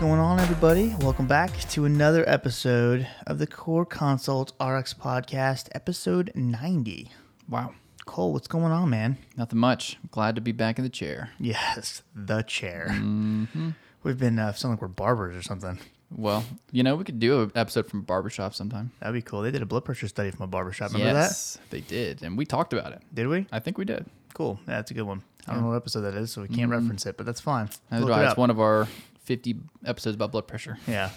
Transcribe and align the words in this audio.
going 0.00 0.18
on, 0.18 0.40
everybody? 0.40 0.94
Welcome 1.00 1.26
back 1.26 1.54
to 1.68 1.84
another 1.84 2.26
episode 2.26 3.06
of 3.26 3.38
the 3.38 3.46
Core 3.46 3.84
Consult 3.84 4.54
RX 4.58 4.94
Podcast, 4.94 5.68
episode 5.72 6.32
90. 6.34 7.10
Wow. 7.50 7.74
Cole, 8.06 8.32
what's 8.32 8.48
going 8.48 8.72
on, 8.72 8.88
man? 8.88 9.18
Nothing 9.36 9.58
much. 9.58 9.98
Glad 10.10 10.36
to 10.36 10.40
be 10.40 10.52
back 10.52 10.78
in 10.78 10.84
the 10.84 10.90
chair. 10.90 11.32
Yes, 11.38 12.02
the 12.14 12.40
chair. 12.40 12.86
Mm-hmm. 12.92 13.70
We've 14.02 14.18
been 14.18 14.38
uh, 14.38 14.54
sounding 14.54 14.76
like 14.76 14.80
we're 14.80 14.88
barbers 14.88 15.36
or 15.36 15.42
something. 15.42 15.78
Well, 16.10 16.44
you 16.72 16.82
know, 16.82 16.96
we 16.96 17.04
could 17.04 17.20
do 17.20 17.42
an 17.42 17.52
episode 17.54 17.86
from 17.86 18.00
a 18.00 18.04
barbershop 18.04 18.54
sometime. 18.54 18.92
That'd 19.00 19.12
be 19.12 19.20
cool. 19.20 19.42
They 19.42 19.50
did 19.50 19.60
a 19.60 19.66
blood 19.66 19.84
pressure 19.84 20.08
study 20.08 20.30
from 20.30 20.44
a 20.44 20.48
barbershop. 20.48 20.94
Remember 20.94 21.12
that? 21.12 21.24
yes, 21.24 21.58
they 21.68 21.82
did. 21.82 22.22
And 22.22 22.38
we 22.38 22.46
talked 22.46 22.72
about 22.72 22.92
it. 22.92 23.02
Did 23.12 23.28
we? 23.28 23.46
I 23.52 23.58
think 23.58 23.76
we 23.76 23.84
did. 23.84 24.06
Cool. 24.32 24.58
Yeah, 24.66 24.76
that's 24.76 24.90
a 24.92 24.94
good 24.94 25.02
one. 25.02 25.22
I 25.46 25.52
don't 25.52 25.62
know 25.62 25.68
what 25.68 25.76
episode 25.76 26.02
that 26.02 26.14
is, 26.14 26.30
so 26.30 26.40
we 26.40 26.48
can't 26.48 26.70
reference 26.70 27.04
it, 27.04 27.18
but 27.18 27.26
that's 27.26 27.40
fine. 27.40 27.68
It 27.92 28.02
It's 28.02 28.36
one 28.36 28.50
of 28.50 28.60
our 28.60 28.88
50 29.30 29.56
episodes 29.86 30.16
about 30.16 30.32
blood 30.32 30.48
pressure. 30.48 30.76
Yeah. 30.88 31.10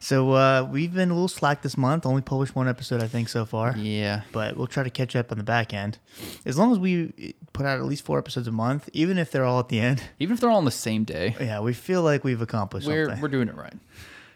so 0.00 0.32
uh, 0.32 0.68
we've 0.68 0.92
been 0.92 1.10
a 1.10 1.14
little 1.14 1.28
slack 1.28 1.62
this 1.62 1.76
month. 1.76 2.04
Only 2.06 2.22
published 2.22 2.56
one 2.56 2.66
episode, 2.68 3.00
I 3.02 3.06
think, 3.06 3.28
so 3.28 3.44
far. 3.44 3.76
Yeah. 3.76 4.22
but 4.32 4.56
we'll 4.56 4.66
try 4.66 4.82
to 4.82 4.90
catch 4.90 5.14
up 5.14 5.30
on 5.30 5.38
the 5.38 5.44
back 5.44 5.72
end. 5.72 5.98
As 6.44 6.58
long 6.58 6.72
as 6.72 6.78
we 6.80 7.34
put 7.52 7.66
out 7.66 7.78
at 7.78 7.84
least 7.84 8.04
four 8.04 8.18
episodes 8.18 8.48
a 8.48 8.52
month, 8.52 8.90
even 8.92 9.16
if 9.16 9.30
they're 9.30 9.44
all 9.44 9.60
at 9.60 9.68
the 9.68 9.78
end, 9.78 10.02
Even 10.18 10.34
if 10.34 10.40
they're 10.40 10.50
all 10.50 10.58
on 10.58 10.64
the 10.64 10.72
same 10.72 11.04
day, 11.04 11.36
yeah, 11.40 11.60
we 11.60 11.72
feel 11.72 12.02
like 12.02 12.24
we've 12.24 12.42
accomplished 12.42 12.88
we're, 12.88 13.04
something. 13.06 13.22
we're 13.22 13.28
doing 13.28 13.46
it 13.48 13.54
right. 13.54 13.74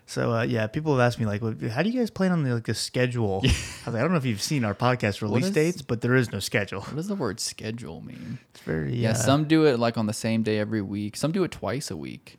so 0.06 0.32
uh, 0.32 0.42
yeah, 0.42 0.68
people 0.68 0.92
have 0.96 1.04
asked 1.04 1.18
me 1.18 1.26
like, 1.26 1.42
"Well, 1.42 1.56
how 1.68 1.82
do 1.82 1.90
you 1.90 1.98
guys 1.98 2.10
plan 2.10 2.30
on 2.30 2.44
the, 2.44 2.54
like 2.54 2.66
the 2.66 2.74
schedule? 2.74 3.40
I, 3.44 3.48
was 3.48 3.86
like, 3.88 3.96
I 3.96 4.00
don't 4.02 4.12
know 4.12 4.18
if 4.18 4.24
you've 4.24 4.40
seen 4.42 4.64
our 4.64 4.74
podcast 4.74 5.20
release 5.20 5.46
is- 5.46 5.50
dates, 5.50 5.82
but 5.82 6.00
there 6.00 6.14
is 6.14 6.30
no 6.30 6.38
schedule. 6.38 6.82
What 6.82 6.94
does 6.96 7.08
the 7.08 7.16
word 7.16 7.40
schedule 7.40 8.00
mean? 8.02 8.38
It's 8.54 8.60
very 8.60 8.94
Yeah, 8.94 9.10
uh, 9.10 9.14
some 9.14 9.44
do 9.46 9.64
it 9.66 9.80
like 9.80 9.98
on 9.98 10.06
the 10.06 10.12
same 10.14 10.42
day 10.44 10.58
every 10.58 10.80
week. 10.82 11.16
Some 11.16 11.32
do 11.32 11.42
it 11.42 11.50
twice 11.50 11.90
a 11.90 11.96
week. 11.96 12.38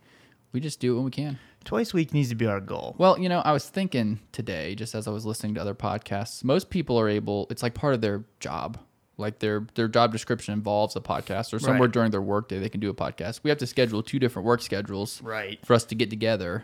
We 0.52 0.60
just 0.60 0.80
do 0.80 0.94
it 0.94 0.96
when 0.96 1.06
we 1.06 1.12
can. 1.12 1.38
twice 1.64 1.94
a 1.94 1.96
week 1.98 2.14
needs 2.14 2.30
to 2.30 2.36
be 2.36 2.46
our 2.48 2.60
goal. 2.60 2.96
Well, 2.98 3.20
you 3.20 3.30
know, 3.30 3.40
I 3.40 3.52
was 3.52 3.68
thinking 3.70 4.20
today, 4.32 4.74
just 4.76 4.96
as 4.96 5.08
I 5.08 5.12
was 5.12 5.26
listening 5.26 5.54
to 5.56 5.62
other 5.62 5.76
podcasts, 5.76 6.44
most 6.44 6.70
people 6.70 7.00
are 7.00 7.08
able. 7.10 7.48
It's 7.50 7.62
like 7.62 7.74
part 7.74 7.94
of 7.94 8.02
their 8.02 8.24
job. 8.40 8.80
Like 9.18 9.40
their 9.40 9.68
their 9.76 9.88
job 9.90 10.12
description 10.14 10.54
involves 10.54 10.96
a 10.96 11.02
podcast, 11.02 11.54
or 11.54 11.60
somewhere 11.60 11.82
Right. 11.88 11.92
during 11.92 12.12
their 12.12 12.22
workday 12.22 12.58
they 12.60 12.70
can 12.70 12.80
do 12.80 12.90
a 12.90 12.94
podcast. 12.94 13.42
We 13.44 13.50
have 13.50 13.58
to 13.60 13.68
schedule 13.68 14.02
two 14.02 14.18
different 14.18 14.46
work 14.46 14.62
schedules 14.62 15.22
Right. 15.22 15.60
for 15.66 15.74
us 15.74 15.84
to 15.86 15.96
get 15.96 16.10
together 16.10 16.64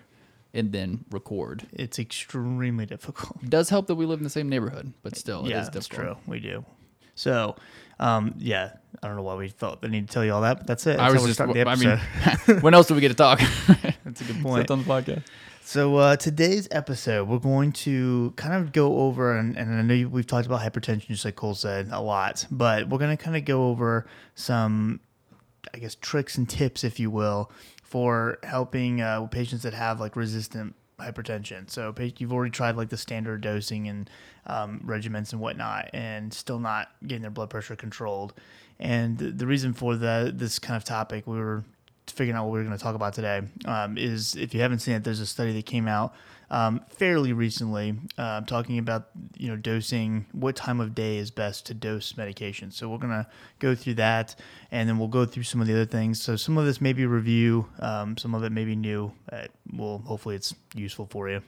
and 0.53 0.71
then 0.71 1.03
record. 1.11 1.67
It's 1.73 1.99
extremely 1.99 2.85
difficult. 2.85 3.43
It 3.43 3.49
does 3.49 3.69
help 3.69 3.87
that 3.87 3.95
we 3.95 4.05
live 4.05 4.19
in 4.19 4.23
the 4.23 4.29
same 4.29 4.47
neighborhood, 4.47 4.93
but 5.03 5.17
still, 5.17 5.45
it 5.45 5.49
yeah, 5.49 5.63
is 5.63 5.69
that's 5.69 5.87
true. 5.89 6.15
We 6.25 6.39
do. 6.39 6.63
So, 7.13 7.57
um, 7.99 8.35
yeah, 8.37 8.73
I 9.01 9.07
don't 9.07 9.15
know 9.15 9.23
why 9.23 9.35
we 9.35 9.49
felt 9.49 9.81
the 9.81 9.87
need 9.87 10.07
to 10.07 10.13
tell 10.13 10.25
you 10.25 10.33
all 10.33 10.41
that, 10.41 10.57
but 10.57 10.67
that's 10.67 10.85
it. 10.87 10.97
That's 10.97 11.13
I 11.13 11.17
was 11.17 11.37
just, 11.37 11.41
I 11.41 11.75
mean, 11.75 11.97
when 12.61 12.73
else 12.73 12.87
do 12.87 12.95
we 12.95 13.01
get 13.01 13.09
to 13.09 13.13
talk? 13.15 13.39
that's 14.03 14.21
a 14.21 14.23
good 14.23 14.41
point. 14.41 14.63
Except 14.63 14.71
on 14.71 14.79
the 14.79 14.85
podcast. 14.85 15.23
So 15.61 15.95
uh, 15.97 16.15
today's 16.15 16.67
episode, 16.69 17.27
we're 17.27 17.39
going 17.39 17.71
to 17.71 18.33
kind 18.35 18.53
of 18.53 18.71
go 18.71 18.99
over, 18.99 19.35
and, 19.35 19.57
and 19.57 19.73
I 19.73 19.81
know 19.81 20.07
we've 20.07 20.27
talked 20.27 20.45
about 20.45 20.61
hypertension, 20.61 21.07
just 21.07 21.25
like 21.25 21.35
Cole 21.35 21.55
said, 21.55 21.89
a 21.91 21.99
lot, 21.99 22.45
but 22.51 22.87
we're 22.87 22.99
going 22.99 23.15
to 23.15 23.21
kind 23.21 23.35
of 23.35 23.45
go 23.45 23.69
over 23.69 24.05
some, 24.35 24.99
I 25.73 25.79
guess, 25.79 25.95
tricks 25.95 26.37
and 26.37 26.47
tips, 26.47 26.83
if 26.83 26.99
you 26.99 27.09
will, 27.09 27.51
for 27.83 28.37
helping 28.43 29.01
uh, 29.01 29.25
patients 29.25 29.63
that 29.63 29.73
have 29.73 29.99
like 29.99 30.15
resistant 30.15 30.75
hypertension. 30.99 31.69
So 31.69 31.93
you've 32.17 32.33
already 32.33 32.51
tried 32.51 32.75
like 32.75 32.89
the 32.89 32.97
standard 32.97 33.41
dosing 33.41 33.87
and 33.87 34.09
um, 34.47 34.81
regimens 34.85 35.31
and 35.31 35.41
whatnot, 35.41 35.89
and 35.93 36.33
still 36.33 36.59
not 36.59 36.89
getting 37.05 37.21
their 37.21 37.31
blood 37.31 37.49
pressure 37.49 37.75
controlled. 37.75 38.33
And 38.79 39.17
the, 39.17 39.47
reason 39.47 39.73
for 39.73 39.95
the 39.95 40.31
this 40.35 40.59
kind 40.59 40.75
of 40.75 40.83
topic, 40.83 41.25
we 41.27 41.37
were 41.37 41.63
figuring 42.07 42.37
out 42.37 42.45
what 42.45 42.53
we 42.53 42.59
are 42.59 42.63
going 42.63 42.77
to 42.77 42.83
talk 42.83 42.95
about 42.95 43.13
today 43.13 43.41
um, 43.65 43.97
is 43.97 44.35
if 44.35 44.53
you 44.53 44.61
haven't 44.61 44.79
seen 44.79 44.95
it, 44.95 45.03
there's 45.03 45.19
a 45.19 45.25
study 45.25 45.53
that 45.53 45.65
came 45.65 45.87
out 45.87 46.13
um, 46.49 46.81
fairly 46.89 47.33
recently 47.33 47.95
uh, 48.17 48.41
talking 48.41 48.77
about 48.77 49.09
you 49.37 49.49
know 49.49 49.55
dosing, 49.55 50.25
what 50.31 50.55
time 50.55 50.79
of 50.79 50.93
day 50.93 51.17
is 51.17 51.31
best 51.31 51.65
to 51.67 51.73
dose 51.73 52.17
medication. 52.17 52.71
So 52.71 52.89
we're 52.89 52.97
gonna 52.97 53.27
go 53.59 53.75
through 53.75 53.95
that, 53.95 54.35
and 54.71 54.87
then 54.87 54.97
we'll 54.97 55.07
go 55.07 55.25
through 55.25 55.43
some 55.43 55.61
of 55.61 55.67
the 55.67 55.73
other 55.73 55.85
things. 55.85 56.21
So 56.21 56.35
some 56.35 56.57
of 56.57 56.65
this 56.65 56.81
may 56.81 56.93
be 56.93 57.05
review, 57.05 57.67
um, 57.79 58.17
some 58.17 58.35
of 58.35 58.43
it 58.43 58.51
may 58.51 58.65
be 58.65 58.75
new. 58.75 59.11
Uh, 59.31 59.47
well, 59.73 60.01
hopefully 60.05 60.35
it's 60.35 60.53
useful 60.75 61.07
for 61.09 61.29
you. 61.29 61.41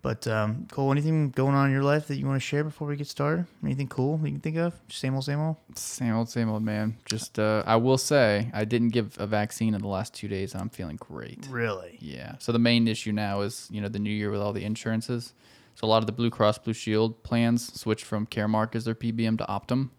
But 0.00 0.26
um, 0.28 0.66
Cole, 0.70 0.92
anything 0.92 1.30
going 1.30 1.54
on 1.56 1.66
in 1.66 1.72
your 1.72 1.82
life 1.82 2.06
that 2.06 2.16
you 2.18 2.26
want 2.26 2.40
to 2.40 2.46
share 2.46 2.62
before 2.62 2.86
we 2.86 2.96
get 2.96 3.08
started? 3.08 3.46
Anything 3.64 3.88
cool 3.88 4.18
you 4.22 4.30
can 4.30 4.40
think 4.40 4.56
of? 4.56 4.72
Same 4.88 5.14
old, 5.14 5.24
same 5.24 5.40
old. 5.40 5.56
Same 5.74 6.14
old, 6.14 6.28
same 6.30 6.48
old, 6.48 6.62
man. 6.62 6.96
Just, 7.04 7.38
uh, 7.38 7.64
I 7.66 7.76
will 7.76 7.98
say, 7.98 8.48
I 8.54 8.64
didn't 8.64 8.90
give 8.90 9.16
a 9.18 9.26
vaccine 9.26 9.74
in 9.74 9.80
the 9.82 9.88
last 9.88 10.14
two 10.14 10.28
days, 10.28 10.52
and 10.52 10.62
I'm 10.62 10.68
feeling 10.68 10.96
great. 10.96 11.46
Really? 11.50 11.98
Yeah. 12.00 12.36
So 12.38 12.52
the 12.52 12.60
main 12.60 12.86
issue 12.86 13.10
now 13.12 13.40
is, 13.40 13.66
you 13.72 13.80
know, 13.80 13.88
the 13.88 13.98
new 13.98 14.10
year 14.10 14.30
with 14.30 14.40
all 14.40 14.52
the 14.52 14.64
insurances. 14.64 15.34
So 15.74 15.86
a 15.86 15.88
lot 15.88 15.98
of 15.98 16.06
the 16.06 16.12
Blue 16.12 16.30
Cross 16.30 16.58
Blue 16.58 16.72
Shield 16.74 17.22
plans 17.24 17.72
switched 17.78 18.04
from 18.04 18.26
Caremark 18.26 18.74
as 18.76 18.84
their 18.84 18.94
PBM 18.94 19.38
to 19.38 19.44
Optum. 19.46 19.90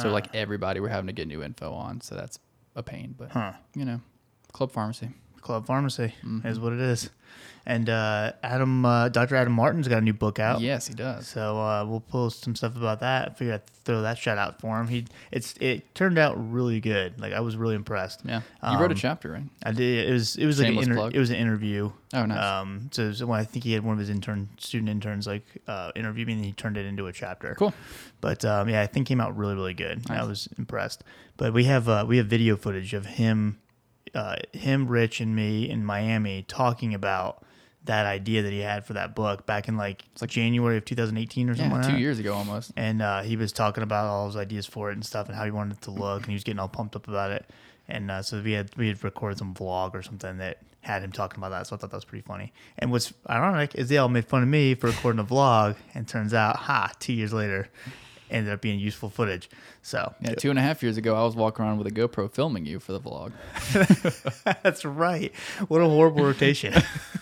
So 0.00 0.10
like 0.10 0.34
everybody 0.34 0.80
we're 0.80 0.88
having 0.88 1.06
to 1.08 1.12
get 1.12 1.28
new 1.28 1.42
info 1.42 1.72
on. 1.72 2.00
So 2.00 2.14
that's 2.14 2.38
a 2.74 2.82
pain, 2.82 3.14
but 3.16 3.30
Huh. 3.30 3.52
you 3.74 3.84
know, 3.84 4.00
club 4.52 4.72
pharmacy. 4.72 5.10
Club 5.46 5.64
Pharmacy 5.66 6.12
is 6.44 6.58
what 6.58 6.72
it 6.72 6.80
is. 6.80 7.08
And 7.68 7.90
uh, 7.90 8.32
Adam, 8.44 8.84
uh, 8.84 9.08
Dr. 9.08 9.34
Adam 9.34 9.52
Martin's 9.52 9.88
got 9.88 9.98
a 9.98 10.00
new 10.00 10.12
book 10.12 10.38
out. 10.38 10.60
Yes, 10.60 10.86
he 10.86 10.94
does. 10.94 11.26
So 11.26 11.60
uh, 11.60 11.84
we'll 11.84 11.98
post 12.00 12.44
some 12.44 12.54
stuff 12.54 12.76
about 12.76 13.00
that. 13.00 13.28
I 13.30 13.34
figured 13.34 13.54
I'd 13.56 13.66
throw 13.84 14.02
that 14.02 14.18
shout 14.18 14.38
out 14.38 14.60
for 14.60 14.78
him. 14.80 14.86
He 14.86 15.04
it's 15.32 15.54
it 15.60 15.92
turned 15.92 16.16
out 16.16 16.34
really 16.52 16.80
good. 16.80 17.20
Like 17.20 17.32
I 17.32 17.40
was 17.40 17.56
really 17.56 17.74
impressed. 17.74 18.20
Yeah. 18.24 18.42
You 18.62 18.78
wrote 18.78 18.92
a 18.92 18.94
Um, 18.94 19.00
chapter, 19.00 19.32
right? 19.32 19.42
I 19.64 19.72
did. 19.72 20.08
It 20.08 20.12
was 20.12 20.36
it 20.36 20.46
was 20.46 20.60
like 20.60 20.68
an 20.68 20.78
inter- 20.78 21.10
it 21.12 21.18
was 21.18 21.30
an 21.30 21.36
interview. 21.36 21.90
Oh, 22.14 22.24
nice. 22.24 22.38
Um, 22.40 22.88
so, 22.92 23.12
so 23.12 23.26
when 23.26 23.40
I 23.40 23.44
think 23.44 23.64
he 23.64 23.72
had 23.72 23.82
one 23.82 23.94
of 23.94 23.98
his 23.98 24.10
intern 24.10 24.48
student 24.58 24.88
interns 24.88 25.26
like 25.26 25.44
uh, 25.66 25.90
interview 25.96 26.24
me, 26.24 26.34
and 26.34 26.44
he 26.44 26.52
turned 26.52 26.76
it 26.76 26.86
into 26.86 27.08
a 27.08 27.12
chapter. 27.12 27.56
Cool. 27.56 27.74
But 28.20 28.44
um, 28.44 28.68
yeah, 28.68 28.80
I 28.80 28.86
think 28.86 29.08
came 29.08 29.20
out 29.20 29.36
really 29.36 29.54
really 29.56 29.74
good. 29.74 30.08
I 30.08 30.24
was 30.24 30.48
impressed. 30.56 31.02
But 31.36 31.52
we 31.52 31.64
have 31.64 31.88
uh, 31.88 32.04
we 32.06 32.18
have 32.18 32.26
video 32.28 32.56
footage 32.56 32.94
of 32.94 33.06
him, 33.06 33.58
uh, 34.16 34.36
him, 34.52 34.88
Rich, 34.88 35.20
and 35.20 35.36
me 35.36 35.68
in 35.68 35.84
Miami 35.84 36.44
talking 36.48 36.94
about 36.94 37.44
that 37.84 38.04
idea 38.06 38.42
that 38.42 38.52
he 38.52 38.58
had 38.60 38.84
for 38.84 38.94
that 38.94 39.14
book 39.14 39.46
back 39.46 39.68
in 39.68 39.76
like, 39.76 40.02
like- 40.20 40.30
January 40.30 40.76
of 40.76 40.84
2018 40.84 41.48
or 41.48 41.54
something. 41.54 41.70
Yeah, 41.70 41.76
like 41.76 41.86
two 41.86 41.92
that. 41.92 42.00
years 42.00 42.18
ago 42.18 42.34
almost. 42.34 42.72
And 42.76 43.00
uh, 43.00 43.22
he 43.22 43.36
was 43.36 43.52
talking 43.52 43.84
about 43.84 44.06
all 44.06 44.26
his 44.26 44.36
ideas 44.36 44.66
for 44.66 44.90
it 44.90 44.94
and 44.94 45.04
stuff, 45.06 45.28
and 45.28 45.36
how 45.36 45.44
he 45.44 45.50
wanted 45.52 45.76
it 45.76 45.82
to 45.82 45.90
look, 45.92 46.22
and 46.22 46.26
he 46.28 46.32
was 46.34 46.42
getting 46.42 46.58
all 46.58 46.68
pumped 46.68 46.96
up 46.96 47.06
about 47.06 47.30
it. 47.30 47.46
And 47.88 48.10
uh, 48.10 48.22
so 48.22 48.42
we 48.42 48.52
had 48.52 48.74
we 48.76 48.88
had 48.88 49.04
recorded 49.04 49.38
some 49.38 49.54
vlog 49.54 49.94
or 49.94 50.02
something 50.02 50.38
that 50.38 50.58
had 50.80 51.02
him 51.02 51.12
talking 51.12 51.38
about 51.38 51.50
that. 51.50 51.66
So 51.68 51.76
I 51.76 51.78
thought 51.78 51.90
that 51.90 51.96
was 51.96 52.04
pretty 52.04 52.22
funny. 52.26 52.52
And 52.78 52.90
what's 52.90 53.12
ironic 53.30 53.74
is 53.76 53.88
they 53.88 53.98
all 53.98 54.08
made 54.08 54.24
fun 54.24 54.42
of 54.42 54.48
me 54.48 54.74
for 54.74 54.88
recording 54.88 55.20
a 55.20 55.24
vlog, 55.24 55.76
and 55.94 56.08
turns 56.08 56.34
out, 56.34 56.56
ha, 56.56 56.90
two 56.98 57.12
years 57.12 57.32
later, 57.32 57.68
ended 58.30 58.52
up 58.52 58.60
being 58.60 58.78
useful 58.78 59.08
footage. 59.10 59.48
So 59.82 60.14
Yeah, 60.20 60.34
two 60.34 60.50
and 60.50 60.58
a 60.58 60.62
half 60.62 60.82
years 60.82 60.96
ago, 60.96 61.14
I 61.14 61.24
was 61.24 61.36
walking 61.36 61.64
around 61.64 61.78
with 61.78 61.86
a 61.86 61.90
GoPro 61.90 62.30
filming 62.30 62.66
you 62.66 62.80
for 62.80 62.92
the 62.92 63.00
vlog. 63.00 63.32
that's 64.62 64.84
right. 64.84 65.34
What 65.68 65.80
a 65.80 65.86
horrible 65.88 66.24
rotation. 66.24 66.74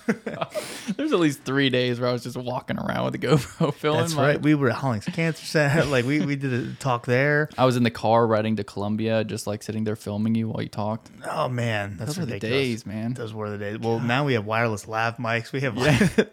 There's 0.97 1.13
at 1.13 1.19
least 1.19 1.43
three 1.45 1.71
days 1.71 1.99
where 2.01 2.09
I 2.09 2.13
was 2.13 2.23
just 2.23 2.37
walking 2.37 2.79
around 2.79 3.05
with 3.07 3.15
a 3.15 3.19
GoPro 3.19 3.73
filming. 3.75 4.01
that's 4.03 4.15
my- 4.15 4.27
right. 4.29 4.43
We 4.43 4.55
were 4.55 4.71
at 4.71 4.77
Hollings 4.77 5.05
Cancer 5.07 5.45
Center. 5.45 5.85
Like 5.85 6.05
we, 6.05 6.21
we 6.21 6.37
did 6.37 6.53
a 6.53 6.75
talk 6.75 7.07
there. 7.07 7.49
I 7.57 7.65
was 7.65 7.77
in 7.77 7.83
the 7.83 7.91
car 7.91 8.27
riding 8.27 8.57
to 8.57 8.65
Columbia, 8.65 9.25
just 9.25 9.47
like 9.47 9.63
sitting 9.63 9.85
there 9.85 9.97
filming 9.97 10.35
you 10.35 10.49
while 10.49 10.63
you 10.63 10.69
talked. 10.69 11.11
Oh 11.31 11.49
man, 11.49 11.97
that's 11.99 12.17
Those 12.17 12.21
were 12.21 12.27
the 12.27 12.39
days, 12.39 12.85
man. 12.87 13.15
Those 13.15 13.33
were 13.33 13.51
the 13.51 13.59
days. 13.59 13.79
Well, 13.79 14.01
now 14.01 14.25
we 14.25 14.35
have 14.35 14.45
wireless 14.47 14.87
lav 14.89 15.17
mics. 15.17 15.53
We 15.53 15.61
have 15.61 15.77
like, 15.77 16.33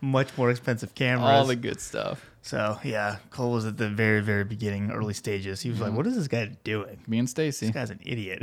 much 0.00 0.36
more 0.36 0.50
expensive 0.50 0.94
cameras. 0.94 1.28
All 1.28 1.44
the 1.46 1.56
good 1.56 1.80
stuff. 1.80 2.24
So 2.46 2.78
yeah, 2.84 3.16
Cole 3.30 3.50
was 3.50 3.66
at 3.66 3.76
the 3.76 3.88
very, 3.88 4.20
very 4.20 4.44
beginning, 4.44 4.92
early 4.92 5.14
stages. 5.14 5.60
He 5.62 5.68
was 5.68 5.80
like, 5.80 5.92
"What 5.92 6.06
is 6.06 6.14
this 6.14 6.28
guy 6.28 6.56
doing? 6.62 7.00
Me 7.08 7.18
and 7.18 7.28
Stacy. 7.28 7.66
This 7.66 7.74
guy's 7.74 7.90
an 7.90 7.98
idiot." 8.04 8.40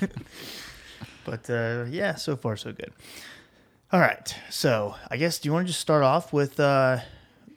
but 1.24 1.50
uh, 1.50 1.84
yeah, 1.90 2.14
so 2.14 2.34
far 2.34 2.56
so 2.56 2.72
good. 2.72 2.92
All 3.92 4.00
right, 4.00 4.34
so 4.48 4.94
I 5.10 5.18
guess 5.18 5.38
do 5.38 5.48
you 5.48 5.52
want 5.52 5.66
to 5.66 5.68
just 5.68 5.80
start 5.80 6.02
off 6.02 6.32
with 6.32 6.58
uh, 6.58 7.00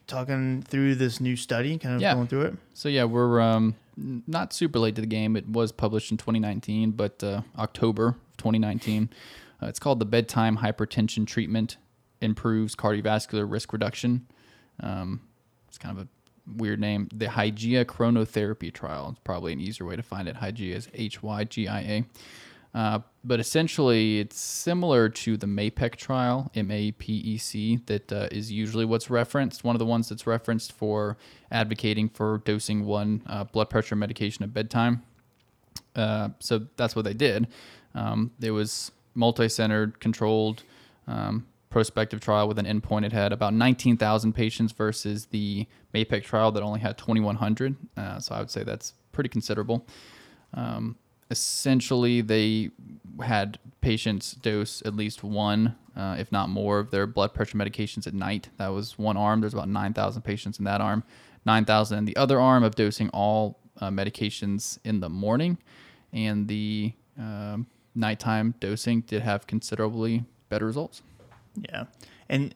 talking 0.05 0.61
through 0.63 0.95
this 0.95 1.21
new 1.21 1.37
study, 1.37 1.77
kind 1.77 1.95
of 1.95 2.01
Yeah. 2.01 2.13
going 2.13 2.27
through 2.27 2.41
it? 2.41 2.53
So 2.73 2.89
yeah, 2.89 3.05
we're 3.05 3.39
um, 3.39 3.75
not 3.95 4.51
super 4.51 4.79
late 4.79 4.95
to 4.95 5.01
the 5.01 5.07
game. 5.07 5.37
It 5.37 5.47
was 5.47 5.71
published 5.71 6.11
in 6.11 6.17
2019, 6.17 6.91
but 6.91 7.23
uh, 7.23 7.41
October 7.57 8.07
of 8.09 8.37
2019. 8.37 9.09
Uh, 9.63 9.67
it's 9.67 9.79
called 9.79 9.99
the 9.99 10.05
Bedtime 10.05 10.57
Hypertension 10.57 11.25
Treatment 11.25 11.77
Improves 12.19 12.75
Cardiovascular 12.75 13.49
Risk 13.49 13.71
Reduction. 13.71 14.27
Um, 14.81 15.21
it's 15.69 15.77
kind 15.77 15.98
of 15.98 16.04
a 16.06 16.07
weird 16.57 16.81
name. 16.81 17.07
The 17.13 17.27
Hygia 17.27 17.86
Chronotherapy 17.86 18.74
Trial. 18.74 19.10
It's 19.12 19.21
probably 19.24 19.54
an 19.54 19.62
easier 19.62 19.86
way 19.88 19.95
to 19.95 20.04
find 20.04 20.27
it. 20.27 20.36
Hygia 20.36 20.75
is 20.75 20.89
H 20.94 21.24
Y 21.24 21.44
G 21.45 21.68
I 21.68 21.80
A. 21.80 22.06
Uh, 22.71 23.00
but 23.24 23.39
essentially, 23.39 24.19
it's 24.19 24.39
similar 24.39 25.10
to 25.10 25.38
the 25.38 25.48
MAPEC 25.48 25.95
trial, 25.95 26.51
M 26.54 26.69
A 26.69 26.92
P 26.92 27.13
E 27.13 27.38
C, 27.38 27.80
that 27.88 28.12
uh, 28.12 28.27
is 28.31 28.51
usually 28.51 28.86
what's 28.86 29.10
referenced. 29.10 29.63
One 29.63 29.75
of 29.75 29.80
the 29.80 29.86
ones 29.86 30.10
that's 30.10 30.27
referenced 30.27 30.74
for 30.74 31.18
advocating 31.51 32.10
for 32.10 32.42
dosing 32.45 32.86
one 32.86 33.24
uh, 33.25 33.45
blood 33.45 33.69
pressure 33.72 33.95
medication 33.95 34.44
at 34.44 34.54
bedtime. 34.54 35.01
Uh, 35.95 36.30
so 36.39 36.68
that's 36.77 36.95
what 36.95 37.06
they 37.06 37.13
did. 37.15 37.48
Um, 37.95 38.31
it 38.39 38.51
was 38.51 38.92
multi-centered, 39.15 40.00
controlled, 40.00 40.63
um, 41.07 41.48
prospective 41.69 42.19
trial 42.19 42.48
with 42.48 42.57
an 42.60 42.66
endpoint. 42.66 43.06
It 43.06 43.13
had 43.13 43.31
about 43.31 43.54
19,000 43.54 44.33
patients 44.33 44.71
versus 44.71 45.27
the 45.27 45.68
MAPEC 45.94 46.24
trial 46.24 46.51
that 46.51 46.63
only 46.63 46.80
had 46.80 46.98
2,100. 46.98 47.75
Uh, 47.95 48.19
so 48.19 48.36
I 48.36 48.39
would 48.39 48.50
say 48.50 48.63
that's 48.63 48.94
pretty 49.12 49.30
considerable. 49.30 49.86
Um, 50.54 50.98
essentially, 51.30 52.21
they 52.21 52.71
had 53.24 53.60
patients 53.81 54.31
dose 54.31 54.81
at 54.86 54.95
least 54.95 55.24
one, 55.24 55.75
uh, 55.95 56.16
if 56.18 56.31
not 56.31 56.50
more, 56.50 56.80
of 56.80 56.92
their 56.92 57.06
blood 57.06 57.33
pressure 57.33 57.57
medications 57.57 58.07
at 58.07 58.13
night. 58.13 58.50
That 58.57 58.69
was 58.69 58.98
one 58.98 59.18
arm. 59.18 59.42
There's 59.42 59.54
about 59.54 59.69
9,000 59.69 60.22
patients 60.24 60.57
in 60.57 60.65
that 60.65 60.81
arm, 60.81 61.04
9,000 61.45 61.98
in 62.00 62.06
the 62.06 62.15
other 62.15 62.39
arm 62.39 62.63
of 62.63 62.75
dosing 62.75 63.10
all 63.10 63.60
uh, 63.80 63.89
medications 63.89 64.80
in 64.83 65.00
the 65.00 65.10
morning. 65.10 65.57
And 66.12 66.48
the 66.48 66.94
um, 67.18 67.68
nighttime 67.94 68.56
dosing 68.60 69.01
did 69.01 69.22
have 69.22 69.45
considerably 69.45 70.24
better 70.50 70.65
results. 70.65 71.04
Yeah, 71.67 71.85
and 72.27 72.53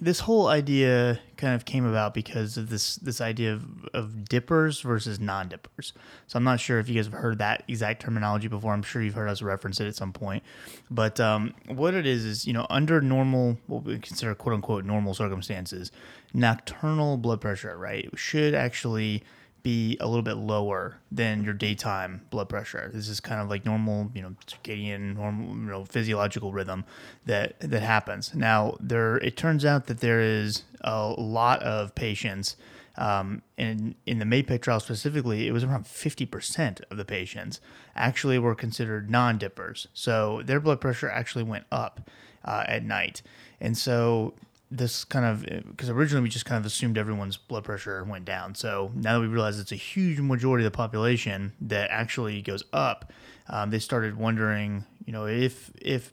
this 0.00 0.20
whole 0.20 0.48
idea 0.48 1.20
kind 1.36 1.54
of 1.54 1.64
came 1.64 1.84
about 1.84 2.14
because 2.14 2.56
of 2.56 2.70
this 2.70 2.96
this 2.96 3.20
idea 3.20 3.52
of, 3.52 3.84
of 3.92 4.24
dippers 4.24 4.80
versus 4.80 5.20
non-dippers. 5.20 5.92
So 6.26 6.36
I'm 6.36 6.44
not 6.44 6.58
sure 6.58 6.78
if 6.78 6.88
you 6.88 6.94
guys 6.94 7.06
have 7.06 7.14
heard 7.14 7.38
that 7.38 7.64
exact 7.68 8.02
terminology 8.02 8.48
before. 8.48 8.72
I'm 8.72 8.82
sure 8.82 9.02
you've 9.02 9.14
heard 9.14 9.28
us 9.28 9.42
reference 9.42 9.80
it 9.80 9.86
at 9.86 9.94
some 9.94 10.12
point. 10.12 10.42
But 10.90 11.20
um, 11.20 11.54
what 11.66 11.94
it 11.94 12.06
is 12.06 12.24
is 12.24 12.46
you 12.46 12.52
know 12.52 12.66
under 12.70 13.00
normal 13.00 13.58
what 13.66 13.84
we 13.84 13.98
consider 13.98 14.34
quote 14.34 14.54
unquote 14.54 14.84
normal 14.84 15.14
circumstances, 15.14 15.92
nocturnal 16.32 17.18
blood 17.18 17.40
pressure 17.40 17.76
right 17.76 18.08
should 18.16 18.54
actually 18.54 19.22
be 19.62 19.96
a 20.00 20.06
little 20.06 20.22
bit 20.22 20.36
lower 20.36 20.98
than 21.10 21.44
your 21.44 21.54
daytime 21.54 22.22
blood 22.30 22.48
pressure. 22.48 22.90
This 22.92 23.08
is 23.08 23.20
kind 23.20 23.40
of 23.40 23.48
like 23.48 23.64
normal, 23.64 24.10
you 24.14 24.22
know, 24.22 24.34
circadian, 24.46 25.16
normal, 25.16 25.48
you 25.48 25.70
know, 25.70 25.84
physiological 25.84 26.52
rhythm 26.52 26.84
that 27.26 27.58
that 27.60 27.82
happens. 27.82 28.34
Now, 28.34 28.76
there 28.80 29.16
it 29.18 29.36
turns 29.36 29.64
out 29.64 29.86
that 29.86 30.00
there 30.00 30.20
is 30.20 30.64
a 30.80 31.08
lot 31.08 31.62
of 31.62 31.94
patients. 31.94 32.56
Um, 32.96 33.42
in 33.56 33.94
in 34.06 34.18
the 34.18 34.24
MAPEC 34.24 34.60
trial 34.60 34.80
specifically, 34.80 35.46
it 35.46 35.52
was 35.52 35.62
around 35.62 35.84
50% 35.84 36.80
of 36.90 36.96
the 36.96 37.04
patients 37.04 37.60
actually 37.94 38.40
were 38.40 38.56
considered 38.56 39.08
non-dippers. 39.08 39.86
So 39.94 40.42
their 40.44 40.58
blood 40.58 40.80
pressure 40.80 41.08
actually 41.08 41.44
went 41.44 41.64
up 41.70 42.10
uh, 42.44 42.64
at 42.66 42.84
night. 42.84 43.22
And 43.60 43.78
so 43.78 44.34
this 44.70 45.04
kind 45.04 45.24
of 45.24 45.66
because 45.70 45.88
originally 45.88 46.22
we 46.22 46.28
just 46.28 46.44
kind 46.44 46.60
of 46.60 46.66
assumed 46.66 46.98
everyone's 46.98 47.36
blood 47.36 47.64
pressure 47.64 48.04
went 48.04 48.24
down. 48.24 48.54
So 48.54 48.90
now 48.94 49.14
that 49.14 49.20
we 49.20 49.26
realize 49.26 49.58
it's 49.58 49.72
a 49.72 49.76
huge 49.76 50.20
majority 50.20 50.64
of 50.64 50.72
the 50.72 50.76
population 50.76 51.52
that 51.60 51.90
actually 51.90 52.42
goes 52.42 52.64
up, 52.72 53.12
um, 53.48 53.70
they 53.70 53.78
started 53.78 54.16
wondering, 54.16 54.84
you 55.06 55.12
know, 55.12 55.26
if 55.26 55.70
if 55.80 56.12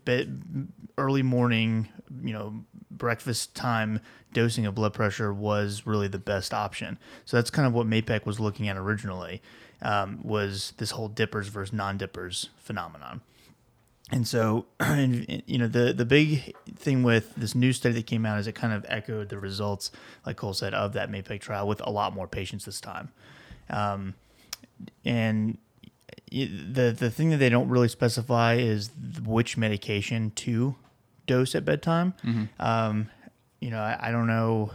early 0.98 1.22
morning, 1.22 1.90
you 2.24 2.34
know, 2.34 2.64
breakfast 2.92 3.56
time 3.56 4.00
dosing 4.32 4.66
of 4.66 4.76
blood 4.76 4.94
pressure 4.94 5.34
was 5.34 5.86
really 5.86 6.08
the 6.08 6.20
best 6.20 6.54
option. 6.54 6.98
So 7.26 7.38
that's 7.38 7.50
kind 7.50 7.68
of 7.68 7.74
what 7.74 7.88
MAPEC 7.88 8.26
was 8.26 8.40
looking 8.40 8.68
at 8.68 8.78
originally, 8.78 9.42
um, 9.82 10.20
was 10.24 10.74
this 10.78 10.92
whole 10.92 11.08
dippers 11.08 11.48
versus 11.48 11.74
non-dippers 11.74 12.50
phenomenon. 12.58 13.22
And 14.12 14.28
so, 14.28 14.66
and, 14.80 15.44
you 15.46 15.58
know, 15.58 15.68
the 15.68 15.94
the 15.94 16.06
big 16.06 16.56
thing 16.76 17.04
with 17.04 17.34
this 17.36 17.56
new 17.56 17.74
study 17.74 17.96
that 17.96 18.08
came 18.08 18.26
out 18.26 18.40
is 18.40 18.48
it 18.48 18.54
kind 18.56 18.74
of 18.74 18.86
echoed 18.88 19.30
the 19.30 19.40
results, 19.40 19.92
like 20.26 20.38
Cole 20.38 20.54
said, 20.54 20.74
of 20.74 20.94
that 20.94 21.12
MAPEC 21.12 21.42
trial 21.42 21.68
with 21.68 21.82
a 21.82 21.90
lot 21.90 22.14
more 22.14 22.28
patients 22.28 22.66
this 22.66 22.80
time. 22.80 23.12
Um, 23.70 24.14
and 25.04 25.58
the 26.32 26.96
the 26.98 27.10
thing 27.10 27.30
that 27.30 27.38
they 27.38 27.50
don't 27.50 27.70
really 27.70 27.88
specify 27.88 28.56
is 28.56 28.92
which 29.24 29.58
medication 29.58 30.32
to 30.32 30.76
dose 31.26 31.56
at 31.56 31.66
bedtime. 31.66 32.14
Mm-hmm. 32.24 32.44
Um, 32.60 33.10
you 33.60 33.72
know, 33.72 33.80
I, 33.80 33.98
I, 34.00 34.12
don't 34.12 34.28
know 34.28 34.72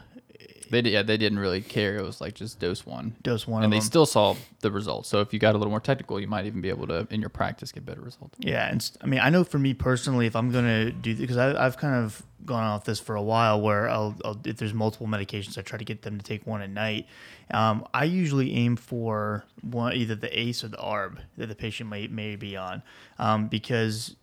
they 0.71 0.83
did, 0.83 0.93
yeah, 0.93 1.03
they 1.03 1.17
didn't 1.17 1.39
really 1.39 1.61
care. 1.61 1.99
It 1.99 2.03
was 2.03 2.21
like 2.21 2.35
just 2.35 2.59
dose 2.59 2.87
one, 2.87 3.17
dose 3.23 3.47
one, 3.47 3.63
and 3.63 3.73
they 3.73 3.79
them. 3.79 3.85
still 3.85 4.07
saw 4.07 4.37
the 4.61 4.71
results. 4.71 5.09
So 5.09 5.21
if 5.21 5.33
you 5.33 5.39
got 5.39 5.55
a 5.55 5.59
little 5.59 5.71
more 5.71 5.81
technical, 5.81 6.21
you 6.21 6.27
might 6.29 6.47
even 6.47 6.61
be 6.61 6.69
able 6.69 6.87
to, 6.89 7.07
in 7.11 7.21
your 7.21 7.31
practice, 7.31 7.73
get 7.73 7.85
better 7.85 8.01
results. 8.01 8.37
Yeah, 8.39 8.69
and 8.69 8.91
I 9.03 9.07
mean, 9.07 9.21
I 9.21 9.31
know 9.31 9.45
for 9.45 9.59
me 9.59 9.75
personally, 9.75 10.27
if 10.27 10.37
I'm 10.37 10.51
gonna 10.51 10.91
do 10.91 11.15
because 11.15 11.37
I've 11.37 11.77
kind 11.77 12.05
of 12.05 12.23
gone 12.45 12.65
off 12.65 12.85
this 12.85 13.01
for 13.01 13.17
a 13.17 13.23
while, 13.23 13.61
where 13.61 13.89
I'll, 13.89 14.17
I'll, 14.25 14.41
if 14.45 14.57
there's 14.57 14.75
multiple 14.75 15.07
medications, 15.07 15.59
I 15.59 15.63
try 15.63 15.79
to 15.79 15.85
get 15.85 16.03
them 16.03 16.19
to 16.19 16.25
take 16.25 16.47
one 16.47 16.63
at 16.63 16.71
night. 16.71 17.07
Um, 17.53 17.87
I 17.93 18.05
usually 18.05 18.55
aim 18.55 18.77
for 18.77 19.45
one, 19.63 19.95
either 19.95 20.15
the 20.15 20.39
ACE 20.39 20.65
or 20.65 20.69
the 20.69 20.77
ARB 20.79 21.19
that 21.37 21.49
the 21.49 21.55
patient 21.55 21.91
may 21.91 22.07
may 22.07 22.37
be 22.37 22.57
on, 22.57 22.83
um, 23.19 23.49
because 23.49 24.17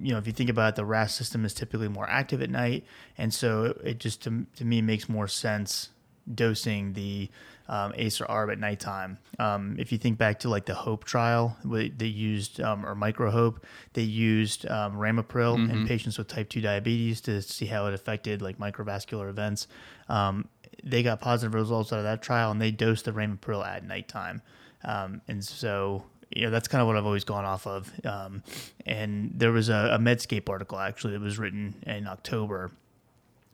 you 0.00 0.12
know, 0.12 0.18
if 0.18 0.26
you 0.26 0.32
think 0.32 0.50
about 0.50 0.70
it, 0.70 0.76
the 0.76 0.84
RAS 0.84 1.14
system 1.14 1.44
is 1.44 1.54
typically 1.54 1.88
more 1.88 2.08
active 2.08 2.42
at 2.42 2.50
night, 2.50 2.84
and 3.16 3.32
so 3.32 3.76
it 3.84 3.98
just 3.98 4.22
to, 4.24 4.46
to 4.56 4.64
me 4.64 4.82
makes 4.82 5.08
more 5.08 5.28
sense 5.28 5.90
dosing 6.32 6.92
the 6.92 7.30
um, 7.68 7.92
ACE 7.96 8.20
or 8.20 8.26
ARB 8.26 8.52
at 8.52 8.58
nighttime. 8.58 9.18
Um, 9.38 9.76
if 9.78 9.92
you 9.92 9.98
think 9.98 10.18
back 10.18 10.40
to 10.40 10.48
like 10.48 10.66
the 10.66 10.74
HOPE 10.74 11.04
trial, 11.04 11.56
they 11.64 12.06
used 12.06 12.60
um, 12.60 12.84
or 12.84 12.94
MicroHOPE, 12.94 13.58
they 13.92 14.02
used 14.02 14.66
um, 14.68 14.94
Ramipril 14.94 15.56
mm-hmm. 15.56 15.70
in 15.70 15.86
patients 15.86 16.16
with 16.18 16.28
type 16.28 16.48
two 16.48 16.60
diabetes 16.60 17.20
to 17.22 17.42
see 17.42 17.66
how 17.66 17.86
it 17.86 17.94
affected 17.94 18.40
like 18.40 18.58
microvascular 18.58 19.28
events. 19.28 19.68
Um, 20.08 20.48
they 20.82 21.02
got 21.02 21.20
positive 21.20 21.54
results 21.54 21.92
out 21.92 21.98
of 21.98 22.04
that 22.04 22.22
trial, 22.22 22.50
and 22.50 22.60
they 22.60 22.70
dosed 22.70 23.04
the 23.04 23.12
Ramipril 23.12 23.66
at 23.66 23.84
nighttime. 23.84 24.42
Um, 24.84 25.20
and 25.28 25.44
so 25.44 26.04
you 26.30 26.42
know 26.42 26.50
that's 26.50 26.68
kind 26.68 26.80
of 26.80 26.86
what 26.86 26.96
I've 26.96 27.06
always 27.06 27.24
gone 27.24 27.44
off 27.44 27.66
of. 27.66 27.90
Um, 28.04 28.42
and 28.86 29.32
there 29.34 29.52
was 29.52 29.68
a, 29.68 29.92
a, 29.94 29.98
Medscape 29.98 30.48
article 30.48 30.78
actually 30.78 31.14
that 31.14 31.20
was 31.20 31.38
written 31.38 31.74
in 31.86 32.06
October. 32.06 32.70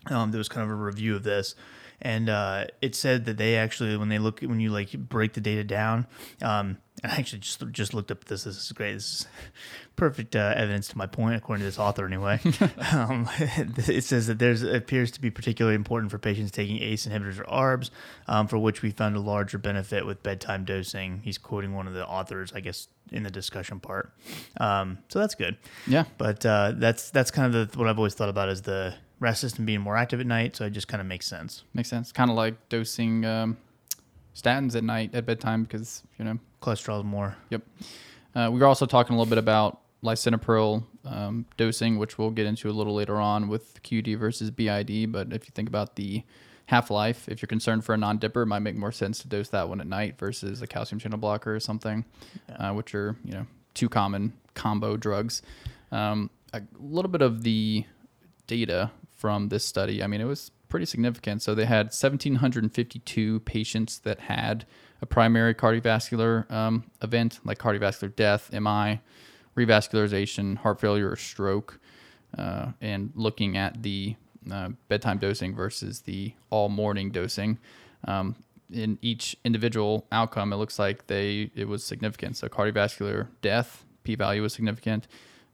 Um, 0.06 0.30
there 0.30 0.38
was 0.38 0.48
kind 0.48 0.64
of 0.64 0.70
a 0.70 0.74
review 0.74 1.16
of 1.16 1.22
this, 1.22 1.54
and 2.00 2.28
uh, 2.28 2.66
it 2.82 2.94
said 2.94 3.24
that 3.26 3.36
they 3.36 3.56
actually 3.56 3.96
when 3.96 4.08
they 4.08 4.18
look 4.18 4.40
when 4.40 4.60
you 4.60 4.70
like 4.70 4.92
break 4.92 5.32
the 5.32 5.40
data 5.40 5.64
down. 5.64 6.06
Um, 6.42 6.78
I 7.02 7.16
actually 7.16 7.40
just 7.40 7.62
just 7.72 7.92
looked 7.92 8.10
up 8.10 8.24
this. 8.24 8.44
This 8.44 8.56
is 8.56 8.72
great. 8.72 8.94
This 8.94 9.04
is 9.04 9.26
perfect 9.96 10.36
uh, 10.36 10.54
evidence 10.56 10.88
to 10.88 10.98
my 10.98 11.06
point, 11.06 11.34
according 11.34 11.60
to 11.60 11.66
this 11.66 11.78
author, 11.78 12.06
anyway. 12.06 12.40
um, 12.92 13.28
it 13.38 14.04
says 14.04 14.26
that 14.28 14.38
there's 14.38 14.62
appears 14.62 15.10
to 15.12 15.20
be 15.20 15.30
particularly 15.30 15.74
important 15.74 16.10
for 16.10 16.18
patients 16.18 16.50
taking 16.50 16.80
ACE 16.80 17.06
inhibitors 17.06 17.38
or 17.38 17.44
ARBs, 17.44 17.90
um, 18.28 18.46
for 18.46 18.58
which 18.58 18.82
we 18.82 18.90
found 18.90 19.16
a 19.16 19.20
larger 19.20 19.58
benefit 19.58 20.06
with 20.06 20.22
bedtime 20.22 20.64
dosing. 20.64 21.20
He's 21.24 21.36
quoting 21.36 21.74
one 21.74 21.86
of 21.86 21.94
the 21.94 22.06
authors, 22.06 22.52
I 22.54 22.60
guess, 22.60 22.88
in 23.10 23.22
the 23.22 23.30
discussion 23.30 23.80
part. 23.80 24.12
Um, 24.58 24.98
so 25.08 25.18
that's 25.18 25.34
good. 25.34 25.56
Yeah. 25.86 26.04
But 26.16 26.46
uh, 26.46 26.72
that's 26.76 27.10
that's 27.10 27.30
kind 27.30 27.54
of 27.54 27.72
the, 27.72 27.78
what 27.78 27.88
I've 27.88 27.98
always 27.98 28.14
thought 28.14 28.30
about 28.30 28.48
as 28.48 28.62
the 28.62 28.94
RAS 29.24 29.40
system 29.40 29.64
being 29.64 29.80
more 29.80 29.96
active 29.96 30.20
at 30.20 30.26
night. 30.26 30.54
So 30.54 30.66
it 30.66 30.70
just 30.70 30.86
kind 30.86 31.00
of 31.00 31.06
makes 31.06 31.26
sense. 31.26 31.64
Makes 31.72 31.88
sense. 31.88 32.12
Kind 32.12 32.30
of 32.30 32.36
like 32.36 32.68
dosing 32.68 33.24
um, 33.24 33.56
statins 34.34 34.76
at 34.76 34.84
night 34.84 35.14
at 35.14 35.26
bedtime 35.26 35.64
because 35.64 36.02
you 36.18 36.24
know 36.24 36.38
cholesterol 36.62 36.98
is 36.98 37.04
more. 37.04 37.36
Yep. 37.50 37.62
Uh, 38.34 38.50
we 38.52 38.60
were 38.60 38.66
also 38.66 38.86
talking 38.86 39.14
a 39.14 39.18
little 39.18 39.30
bit 39.30 39.38
about 39.38 39.80
lisinopril 40.04 40.84
um, 41.04 41.46
dosing, 41.56 41.98
which 41.98 42.18
we'll 42.18 42.30
get 42.30 42.46
into 42.46 42.68
a 42.68 42.72
little 42.72 42.94
later 42.94 43.16
on 43.16 43.48
with 43.48 43.82
QD 43.82 44.18
versus 44.18 44.50
BID. 44.50 45.10
But 45.10 45.32
if 45.32 45.46
you 45.46 45.52
think 45.54 45.68
about 45.68 45.96
the 45.96 46.22
half 46.66 46.90
life, 46.90 47.28
if 47.28 47.40
you're 47.40 47.46
concerned 47.46 47.84
for 47.84 47.94
a 47.94 47.98
non 47.98 48.18
dipper, 48.18 48.42
it 48.42 48.46
might 48.46 48.60
make 48.60 48.76
more 48.76 48.92
sense 48.92 49.18
to 49.20 49.28
dose 49.28 49.48
that 49.48 49.68
one 49.68 49.80
at 49.80 49.86
night 49.86 50.18
versus 50.18 50.62
a 50.62 50.66
calcium 50.66 50.98
channel 50.98 51.18
blocker 51.18 51.54
or 51.54 51.60
something, 51.60 52.04
yeah. 52.48 52.70
uh, 52.70 52.74
which 52.74 52.94
are 52.94 53.16
you 53.24 53.32
know 53.32 53.46
two 53.72 53.88
common 53.88 54.34
combo 54.54 54.96
drugs. 54.96 55.42
Um, 55.90 56.30
a 56.52 56.62
little 56.78 57.10
bit 57.10 57.22
of 57.22 57.42
the 57.42 57.84
data 58.46 58.90
from 59.14 59.48
this 59.48 59.64
study. 59.64 60.02
I 60.02 60.06
mean, 60.06 60.20
it 60.20 60.26
was 60.26 60.50
pretty 60.68 60.86
significant. 60.86 61.42
So 61.42 61.54
they 61.54 61.66
had 61.66 61.86
1,752 61.86 63.40
patients 63.40 63.98
that 64.00 64.20
had 64.20 64.66
a 65.00 65.06
primary 65.06 65.54
cardiovascular 65.54 66.50
um, 66.50 66.84
event 67.02 67.40
like 67.44 67.58
cardiovascular 67.58 68.14
death, 68.14 68.52
MI, 68.52 69.00
revascularization, 69.56 70.56
heart 70.58 70.80
failure, 70.80 71.10
or 71.10 71.16
stroke, 71.16 71.78
uh, 72.36 72.72
and 72.80 73.12
looking 73.14 73.56
at 73.56 73.82
the 73.82 74.16
uh, 74.50 74.70
bedtime 74.88 75.18
dosing 75.18 75.54
versus 75.54 76.00
the 76.00 76.32
all 76.50 76.68
morning 76.68 77.10
dosing. 77.10 77.58
Um, 78.06 78.36
in 78.72 78.98
each 79.02 79.36
individual 79.44 80.06
outcome, 80.10 80.52
it 80.52 80.56
looks 80.56 80.78
like 80.78 81.06
they 81.06 81.50
it 81.54 81.68
was 81.68 81.84
significant. 81.84 82.36
So 82.36 82.48
cardiovascular 82.48 83.28
death 83.42 83.84
p-value 84.02 84.42
was 84.42 84.52
significant. 84.52 85.06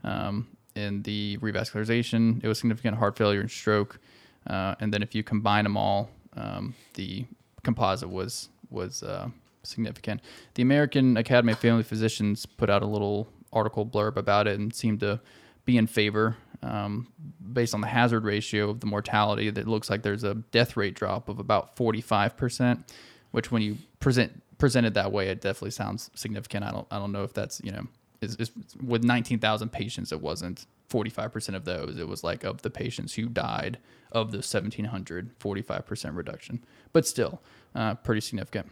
Um, 0.02 0.49
in 0.80 1.02
the 1.02 1.37
revascularization, 1.38 2.42
it 2.42 2.49
was 2.49 2.58
significant 2.58 2.96
heart 2.96 3.16
failure 3.16 3.40
and 3.40 3.50
stroke. 3.50 3.99
Uh, 4.46 4.75
and 4.80 4.92
then 4.92 5.02
if 5.02 5.14
you 5.14 5.22
combine 5.22 5.64
them 5.64 5.76
all, 5.76 6.10
um, 6.37 6.75
the 6.94 7.25
composite 7.62 8.08
was 8.08 8.49
was 8.70 9.02
uh, 9.02 9.28
significant. 9.62 10.20
The 10.54 10.62
American 10.62 11.16
Academy 11.16 11.52
of 11.52 11.58
Family 11.58 11.82
Physicians 11.82 12.46
put 12.46 12.70
out 12.70 12.82
a 12.82 12.87
little 12.87 13.28
article 13.52 13.84
blurb 13.84 14.16
about 14.16 14.46
it 14.46 14.58
and 14.58 14.72
seemed 14.75 15.00
to 15.00 15.20
be 15.64 15.76
in 15.76 15.87
favor 15.87 16.37
um, 16.62 17.08
based 17.52 17.75
on 17.75 17.80
the 17.80 17.87
hazard 17.87 18.25
ratio 18.25 18.70
of 18.70 18.80
the 18.80 18.87
mortality. 18.87 19.50
That 19.50 19.66
looks 19.66 19.90
like 19.90 20.02
there's 20.02 20.25
a 20.25 20.34
death 20.34 20.76
rate 20.76 20.94
drop 20.94 21.28
of 21.28 21.38
about 21.38 21.76
45%, 21.76 22.84
which 23.32 23.50
when 23.50 23.62
you 23.62 23.76
present 23.99 24.42
presented 24.58 24.94
that 24.94 25.10
way, 25.10 25.28
it 25.28 25.40
definitely 25.40 25.70
sounds 25.70 26.10
significant. 26.14 26.64
I 26.64 26.70
don't 26.70 26.87
I 26.90 26.99
don't 26.99 27.12
know 27.12 27.25
if 27.25 27.32
that's 27.32 27.60
you 27.64 27.72
know 27.72 27.87
is, 28.20 28.36
is 28.36 28.50
with 28.82 29.04
19,000 29.04 29.70
patients, 29.70 30.12
it 30.12 30.20
wasn't 30.20 30.66
45% 30.90 31.54
of 31.54 31.64
those. 31.64 31.98
It 31.98 32.08
was 32.08 32.22
like 32.22 32.44
of 32.44 32.62
the 32.62 32.70
patients 32.70 33.14
who 33.14 33.26
died 33.26 33.78
of 34.12 34.32
those 34.32 34.52
1,700, 34.52 35.38
45% 35.38 36.16
reduction. 36.16 36.64
But 36.92 37.06
still, 37.06 37.40
uh, 37.74 37.94
pretty 37.94 38.20
significant. 38.20 38.70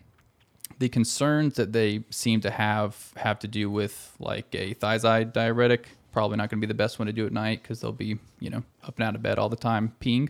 The 0.78 0.88
concerns 0.88 1.54
that 1.54 1.72
they 1.72 2.04
seem 2.10 2.40
to 2.42 2.50
have 2.50 3.12
have 3.16 3.38
to 3.40 3.48
do 3.48 3.70
with 3.70 4.14
like 4.18 4.54
a 4.54 4.74
thiazide 4.74 5.32
diuretic. 5.32 5.88
Probably 6.12 6.36
not 6.36 6.50
going 6.50 6.60
to 6.60 6.66
be 6.66 6.70
the 6.70 6.74
best 6.74 6.98
one 6.98 7.06
to 7.06 7.12
do 7.12 7.26
at 7.26 7.32
night 7.32 7.62
because 7.62 7.80
they'll 7.80 7.92
be, 7.92 8.18
you 8.38 8.50
know, 8.50 8.62
up 8.84 8.96
and 8.96 9.04
out 9.04 9.14
of 9.14 9.22
bed 9.22 9.38
all 9.38 9.48
the 9.48 9.56
time 9.56 9.94
peeing. 10.00 10.28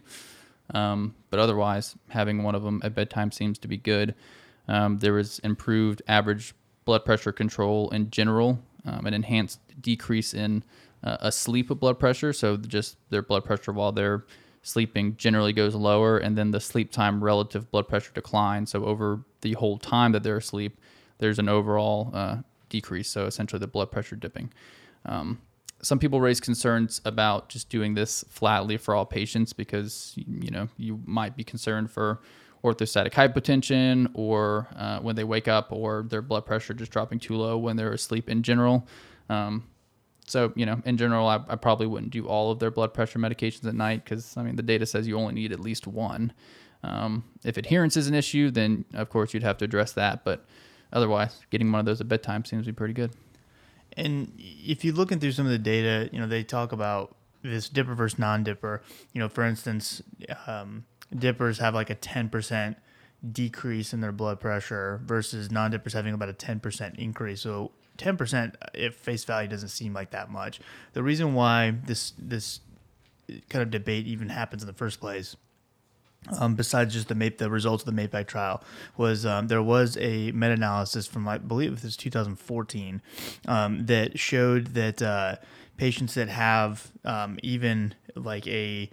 Um, 0.74 1.14
but 1.30 1.40
otherwise, 1.40 1.96
having 2.08 2.42
one 2.42 2.54
of 2.54 2.62
them 2.62 2.80
at 2.84 2.94
bedtime 2.94 3.32
seems 3.32 3.58
to 3.58 3.68
be 3.68 3.78
good. 3.78 4.14
Um, 4.68 4.98
there 4.98 5.14
was 5.14 5.38
improved 5.40 6.02
average 6.06 6.54
blood 6.84 7.04
pressure 7.04 7.32
control 7.32 7.90
in 7.90 8.10
general, 8.10 8.60
um, 8.84 9.06
an 9.06 9.14
enhanced 9.14 9.60
decrease 9.80 10.34
in 10.34 10.62
uh, 11.02 11.16
a 11.20 11.32
sleep 11.32 11.70
of 11.70 11.80
blood 11.80 11.98
pressure. 11.98 12.32
So 12.32 12.56
just 12.56 12.96
their 13.10 13.22
blood 13.22 13.44
pressure 13.44 13.72
while 13.72 13.92
they're 13.92 14.24
sleeping 14.62 15.16
generally 15.16 15.52
goes 15.52 15.74
lower, 15.74 16.18
and 16.18 16.36
then 16.36 16.50
the 16.50 16.60
sleep 16.60 16.92
time 16.92 17.22
relative 17.22 17.70
blood 17.70 17.88
pressure 17.88 18.12
declines. 18.14 18.70
So 18.70 18.84
over 18.84 19.24
the 19.40 19.52
whole 19.54 19.78
time 19.78 20.12
that 20.12 20.22
they're 20.22 20.38
asleep, 20.38 20.80
there's 21.18 21.38
an 21.38 21.48
overall 21.48 22.10
uh, 22.12 22.36
decrease. 22.68 23.08
So 23.08 23.26
essentially, 23.26 23.60
the 23.60 23.66
blood 23.66 23.90
pressure 23.90 24.16
dipping. 24.16 24.52
Um, 25.06 25.40
some 25.80 25.98
people 25.98 26.20
raise 26.20 26.40
concerns 26.40 27.00
about 27.04 27.48
just 27.48 27.68
doing 27.68 27.94
this 27.94 28.24
flatly 28.28 28.76
for 28.76 28.94
all 28.94 29.06
patients 29.06 29.52
because 29.52 30.12
you 30.16 30.50
know 30.50 30.68
you 30.76 31.00
might 31.04 31.36
be 31.36 31.44
concerned 31.44 31.90
for 31.90 32.20
orthostatic 32.64 33.12
hypotension 33.12 34.10
or 34.14 34.68
uh, 34.76 34.98
when 35.00 35.16
they 35.16 35.24
wake 35.24 35.48
up 35.48 35.68
or 35.70 36.04
their 36.08 36.22
blood 36.22 36.44
pressure 36.44 36.74
just 36.74 36.90
dropping 36.90 37.18
too 37.18 37.36
low 37.36 37.56
when 37.56 37.76
they're 37.76 37.92
asleep 37.92 38.28
in 38.28 38.42
general. 38.42 38.86
Um, 39.28 39.64
so 40.26 40.52
you 40.56 40.66
know, 40.66 40.80
in 40.84 40.96
general, 40.96 41.26
I, 41.26 41.40
I, 41.48 41.56
probably 41.56 41.86
wouldn't 41.86 42.12
do 42.12 42.26
all 42.26 42.50
of 42.50 42.58
their 42.58 42.70
blood 42.70 42.92
pressure 42.92 43.18
medications 43.18 43.66
at 43.66 43.74
night 43.74 44.04
because 44.04 44.36
I 44.36 44.42
mean 44.42 44.56
the 44.56 44.62
data 44.62 44.86
says 44.86 45.06
you 45.06 45.16
only 45.16 45.34
need 45.34 45.52
at 45.52 45.60
least 45.60 45.86
one. 45.86 46.32
Um, 46.82 47.24
if 47.44 47.56
adherence 47.56 47.96
is 47.96 48.08
an 48.08 48.14
issue, 48.14 48.50
then 48.50 48.84
of 48.94 49.08
course 49.08 49.34
you'd 49.34 49.42
have 49.42 49.58
to 49.58 49.64
address 49.64 49.92
that. 49.92 50.24
But 50.24 50.44
otherwise, 50.92 51.40
getting 51.50 51.72
one 51.72 51.80
of 51.80 51.86
those 51.86 52.00
at 52.00 52.08
bedtime 52.08 52.44
seems 52.44 52.66
to 52.66 52.72
be 52.72 52.76
pretty 52.76 52.94
good. 52.94 53.12
And 53.96 54.32
if 54.36 54.84
you're 54.84 54.94
looking 54.94 55.18
through 55.18 55.32
some 55.32 55.46
of 55.46 55.52
the 55.52 55.58
data, 55.58 56.08
you 56.12 56.20
know, 56.20 56.26
they 56.26 56.44
talk 56.44 56.72
about 56.72 57.16
this 57.42 57.68
dipper 57.68 57.94
versus 57.94 58.18
non-dipper. 58.18 58.82
You 59.12 59.20
know, 59.20 59.28
for 59.28 59.44
instance, 59.44 60.02
um, 60.46 60.84
dippers 61.14 61.58
have 61.58 61.74
like 61.74 61.90
a 61.90 61.94
10% 61.94 62.76
decrease 63.32 63.92
in 63.92 64.00
their 64.00 64.12
blood 64.12 64.40
pressure 64.40 65.00
versus 65.04 65.50
non-dippers 65.50 65.92
having 65.92 66.14
about 66.14 66.28
a 66.28 66.34
10% 66.34 66.98
increase. 66.98 67.40
So 67.40 67.72
10% 67.98 68.54
if 68.74 68.94
face 68.94 69.24
value 69.24 69.48
doesn't 69.48 69.70
seem 69.70 69.92
like 69.92 70.10
that 70.10 70.30
much. 70.30 70.60
The 70.92 71.02
reason 71.02 71.34
why 71.34 71.74
this 71.84 72.12
this 72.18 72.60
kind 73.48 73.62
of 73.62 73.70
debate 73.70 74.06
even 74.06 74.28
happens 74.30 74.62
in 74.62 74.66
the 74.66 74.72
first 74.72 75.00
place 75.00 75.36
um, 76.38 76.54
besides 76.54 76.94
just 76.94 77.08
the 77.08 77.34
the 77.38 77.50
results 77.50 77.84
of 77.84 77.94
the 77.94 78.08
MAPEC 78.08 78.26
trial 78.26 78.62
was 78.96 79.24
um, 79.24 79.48
there 79.48 79.62
was 79.62 79.96
a 79.98 80.32
meta-analysis 80.32 81.06
from 81.06 81.28
I 81.28 81.38
believe 81.38 81.72
it 81.72 81.82
was 81.82 81.96
2014 81.96 83.02
um, 83.46 83.86
that 83.86 84.18
showed 84.18 84.68
that 84.68 85.00
uh, 85.00 85.36
patients 85.76 86.14
that 86.14 86.28
have 86.28 86.90
um, 87.04 87.38
even 87.42 87.94
like 88.14 88.46
a 88.46 88.90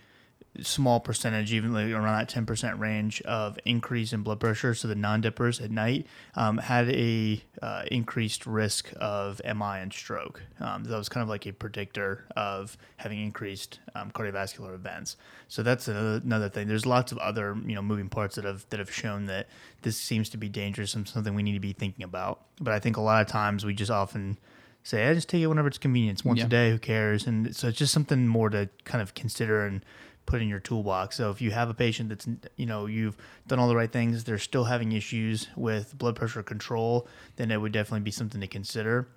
small 0.61 0.99
percentage, 0.99 1.53
even 1.53 1.73
like 1.73 1.91
around 1.91 2.17
that 2.17 2.29
10% 2.29 2.79
range 2.79 3.21
of 3.21 3.59
increase 3.65 4.13
in 4.13 4.23
blood 4.23 4.39
pressure. 4.39 4.73
So 4.73 4.87
the 4.87 4.95
non-dippers 4.95 5.59
at 5.59 5.71
night 5.71 6.07
um, 6.35 6.57
had 6.57 6.89
a 6.89 7.43
uh, 7.61 7.83
increased 7.91 8.45
risk 8.45 8.91
of 8.97 9.41
MI 9.43 9.79
and 9.79 9.91
stroke. 9.91 10.41
Um, 10.59 10.83
that 10.85 10.97
was 10.97 11.09
kind 11.09 11.21
of 11.21 11.29
like 11.29 11.45
a 11.45 11.53
predictor 11.53 12.25
of 12.35 12.77
having 12.97 13.19
increased 13.19 13.79
um, 13.95 14.11
cardiovascular 14.11 14.73
events. 14.73 15.17
So 15.47 15.63
that's 15.63 15.87
another, 15.87 16.21
another 16.23 16.49
thing. 16.49 16.67
There's 16.67 16.85
lots 16.85 17.11
of 17.11 17.17
other 17.19 17.57
you 17.65 17.75
know 17.75 17.81
moving 17.81 18.09
parts 18.09 18.35
that 18.35 18.45
have 18.45 18.65
that 18.69 18.79
have 18.79 18.91
shown 18.91 19.25
that 19.27 19.47
this 19.81 19.97
seems 19.97 20.29
to 20.29 20.37
be 20.37 20.49
dangerous 20.49 20.93
and 20.95 21.07
something 21.07 21.35
we 21.35 21.43
need 21.43 21.53
to 21.53 21.59
be 21.59 21.73
thinking 21.73 22.03
about. 22.03 22.41
But 22.59 22.73
I 22.73 22.79
think 22.79 22.97
a 22.97 23.01
lot 23.01 23.21
of 23.21 23.27
times 23.27 23.65
we 23.65 23.73
just 23.73 23.91
often 23.91 24.37
say, 24.85 25.09
I 25.09 25.13
just 25.13 25.27
take 25.27 25.41
it 25.41 25.47
whenever 25.47 25.67
it's 25.67 25.77
convenient. 25.77 26.19
It's 26.19 26.25
once 26.25 26.39
yeah. 26.39 26.45
a 26.45 26.49
day, 26.49 26.71
who 26.71 26.77
cares? 26.77 27.25
And 27.25 27.55
so 27.55 27.67
it's 27.67 27.77
just 27.77 27.91
something 27.91 28.27
more 28.27 28.49
to 28.51 28.69
kind 28.83 29.01
of 29.01 29.15
consider 29.15 29.65
and 29.65 29.83
put 30.25 30.41
in 30.41 30.47
your 30.47 30.59
toolbox. 30.59 31.15
So 31.15 31.31
if 31.31 31.41
you 31.41 31.51
have 31.51 31.69
a 31.69 31.73
patient 31.73 32.09
that's 32.09 32.27
you 32.55 32.65
know 32.65 32.85
you've 32.85 33.17
done 33.47 33.59
all 33.59 33.67
the 33.67 33.75
right 33.75 33.91
things, 33.91 34.23
they're 34.23 34.37
still 34.37 34.65
having 34.65 34.91
issues 34.91 35.47
with 35.55 35.97
blood 35.97 36.15
pressure 36.15 36.43
control, 36.43 37.07
then 37.35 37.51
it 37.51 37.61
would 37.61 37.71
definitely 37.71 38.01
be 38.01 38.11
something 38.11 38.41
to 38.41 38.47
consider. 38.47 39.07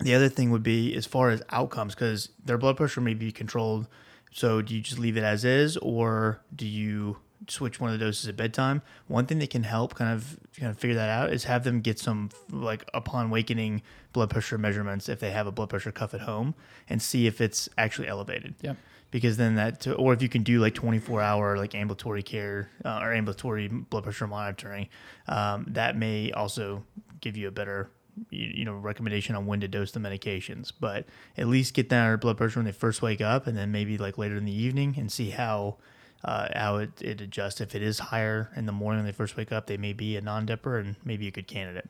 The 0.00 0.14
other 0.14 0.28
thing 0.28 0.50
would 0.50 0.64
be 0.64 0.94
as 0.94 1.06
far 1.06 1.30
as 1.30 1.42
outcomes 1.50 1.94
because 1.94 2.30
their 2.44 2.58
blood 2.58 2.76
pressure 2.76 3.00
may 3.00 3.14
be 3.14 3.30
controlled. 3.30 3.86
So 4.32 4.60
do 4.60 4.74
you 4.74 4.80
just 4.80 4.98
leave 4.98 5.16
it 5.16 5.22
as 5.22 5.44
is, 5.44 5.76
or 5.76 6.40
do 6.54 6.66
you 6.66 7.18
switch 7.46 7.78
one 7.78 7.92
of 7.92 7.98
the 7.98 8.04
doses 8.04 8.28
at 8.28 8.36
bedtime? 8.36 8.82
One 9.06 9.26
thing 9.26 9.38
that 9.38 9.50
can 9.50 9.62
help 9.62 9.94
kind 9.94 10.12
of 10.12 10.40
kind 10.58 10.70
of 10.70 10.78
figure 10.78 10.96
that 10.96 11.10
out 11.10 11.32
is 11.32 11.44
have 11.44 11.62
them 11.62 11.80
get 11.80 12.00
some 12.00 12.30
like 12.50 12.84
upon 12.92 13.30
wakening 13.30 13.82
blood 14.12 14.30
pressure 14.30 14.58
measurements 14.58 15.08
if 15.08 15.20
they 15.20 15.30
have 15.30 15.46
a 15.46 15.52
blood 15.52 15.68
pressure 15.68 15.92
cuff 15.92 16.14
at 16.14 16.22
home 16.22 16.56
and 16.88 17.00
see 17.00 17.28
if 17.28 17.40
it's 17.40 17.68
actually 17.78 18.08
elevated. 18.08 18.56
Yeah 18.60 18.74
because 19.14 19.36
then 19.36 19.54
that 19.54 19.86
or 19.96 20.12
if 20.12 20.20
you 20.20 20.28
can 20.28 20.42
do 20.42 20.58
like 20.58 20.74
24 20.74 21.22
hour 21.22 21.56
like 21.56 21.72
ambulatory 21.72 22.20
care 22.20 22.68
uh, 22.84 22.98
or 23.00 23.12
ambulatory 23.14 23.68
blood 23.68 24.02
pressure 24.02 24.26
monitoring 24.26 24.88
um, 25.28 25.64
that 25.68 25.96
may 25.96 26.32
also 26.32 26.82
give 27.20 27.36
you 27.36 27.46
a 27.46 27.52
better 27.52 27.88
you 28.30 28.64
know 28.64 28.74
recommendation 28.74 29.36
on 29.36 29.46
when 29.46 29.60
to 29.60 29.68
dose 29.68 29.92
the 29.92 30.00
medications. 30.00 30.72
But 30.78 31.06
at 31.38 31.46
least 31.46 31.74
get 31.74 31.90
their 31.90 32.16
blood 32.16 32.36
pressure 32.36 32.58
when 32.58 32.66
they 32.66 32.72
first 32.72 33.02
wake 33.02 33.20
up 33.20 33.46
and 33.46 33.56
then 33.56 33.70
maybe 33.70 33.98
like 33.98 34.18
later 34.18 34.36
in 34.36 34.44
the 34.46 34.52
evening 34.52 34.96
and 34.98 35.10
see 35.12 35.30
how 35.30 35.76
uh, 36.24 36.48
how 36.52 36.78
it, 36.78 36.90
it 37.00 37.20
adjusts. 37.20 37.60
If 37.60 37.76
it 37.76 37.82
is 37.82 38.00
higher 38.00 38.50
in 38.56 38.66
the 38.66 38.72
morning 38.72 38.98
when 38.98 39.06
they 39.06 39.12
first 39.12 39.36
wake 39.36 39.52
up 39.52 39.68
they 39.68 39.76
may 39.76 39.92
be 39.92 40.16
a 40.16 40.20
non-dipper 40.20 40.76
and 40.76 40.96
maybe 41.04 41.28
a 41.28 41.30
good 41.30 41.46
candidate 41.46 41.88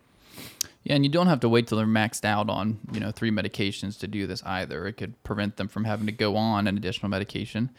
yeah, 0.85 0.95
and 0.95 1.05
you 1.05 1.11
don't 1.11 1.27
have 1.29 1.41
to 1.41 1.49
wait 1.49 1.67
till 1.67 1.79
they're 1.79 1.87
maxed 1.87 2.25
out 2.25 2.51
on 2.51 2.79
you 2.93 3.01
know 3.01 3.11
three 3.11 3.31
medications 3.31 3.99
to 4.01 4.07
do 4.07 4.27
this 4.27 4.43
either. 4.45 4.87
It 4.87 4.95
could 4.95 5.23
prevent 5.25 5.57
them 5.57 5.67
from 5.67 5.85
having 5.85 6.07
to 6.07 6.13
go 6.13 6.37
on 6.37 6.67
an 6.67 6.77
additional 6.77 7.09
medication, 7.09 7.71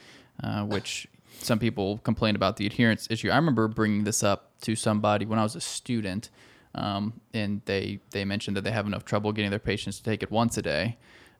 uh, 0.44 0.64
which 0.64 1.08
some 1.40 1.60
people 1.60 2.00
complain 2.00 2.36
about 2.36 2.58
the 2.58 2.66
adherence 2.66 3.08
issue. 3.12 3.30
I 3.30 3.36
remember 3.36 3.68
bringing 3.68 4.06
this 4.06 4.24
up 4.24 4.60
to 4.62 4.76
somebody 4.76 5.26
when 5.26 5.38
I 5.38 5.44
was 5.44 5.56
a 5.56 5.62
student, 5.62 6.32
um, 6.74 7.22
and 7.34 7.62
they 7.66 8.00
they 8.10 8.26
mentioned 8.26 8.58
that 8.58 8.64
they 8.64 8.72
have 8.72 8.88
enough 8.88 9.06
trouble 9.06 9.32
getting 9.32 9.52
their 9.52 9.60
patients 9.60 9.98
to 9.98 10.04
take 10.04 10.24
it 10.24 10.32
once 10.32 10.58
a 10.58 10.64
day. 10.64 10.98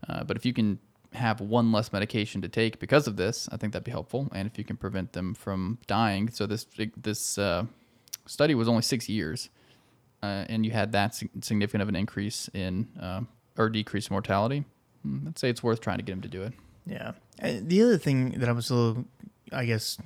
Uh, 0.08 0.24
but 0.24 0.38
if 0.38 0.46
you 0.46 0.54
can 0.54 0.78
have 1.14 1.42
one 1.42 1.72
less 1.72 1.92
medication 1.92 2.42
to 2.44 2.48
take 2.48 2.78
because 2.78 3.08
of 3.08 3.16
this, 3.16 3.50
I 3.52 3.58
think 3.58 3.74
that'd 3.74 3.86
be 3.86 3.92
helpful. 3.92 4.28
And 4.36 4.48
if 4.48 4.60
you 4.60 4.64
can 4.64 4.78
prevent 4.78 5.14
them 5.14 5.34
from 5.34 5.80
dying, 5.88 6.30
so 6.30 6.46
this 6.46 6.68
this 6.96 7.40
uh, 7.40 7.66
study 8.28 8.54
was 8.54 8.68
only 8.68 8.84
six 8.84 9.10
years 9.10 9.50
uh, 10.26 10.46
and 10.50 10.66
you 10.66 10.72
had 10.72 10.92
that 10.94 11.16
significant 11.16 11.82
of 11.82 11.90
an 11.90 11.96
increase 11.96 12.50
in 12.54 12.88
uh, 13.00 13.22
or 13.58 13.70
decrease 13.70 14.08
in 14.08 14.14
mortality, 14.14 14.66
hmm, 15.04 15.28
I'd 15.28 15.40
say 15.40 15.50
it's 15.50 15.64
worth 15.64 15.82
trying 15.82 15.98
to 15.98 16.04
get 16.04 16.14
him 16.14 16.22
to 16.22 16.28
do 16.28 16.44
it. 16.44 16.54
Yeah. 16.86 17.12
The 17.42 17.82
other 17.82 17.98
thing 17.98 18.32
that 18.40 18.50
I 18.50 18.52
was 18.52 18.70
a 18.70 18.76
little, 18.76 19.06
I 19.52 19.66
guess, 19.66 19.98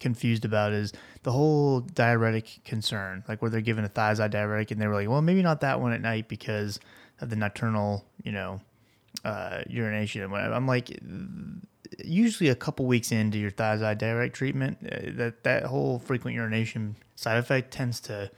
confused 0.00 0.44
about 0.44 0.72
is 0.72 0.92
the 1.22 1.32
whole 1.32 1.80
diuretic 1.80 2.60
concern, 2.64 3.24
like 3.28 3.42
where 3.42 3.50
they're 3.50 3.60
given 3.60 3.84
a 3.84 3.88
thiazide 3.88 4.30
diuretic, 4.30 4.70
and 4.70 4.80
they 4.80 4.86
were 4.86 4.94
like, 4.94 5.08
well, 5.08 5.22
maybe 5.22 5.42
not 5.42 5.60
that 5.60 5.80
one 5.80 5.92
at 5.92 6.00
night 6.00 6.28
because 6.28 6.78
of 7.20 7.30
the 7.30 7.36
nocturnal, 7.36 8.04
you 8.22 8.32
know, 8.32 8.60
uh, 9.24 9.62
urination. 9.68 10.32
I'm 10.32 10.66
like, 10.66 11.00
usually 12.04 12.50
a 12.50 12.54
couple 12.54 12.86
weeks 12.86 13.10
into 13.10 13.38
your 13.38 13.50
thiazide 13.50 13.98
diuretic 13.98 14.34
treatment, 14.34 14.78
uh, 14.84 15.10
that 15.16 15.42
that 15.42 15.64
whole 15.64 15.98
frequent 15.98 16.36
urination 16.36 16.96
side 17.16 17.38
effect 17.38 17.72
tends 17.72 18.00
to 18.00 18.30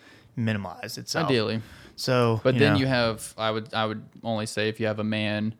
minimize 0.44 0.99
itself. 0.99 1.28
Ideally. 1.28 1.62
So, 1.97 2.40
but 2.42 2.54
you 2.54 2.61
then 2.61 2.75
know, 2.75 2.80
you 2.80 2.87
have 2.87 3.35
I 3.37 3.50
would 3.50 3.75
I 3.75 3.85
would 3.87 4.02
only 4.25 4.47
say 4.47 4.68
if 4.68 4.80
you 4.80 4.87
have 4.87 4.99
a 4.99 5.04
man 5.04 5.54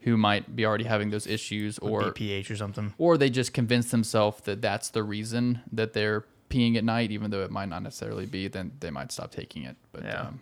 who 0.00 0.16
might 0.16 0.54
be 0.54 0.66
already 0.66 0.84
having 0.84 1.10
those 1.10 1.26
issues 1.26 1.78
or 1.78 2.02
BPH 2.02 2.50
or 2.50 2.56
something, 2.56 2.92
or 2.98 3.16
they 3.16 3.30
just 3.30 3.54
convince 3.54 3.90
themselves 3.90 4.42
that 4.42 4.60
that's 4.60 4.90
the 4.90 5.02
reason 5.02 5.60
that 5.72 5.92
they're 5.92 6.24
peeing 6.50 6.76
at 6.76 6.84
night, 6.84 7.10
even 7.10 7.30
though 7.30 7.42
it 7.42 7.50
might 7.50 7.68
not 7.68 7.82
necessarily 7.82 8.26
be, 8.26 8.48
then 8.48 8.72
they 8.80 8.90
might 8.90 9.10
stop 9.12 9.30
taking 9.30 9.64
it. 9.64 9.76
But 9.92 10.04
yeah, 10.04 10.22
um, 10.22 10.40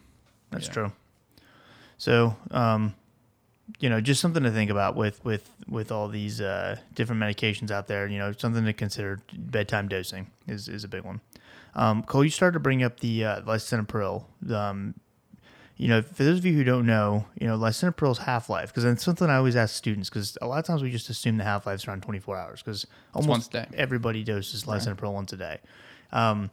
that's 0.50 0.66
yeah. 0.66 0.72
true. 0.72 0.92
So, 1.96 2.36
um, 2.50 2.94
you 3.78 3.88
know, 3.88 4.00
just 4.00 4.20
something 4.20 4.42
to 4.42 4.50
think 4.50 4.70
about 4.70 4.96
with 4.96 5.24
with 5.24 5.50
with 5.68 5.92
all 5.92 6.08
these 6.08 6.40
uh, 6.40 6.76
different 6.94 7.20
medications 7.20 7.70
out 7.70 7.86
there. 7.86 8.06
You 8.06 8.18
know, 8.18 8.32
something 8.32 8.64
to 8.64 8.72
consider. 8.72 9.20
Bedtime 9.32 9.88
dosing 9.88 10.30
is 10.48 10.68
is 10.68 10.82
a 10.82 10.88
big 10.88 11.04
one. 11.04 11.20
Um, 11.74 12.02
Cole, 12.02 12.24
you 12.24 12.30
started 12.30 12.54
to 12.54 12.60
bring 12.60 12.82
up 12.82 13.00
the 13.00 13.24
uh, 13.24 13.40
lisinopril. 13.42 14.24
Um, 14.50 14.94
you 15.76 15.88
know, 15.88 16.02
for 16.02 16.22
those 16.22 16.38
of 16.38 16.46
you 16.46 16.52
who 16.52 16.64
don't 16.64 16.86
know, 16.86 17.24
you 17.40 17.46
know, 17.46 17.58
lisinopril's 17.58 18.18
half 18.18 18.48
life, 18.48 18.68
because 18.68 18.84
it's 18.84 19.02
something 19.02 19.28
I 19.28 19.36
always 19.36 19.56
ask 19.56 19.74
students, 19.74 20.08
because 20.08 20.38
a 20.40 20.46
lot 20.46 20.58
of 20.58 20.64
times 20.64 20.82
we 20.82 20.90
just 20.90 21.08
assume 21.10 21.38
the 21.38 21.44
half 21.44 21.66
life 21.66 21.76
is 21.76 21.88
around 21.88 22.02
24 22.02 22.36
hours, 22.36 22.62
because 22.62 22.86
almost 23.14 23.54
everybody 23.74 24.22
doses 24.22 24.64
lisinopril 24.64 25.02
right. 25.02 25.12
once 25.12 25.32
a 25.32 25.36
day. 25.36 25.58
Um, 26.12 26.50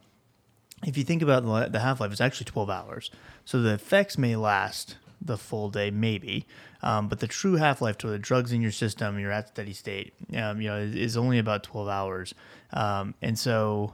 if 0.84 0.98
you 0.98 1.04
think 1.04 1.22
about 1.22 1.72
the 1.72 1.80
half 1.80 2.00
life, 2.00 2.12
it's 2.12 2.22
actually 2.22 2.46
12 2.46 2.70
hours. 2.70 3.12
So 3.46 3.62
the 3.62 3.74
effects 3.74 4.18
may 4.18 4.36
last 4.36 4.96
the 5.22 5.38
full 5.38 5.70
day, 5.70 5.92
maybe. 5.92 6.48
Um, 6.82 7.10
but 7.10 7.20
the 7.20 7.28
true 7.28 7.56
half 7.56 7.82
life 7.82 7.98
to 8.00 8.08
the 8.08 8.18
drugs 8.18 8.54
in 8.54 8.62
your 8.62 8.72
system, 8.72 9.20
you're 9.20 9.32
at 9.32 9.50
steady 9.50 9.74
state, 9.74 10.14
um, 10.38 10.62
you 10.62 10.70
know, 10.70 10.78
is, 10.78 10.96
is 10.96 11.18
only 11.18 11.40
about 11.40 11.64
12 11.64 11.88
hours. 11.90 12.34
Um, 12.72 13.14
and 13.22 13.38
so 13.38 13.94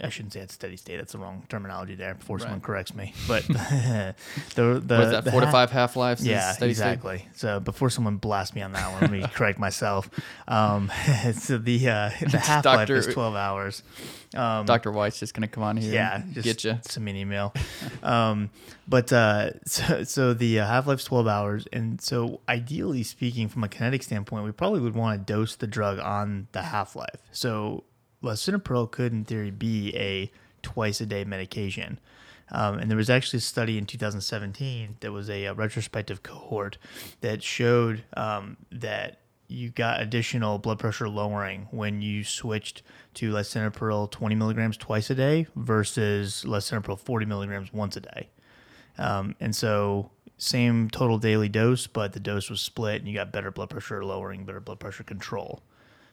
I 0.00 0.10
shouldn't 0.10 0.32
say 0.32 0.40
at 0.40 0.50
steady 0.52 0.76
state. 0.76 0.96
That's 0.98 1.12
the 1.12 1.18
wrong 1.18 1.44
terminology 1.48 1.96
there. 1.96 2.14
Before 2.14 2.38
someone 2.38 2.60
corrects 2.60 2.94
me, 2.94 3.12
but 3.28 3.44
the 3.48 4.14
the 4.54 4.80
what 4.96 5.04
is 5.04 5.10
that? 5.10 5.24
the 5.24 5.32
Four 5.32 5.40
to 5.40 5.50
five 5.50 5.70
half 5.72 5.96
lives. 5.96 6.24
yeah, 6.24 6.54
exactly. 6.60 7.26
So 7.34 7.58
before 7.58 7.90
someone 7.90 8.16
blasts 8.16 8.54
me 8.54 8.62
on 8.62 8.72
that 8.72 8.92
one, 8.92 9.00
let 9.00 9.10
me 9.10 9.26
correct 9.34 9.58
myself. 9.58 10.08
Um, 10.46 10.90
so 11.34 11.58
the 11.58 11.88
uh, 11.88 12.10
the 12.30 12.38
half 12.38 12.64
life 12.64 12.90
is 12.90 13.06
twelve 13.08 13.34
hours. 13.34 13.82
Um, 14.36 14.66
Dr. 14.66 14.92
White's 14.92 15.18
just 15.18 15.34
gonna 15.34 15.48
come 15.48 15.64
on 15.64 15.76
here. 15.76 15.92
yeah, 15.92 16.20
and 16.20 16.34
just 16.34 16.44
get 16.44 16.62
you. 16.62 16.78
Send 16.82 17.04
me 17.04 17.12
an 17.12 17.16
email. 17.16 17.52
um, 18.02 18.50
but 18.86 19.12
uh, 19.12 19.58
so, 19.64 20.04
so 20.04 20.32
the 20.34 20.60
uh, 20.60 20.66
half 20.66 20.86
life's 20.86 21.04
twelve 21.04 21.26
hours, 21.26 21.66
and 21.72 22.00
so 22.00 22.40
ideally 22.48 23.02
speaking, 23.02 23.48
from 23.48 23.64
a 23.64 23.68
kinetic 23.68 24.02
standpoint, 24.04 24.44
we 24.44 24.52
probably 24.52 24.80
would 24.80 24.94
want 24.94 25.26
to 25.26 25.32
dose 25.32 25.56
the 25.56 25.66
drug 25.66 25.98
on 25.98 26.46
the 26.52 26.62
half 26.62 26.94
life. 26.94 27.20
So 27.32 27.84
lisinopril 28.22 28.90
could, 28.90 29.12
in 29.12 29.24
theory, 29.24 29.50
be 29.50 29.96
a 29.96 30.30
twice 30.62 31.00
a 31.00 31.06
day 31.06 31.24
medication. 31.24 31.98
Um, 32.50 32.78
and 32.78 32.90
there 32.90 32.96
was 32.96 33.10
actually 33.10 33.38
a 33.38 33.42
study 33.42 33.76
in 33.76 33.84
2017 33.84 34.96
that 35.00 35.12
was 35.12 35.28
a, 35.28 35.46
uh 35.46 35.54
retrospective 35.54 36.22
cohort 36.22 36.78
that 37.20 37.42
showed 37.42 38.04
um, 38.16 38.56
that 38.72 39.20
you 39.48 39.70
got 39.70 40.00
additional 40.00 40.58
blood 40.58 40.78
pressure 40.78 41.08
lowering 41.08 41.68
when 41.70 42.02
you 42.02 42.22
switched 42.22 42.82
to 43.14 43.32
lisinopril 43.32 44.10
20 44.10 44.34
milligrams 44.34 44.76
twice 44.76 45.10
a 45.10 45.14
day 45.14 45.46
versus 45.56 46.44
lisinopril 46.46 46.98
40 46.98 47.26
milligrams 47.26 47.72
once 47.72 47.96
a 47.96 48.00
day. 48.00 48.28
Um, 48.98 49.34
and 49.40 49.54
so 49.56 50.10
same 50.36 50.90
total 50.90 51.18
daily 51.18 51.48
dose, 51.48 51.86
but 51.86 52.12
the 52.12 52.20
dose 52.20 52.50
was 52.50 52.60
split, 52.60 52.96
and 53.00 53.08
you 53.08 53.14
got 53.14 53.32
better 53.32 53.50
blood 53.50 53.70
pressure 53.70 54.04
lowering, 54.04 54.44
better 54.44 54.60
blood 54.60 54.80
pressure 54.80 55.02
control. 55.02 55.62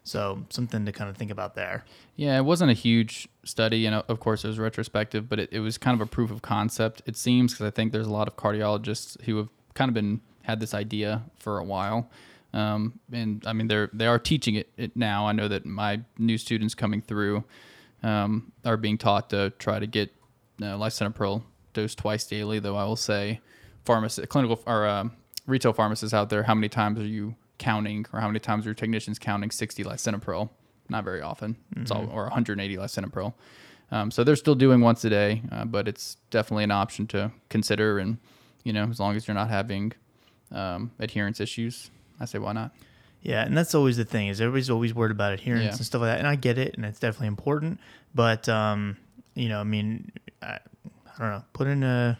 So 0.06 0.46
something 0.50 0.86
to 0.86 0.92
kind 0.92 1.10
of 1.10 1.18
think 1.18 1.32
about 1.32 1.56
there. 1.56 1.84
Yeah, 2.16 2.38
it 2.38 2.46
wasn't 2.46 2.70
a 2.70 2.76
huge 2.76 3.28
study, 3.44 3.88
and 3.88 3.96
uh, 3.96 4.04
of 4.08 4.20
course 4.20 4.46
it 4.46 4.48
was 4.48 4.60
retrospective, 4.60 5.28
but 5.28 5.40
it, 5.40 5.50
it 5.52 5.62
was 5.62 5.80
kind 5.80 6.00
of 6.00 6.08
a 6.08 6.10
proof 6.10 6.30
of 6.30 6.44
concept. 6.44 7.02
It 7.08 7.18
seems 7.18 7.54
because 7.54 7.66
I 7.66 7.72
think 7.72 7.92
there's 7.92 8.06
a 8.06 8.12
lot 8.12 8.28
of 8.28 8.38
cardiologists 8.38 9.20
who 9.24 9.38
have 9.38 9.50
kind 9.74 9.90
of 9.90 9.96
been 9.96 10.22
had 10.44 10.60
this 10.60 10.76
idea 10.76 11.24
for 11.40 11.58
a 11.58 11.64
while, 11.64 12.08
um, 12.54 13.00
and 13.12 13.44
I 13.48 13.54
mean 13.54 13.68
they're 13.68 13.90
they 13.94 14.06
are 14.06 14.20
teaching 14.20 14.54
it, 14.54 14.70
it 14.78 14.96
now. 14.96 15.26
I 15.26 15.32
know 15.32 15.48
that 15.48 15.66
my 15.66 16.02
new 16.20 16.38
students 16.38 16.76
coming 16.76 17.02
through 17.02 17.44
um, 18.04 18.52
are 18.64 18.78
being 18.78 19.00
taught 19.00 19.32
to 19.32 19.50
try 19.58 19.80
to 19.80 19.88
get 19.88 20.14
uh, 20.62 20.78
lisinopril 20.78 21.42
dosed 21.74 21.98
twice 21.98 22.28
daily. 22.28 22.60
Though 22.60 22.76
I 22.76 22.84
will 22.86 22.96
say, 22.96 23.40
pharmacists, 23.86 24.30
clinical 24.30 24.62
or 24.68 24.86
um, 24.86 25.14
retail 25.48 25.74
pharmacists 25.74 26.14
out 26.14 26.30
there, 26.30 26.44
how 26.44 26.54
many 26.54 26.70
times 26.70 27.00
are 27.00 27.08
you 27.08 27.34
counting, 27.58 28.06
or 28.14 28.20
how 28.20 28.28
many 28.28 28.40
times 28.40 28.66
are 28.66 28.70
your 28.70 28.76
technicians 28.76 29.20
counting 29.20 29.52
60 29.52 29.84
lisinopril? 29.84 30.50
Not 30.90 31.04
very 31.04 31.22
often. 31.22 31.56
It's 31.78 31.90
all 31.92 32.08
or 32.12 32.24
180 32.24 32.78
lisinopril. 32.78 33.34
Um, 33.92 34.12
so 34.12 34.24
they're 34.24 34.36
still 34.36 34.56
doing 34.56 34.82
once 34.82 35.04
a 35.06 35.10
day, 35.10 35.42
uh, 35.52 35.66
but 35.66 35.88
it's 35.88 36.18
definitely 36.32 36.64
an 36.64 36.72
option 36.72 37.08
to 37.08 37.32
consider. 37.50 37.98
And 38.00 38.18
you 38.64 38.74
know, 38.74 38.88
as 38.90 39.00
long 39.00 39.16
as 39.16 39.28
you're 39.28 39.36
not 39.36 39.50
having 39.50 39.94
um, 40.52 40.92
adherence 41.00 41.40
issues, 41.40 41.90
I 42.20 42.26
say 42.26 42.40
why 42.40 42.54
not? 42.54 42.72
Yeah, 43.22 43.44
and 43.44 43.58
that's 43.58 43.74
always 43.74 43.98
the 43.98 44.06
thing 44.06 44.28
is 44.28 44.40
everybody's 44.40 44.70
always 44.70 44.94
worried 44.94 45.12
about 45.12 45.34
adherence 45.34 45.64
Yeah. 45.64 45.70
and 45.76 45.86
stuff 45.86 46.02
like 46.02 46.12
that, 46.12 46.20
and 46.20 46.28
I 46.28 46.36
get 46.36 46.58
it, 46.60 46.76
and 46.76 46.86
it's 46.86 47.00
definitely 47.00 47.28
important. 47.28 47.80
But 48.14 48.48
um, 48.50 48.98
you 49.34 49.50
know, 49.50 49.60
I 49.60 49.64
mean, 49.64 50.12
I, 50.44 50.48
I 50.58 51.20
don't 51.20 51.30
know, 51.32 51.44
put 51.54 51.66
in 51.68 51.84
a 51.84 52.20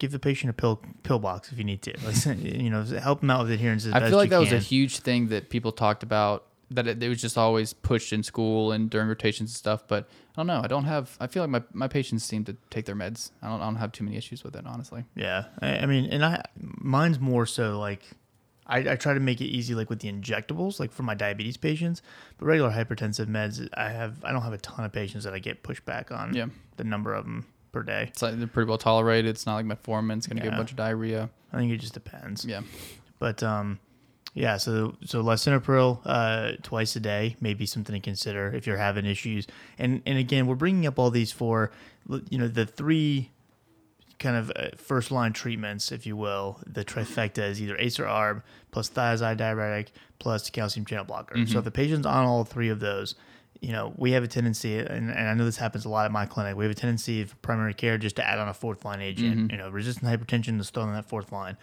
give 0.00 0.10
the 0.10 0.18
patient 0.18 0.50
a 0.50 0.52
pill 0.52 0.82
pill 1.04 1.20
box 1.20 1.52
if 1.52 1.58
you 1.58 1.64
need 1.64 1.82
to. 1.82 1.94
Like, 2.04 2.38
you 2.42 2.70
know, 2.70 2.82
help 2.82 3.20
them 3.20 3.30
out 3.30 3.44
with 3.44 3.52
adherence. 3.52 3.86
I 3.86 4.00
best 4.00 4.10
feel 4.10 4.18
like 4.18 4.30
that 4.30 4.40
was 4.40 4.50
a 4.50 4.58
huge 4.58 4.98
thing 4.98 5.28
that 5.28 5.50
people 5.50 5.70
talked 5.70 6.02
about. 6.02 6.46
That 6.72 6.86
it, 6.86 7.02
it 7.02 7.08
was 7.08 7.20
just 7.20 7.36
always 7.36 7.72
pushed 7.72 8.12
in 8.12 8.22
school 8.22 8.70
and 8.70 8.88
during 8.88 9.08
rotations 9.08 9.50
and 9.50 9.56
stuff. 9.56 9.84
But 9.88 10.08
I 10.36 10.40
don't 10.40 10.46
know. 10.46 10.60
I 10.62 10.68
don't 10.68 10.84
have. 10.84 11.16
I 11.20 11.26
feel 11.26 11.42
like 11.42 11.50
my, 11.50 11.62
my 11.72 11.88
patients 11.88 12.24
seem 12.24 12.44
to 12.44 12.56
take 12.70 12.84
their 12.86 12.94
meds. 12.94 13.30
I 13.42 13.48
don't. 13.48 13.60
I 13.60 13.64
don't 13.64 13.76
have 13.76 13.92
too 13.92 14.04
many 14.04 14.16
issues 14.16 14.42
with 14.42 14.56
it, 14.56 14.66
honestly. 14.66 15.04
Yeah, 15.14 15.46
I, 15.60 15.78
I 15.78 15.86
mean, 15.86 16.06
and 16.06 16.24
I 16.24 16.42
mine's 16.56 17.18
more 17.18 17.44
so 17.44 17.78
like 17.78 18.02
I, 18.66 18.92
I 18.92 18.96
try 18.96 19.14
to 19.14 19.20
make 19.20 19.40
it 19.40 19.46
easy, 19.46 19.74
like 19.74 19.90
with 19.90 19.98
the 19.98 20.10
injectables, 20.12 20.78
like 20.78 20.92
for 20.92 21.02
my 21.02 21.14
diabetes 21.14 21.56
patients. 21.56 22.02
But 22.38 22.46
regular 22.46 22.70
hypertensive 22.70 23.26
meds, 23.26 23.68
I 23.74 23.90
have 23.90 24.24
I 24.24 24.32
don't 24.32 24.42
have 24.42 24.52
a 24.52 24.58
ton 24.58 24.84
of 24.84 24.92
patients 24.92 25.24
that 25.24 25.34
I 25.34 25.40
get 25.40 25.64
pushed 25.64 25.84
back 25.84 26.12
on. 26.12 26.34
Yeah. 26.34 26.46
the 26.76 26.84
number 26.84 27.12
of 27.12 27.24
them 27.24 27.46
per 27.72 27.82
day. 27.82 28.06
It's 28.08 28.22
like 28.22 28.36
they're 28.38 28.46
pretty 28.46 28.68
well 28.68 28.78
tolerated. 28.78 29.30
It's 29.30 29.46
not 29.46 29.54
like 29.56 29.66
metformin's 29.66 30.26
going 30.26 30.38
to 30.38 30.44
Yeah. 30.46 30.54
a 30.54 30.56
bunch 30.56 30.70
of 30.70 30.76
diarrhea. 30.76 31.30
I 31.52 31.56
think 31.58 31.72
it 31.72 31.78
just 31.78 31.94
depends. 31.94 32.44
Yeah. 32.44 32.62
But 33.18 33.42
um, 33.42 33.78
yeah. 34.34 34.56
So 34.56 34.96
so 35.04 35.22
lisinopril 35.22 36.00
uh, 36.04 36.52
twice 36.62 36.94
a 36.96 37.00
day 37.00 37.36
may 37.40 37.54
be 37.54 37.66
something 37.66 37.94
to 37.94 38.00
consider 38.00 38.52
if 38.54 38.66
you're 38.66 38.76
having 38.76 39.06
issues. 39.06 39.46
And 39.78 40.02
and 40.06 40.18
again, 40.18 40.46
we're 40.46 40.54
bringing 40.54 40.86
up 40.86 40.98
all 40.98 41.10
these 41.10 41.32
for 41.32 41.70
you 42.28 42.38
know 42.38 42.48
the 42.48 42.66
three 42.66 43.30
kind 44.18 44.36
of 44.36 44.52
uh, 44.54 44.68
first 44.76 45.10
line 45.10 45.32
treatments, 45.32 45.90
if 45.92 46.06
you 46.06 46.14
will. 46.16 46.60
The 46.66 46.84
trifecta 46.84 47.38
is 47.48 47.60
either 47.62 47.76
ACE 47.78 47.98
or 47.98 48.04
ARB 48.04 48.42
plus 48.70 48.90
thiazide 48.90 49.38
diuretic 49.38 49.92
plus 50.18 50.50
calcium 50.50 50.84
channel 50.84 51.04
blocker. 51.06 51.46
So 51.46 51.58
if 51.58 51.64
the 51.64 51.70
patient's 51.70 52.06
on 52.06 52.26
all 52.26 52.44
three 52.44 52.68
of 52.68 52.80
those. 52.80 53.14
You 53.60 53.72
know, 53.72 53.92
we 53.96 54.12
have 54.12 54.22
a 54.22 54.26
tendency, 54.28 54.78
and, 54.78 55.10
and 55.10 55.28
I 55.28 55.34
know 55.34 55.44
this 55.44 55.58
happens 55.58 55.84
a 55.84 55.90
lot 55.90 56.06
at 56.06 56.12
my 56.12 56.24
clinic. 56.24 56.56
We 56.56 56.64
have 56.64 56.72
a 56.72 56.74
tendency 56.74 57.24
for 57.24 57.36
primary 57.36 57.74
care 57.74 57.98
just 57.98 58.16
to 58.16 58.26
add 58.26 58.38
on 58.38 58.48
a 58.48 58.54
fourth 58.54 58.84
line 58.86 59.02
agent. 59.02 59.50
You 59.52 59.58
know, 59.58 59.68
resistant 59.68 60.06
hypertension 60.10 60.58
is 60.60 60.70
thrown 60.70 60.88
on 60.88 60.94
that 60.94 61.08
fourth 61.08 61.30
line. 61.30 61.56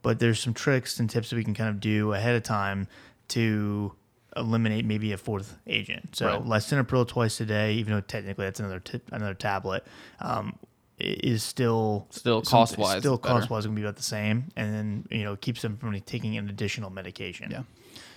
But 0.00 0.18
there's 0.18 0.40
some 0.40 0.54
tricks 0.54 0.98
and 0.98 1.10
tips 1.10 1.28
that 1.30 1.36
we 1.36 1.44
can 1.44 1.52
kind 1.54 1.68
of 1.68 1.78
do 1.78 2.14
ahead 2.14 2.34
of 2.36 2.42
time 2.42 2.88
to 3.28 3.92
eliminate 4.34 4.86
maybe 4.86 5.12
a 5.12 5.18
fourth 5.18 5.58
agent. 5.66 6.16
So 6.16 6.26
Right. 6.26 6.42
lisinopril 6.42 7.06
twice 7.06 7.38
a 7.40 7.44
day, 7.44 7.74
even 7.74 7.92
though 7.92 8.00
technically 8.00 8.46
that's 8.46 8.60
another 8.60 8.80
t- 8.80 9.00
another 9.10 9.34
tablet, 9.34 9.84
um, 10.20 10.58
is 10.98 11.42
still 11.42 12.06
Still 12.10 12.40
cost-wise 12.40 13.00
still 13.00 13.18
cost 13.18 13.50
wise 13.50 13.66
going 13.66 13.76
to 13.76 13.80
be 13.80 13.84
about 13.84 13.96
the 13.96 14.02
same, 14.02 14.44
and 14.56 14.72
then 14.74 15.06
you 15.10 15.24
know 15.24 15.36
keeps 15.36 15.60
them 15.60 15.76
from 15.76 15.98
taking 16.00 16.36
an 16.38 16.48
additional 16.48 16.88
medication. 16.88 17.50
Yeah. 17.50 17.62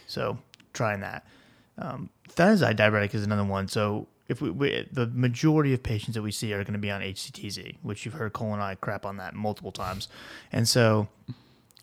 So 0.07 0.37
trying 0.71 1.01
that. 1.01 1.25
Um, 1.77 2.09
thiazide 2.29 2.75
diuretic 2.77 3.13
is 3.13 3.23
another 3.23 3.43
one. 3.43 3.67
So 3.67 4.07
if 4.27 4.41
we, 4.41 4.49
we 4.49 4.87
the 4.91 5.07
majority 5.07 5.73
of 5.73 5.83
patients 5.83 6.15
that 6.15 6.21
we 6.21 6.31
see 6.31 6.53
are 6.53 6.63
going 6.63 6.73
to 6.73 6.79
be 6.79 6.91
on 6.91 7.01
HCTZ, 7.01 7.77
which 7.81 8.05
you've 8.05 8.15
heard 8.15 8.33
Cole 8.33 8.53
and 8.53 8.61
I 8.61 8.75
crap 8.75 9.05
on 9.05 9.17
that 9.17 9.33
multiple 9.33 9.71
times, 9.71 10.07
and 10.51 10.67
so 10.67 11.07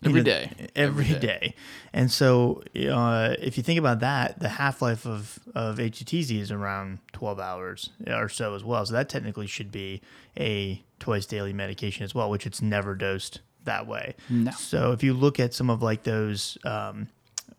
Every 0.05 0.19
know, 0.21 0.25
day. 0.25 0.51
every 0.75 1.05
Every 1.05 1.05
day. 1.05 1.19
day. 1.19 1.55
And 1.93 2.11
so, 2.11 2.61
uh, 2.75 3.35
if 3.39 3.57
you 3.57 3.63
think 3.63 3.79
about 3.79 4.01
that, 4.01 4.39
the 4.39 4.49
half 4.49 4.81
life 4.81 5.05
of, 5.05 5.39
of 5.55 5.77
HCTZ 5.77 6.39
is 6.39 6.51
around 6.51 6.99
12 7.13 7.39
hours 7.39 7.89
or 8.07 8.27
so 8.29 8.55
as 8.55 8.63
well. 8.63 8.85
So, 8.85 8.93
that 8.93 9.09
technically 9.09 9.47
should 9.47 9.71
be 9.71 10.01
a 10.37 10.83
twice 10.99 11.25
daily 11.25 11.53
medication 11.53 12.03
as 12.03 12.13
well, 12.13 12.29
which 12.29 12.45
it's 12.45 12.61
never 12.61 12.95
dosed 12.95 13.41
that 13.63 13.87
way. 13.87 14.15
No. 14.29 14.51
So, 14.51 14.91
if 14.91 15.03
you 15.03 15.13
look 15.13 15.39
at 15.39 15.53
some 15.53 15.69
of 15.69 15.81
like 15.81 16.03
those 16.03 16.57
um, 16.65 17.07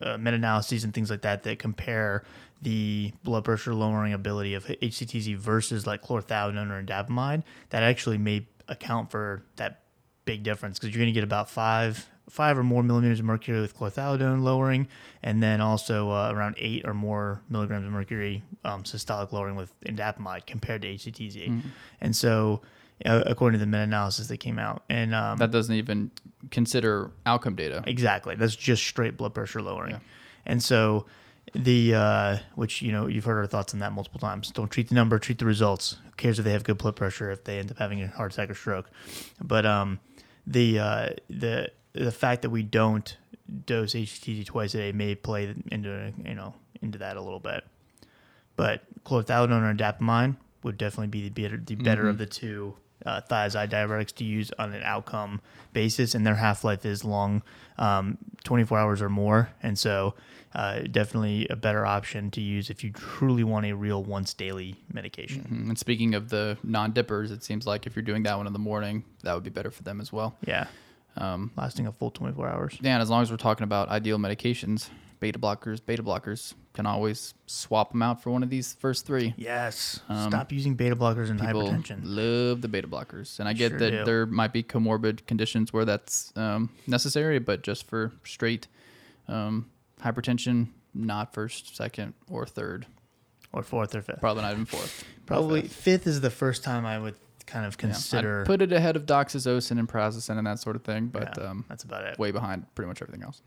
uh, 0.04 0.16
meta 0.18 0.36
analyses 0.36 0.84
and 0.84 0.94
things 0.94 1.10
like 1.10 1.22
that 1.22 1.42
that 1.42 1.58
compare 1.58 2.24
the 2.62 3.12
blood 3.24 3.44
pressure 3.44 3.74
lowering 3.74 4.12
ability 4.12 4.54
of 4.54 4.64
HCTZ 4.66 5.36
versus 5.36 5.86
like 5.86 6.02
chlorthalidone 6.02 6.70
or 6.70 6.82
indapamide, 6.82 7.42
that 7.70 7.82
actually 7.82 8.18
may 8.18 8.46
account 8.68 9.10
for 9.10 9.42
that 9.56 9.80
big 10.24 10.42
difference 10.42 10.78
because 10.78 10.94
you're 10.94 11.02
going 11.02 11.12
to 11.12 11.18
get 11.18 11.24
about 11.24 11.50
five 11.50 12.08
five 12.30 12.56
or 12.58 12.62
more 12.62 12.82
millimeters 12.82 13.20
of 13.20 13.26
mercury 13.26 13.60
with 13.60 13.76
chlorthalidone 13.76 14.42
lowering, 14.42 14.88
and 15.22 15.42
then 15.42 15.60
also 15.60 16.10
uh, 16.10 16.32
around 16.34 16.54
eight 16.58 16.82
or 16.86 16.94
more 16.94 17.42
milligrams 17.50 17.84
of 17.84 17.92
mercury 17.92 18.42
um, 18.64 18.82
systolic 18.82 19.30
lowering 19.32 19.56
with 19.56 19.78
indapamide 19.80 20.46
compared 20.46 20.82
to 20.82 20.88
HCTZ. 20.88 21.62
And 22.00 22.16
so, 22.16 22.62
according 23.04 23.58
to 23.58 23.64
the 23.64 23.70
meta-analysis 23.70 24.28
that 24.28 24.38
came 24.38 24.58
out, 24.58 24.84
and 24.88 25.14
um, 25.14 25.38
That 25.38 25.50
doesn't 25.50 25.74
even 25.74 26.10
consider 26.50 27.10
outcome 27.26 27.56
data. 27.56 27.82
Exactly. 27.86 28.34
That's 28.34 28.56
just 28.56 28.82
straight 28.84 29.16
blood 29.16 29.34
pressure 29.34 29.62
lowering. 29.62 30.00
And 30.46 30.62
so 30.62 31.06
the 31.54 31.94
uh, 31.94 32.38
which 32.54 32.82
you 32.82 32.92
know 32.92 33.06
you've 33.06 33.24
heard 33.24 33.38
our 33.38 33.46
thoughts 33.46 33.74
on 33.74 33.80
that 33.80 33.92
multiple 33.92 34.20
times. 34.20 34.50
Don't 34.50 34.70
treat 34.70 34.88
the 34.88 34.94
number, 34.94 35.18
treat 35.18 35.38
the 35.38 35.44
results. 35.44 35.96
Who 36.04 36.10
cares 36.16 36.38
if 36.38 36.44
they 36.44 36.52
have 36.52 36.64
good 36.64 36.78
blood 36.78 36.96
pressure 36.96 37.30
if 37.30 37.44
they 37.44 37.58
end 37.58 37.70
up 37.70 37.78
having 37.78 38.02
a 38.02 38.08
heart 38.08 38.32
attack 38.32 38.50
or 38.50 38.54
stroke? 38.54 38.90
But 39.42 39.66
um, 39.66 40.00
the 40.46 40.78
uh, 40.78 41.08
the 41.28 41.70
the 41.92 42.12
fact 42.12 42.42
that 42.42 42.50
we 42.50 42.62
don't 42.62 43.16
dose 43.66 43.94
HCTZ 43.94 44.46
twice 44.46 44.74
a 44.74 44.78
day 44.78 44.92
may 44.92 45.14
play 45.14 45.54
into 45.70 46.12
you 46.24 46.34
know 46.34 46.54
into 46.82 46.98
that 46.98 47.16
a 47.16 47.20
little 47.20 47.40
bit. 47.40 47.64
But 48.56 48.82
chlorthalidone 49.04 49.62
or 49.62 49.74
indapamide 49.74 50.36
would 50.62 50.78
definitely 50.78 51.08
be 51.08 51.28
the 51.28 51.42
better, 51.42 51.56
the 51.58 51.74
better 51.74 52.08
of 52.08 52.18
the 52.18 52.26
two 52.26 52.74
uh, 53.04 53.20
thiazide 53.30 53.70
diuretics 53.70 54.14
to 54.16 54.24
use 54.24 54.50
on 54.58 54.72
an 54.72 54.82
outcome 54.82 55.40
basis, 55.72 56.14
and 56.14 56.26
their 56.26 56.36
half 56.36 56.64
life 56.64 56.84
is 56.86 57.04
long, 57.04 57.42
um, 57.78 58.18
24 58.44 58.78
hours 58.78 59.02
or 59.02 59.08
more, 59.08 59.50
and 59.62 59.78
so 59.78 60.14
uh, 60.54 60.80
definitely 60.90 61.48
a 61.48 61.56
better 61.56 61.84
option 61.84 62.30
to 62.30 62.40
use 62.40 62.70
if 62.70 62.84
you 62.84 62.90
truly 62.92 63.42
want 63.42 63.66
a 63.66 63.72
real 63.72 64.04
once 64.04 64.32
daily 64.34 64.76
medication. 64.92 65.42
Mm, 65.50 65.68
And 65.70 65.78
speaking 65.78 66.14
of 66.14 66.28
the 66.28 66.56
non 66.62 66.92
dippers, 66.92 67.30
it 67.32 67.42
seems 67.42 67.66
like 67.66 67.86
if 67.86 67.96
you're 67.96 68.04
doing 68.04 68.22
that 68.22 68.36
one 68.36 68.46
in 68.46 68.52
the 68.52 68.58
morning, 68.60 69.02
that 69.24 69.34
would 69.34 69.42
be 69.42 69.50
better 69.50 69.70
for 69.72 69.82
them 69.82 70.00
as 70.00 70.12
well. 70.12 70.36
Yeah, 70.46 70.66
Um, 71.16 71.50
lasting 71.56 71.86
a 71.88 71.92
full 71.92 72.10
24 72.12 72.48
hours. 72.48 72.78
yeah, 72.80 72.92
and 72.94 73.02
as 73.02 73.10
long 73.10 73.22
as 73.22 73.30
we're 73.32 73.36
talking 73.36 73.64
about 73.64 73.88
ideal 73.88 74.18
medications, 74.18 74.88
beta 75.24 75.38
blockers, 75.38 75.80
beta 75.84 76.02
blockers 76.02 76.52
can 76.74 76.84
always 76.84 77.32
swap 77.46 77.92
them 77.92 78.02
out 78.02 78.22
for 78.22 78.30
one 78.30 78.42
of 78.42 78.50
these 78.50 78.74
first 78.74 79.06
three. 79.06 79.32
Yes. 79.38 80.00
Um, 80.10 80.28
Stop 80.28 80.52
using 80.52 80.74
beta 80.74 80.94
blockers 80.94 81.30
in 81.30 81.38
People 81.38 81.62
hypertension. 81.66 82.00
love 82.04 82.60
the 82.60 82.68
beta 82.68 82.86
blockers, 82.86 83.38
and 83.40 83.48
I 83.48 83.54
get 83.54 83.70
Sure 83.70 83.78
that 83.78 83.90
do. 83.90 84.04
there 84.04 84.26
might 84.26 84.52
be 84.52 84.62
comorbid 84.62 85.24
conditions 85.26 85.72
where 85.72 85.86
that's 85.86 86.30
um, 86.36 86.68
necessary, 86.86 87.38
but 87.38 87.62
just 87.62 87.86
for 87.86 88.12
straight 88.24 88.68
um, 89.28 89.70
hypertension, 90.02 90.68
not 90.92 91.32
first, 91.32 91.74
second, 91.74 92.12
or 92.30 92.44
third. 92.44 92.84
Or 93.50 93.62
fourth 93.62 93.94
or 93.94 94.02
fifth. 94.02 94.20
Probably 94.20 94.42
not 94.42 94.52
even 94.52 94.66
fourth. 94.66 95.04
Probably 95.26 95.62
fifth. 95.62 95.72
fifth 95.72 96.06
is 96.06 96.20
the 96.20 96.28
first 96.30 96.62
time 96.64 96.84
I 96.84 96.98
would 96.98 97.14
kind 97.46 97.64
of 97.64 97.74
Yeah, 97.74 97.80
consider. 97.92 98.44
put 98.44 98.60
it 98.60 98.72
ahead 98.72 98.96
of 98.96 99.06
doxazosin 99.06 99.78
and 99.78 99.88
prazosin 99.88 100.36
and 100.36 100.46
that 100.46 100.58
sort 100.58 100.76
of 100.76 100.82
thing, 100.84 101.06
but 101.06 101.34
yeah, 101.38 101.44
um, 101.48 101.64
that's 101.68 101.84
about 101.84 102.04
it. 102.04 102.18
way 102.18 102.30
behind 102.30 102.66
pretty 102.74 102.88
much 102.88 103.00
everything 103.00 103.22
else. 103.22 103.40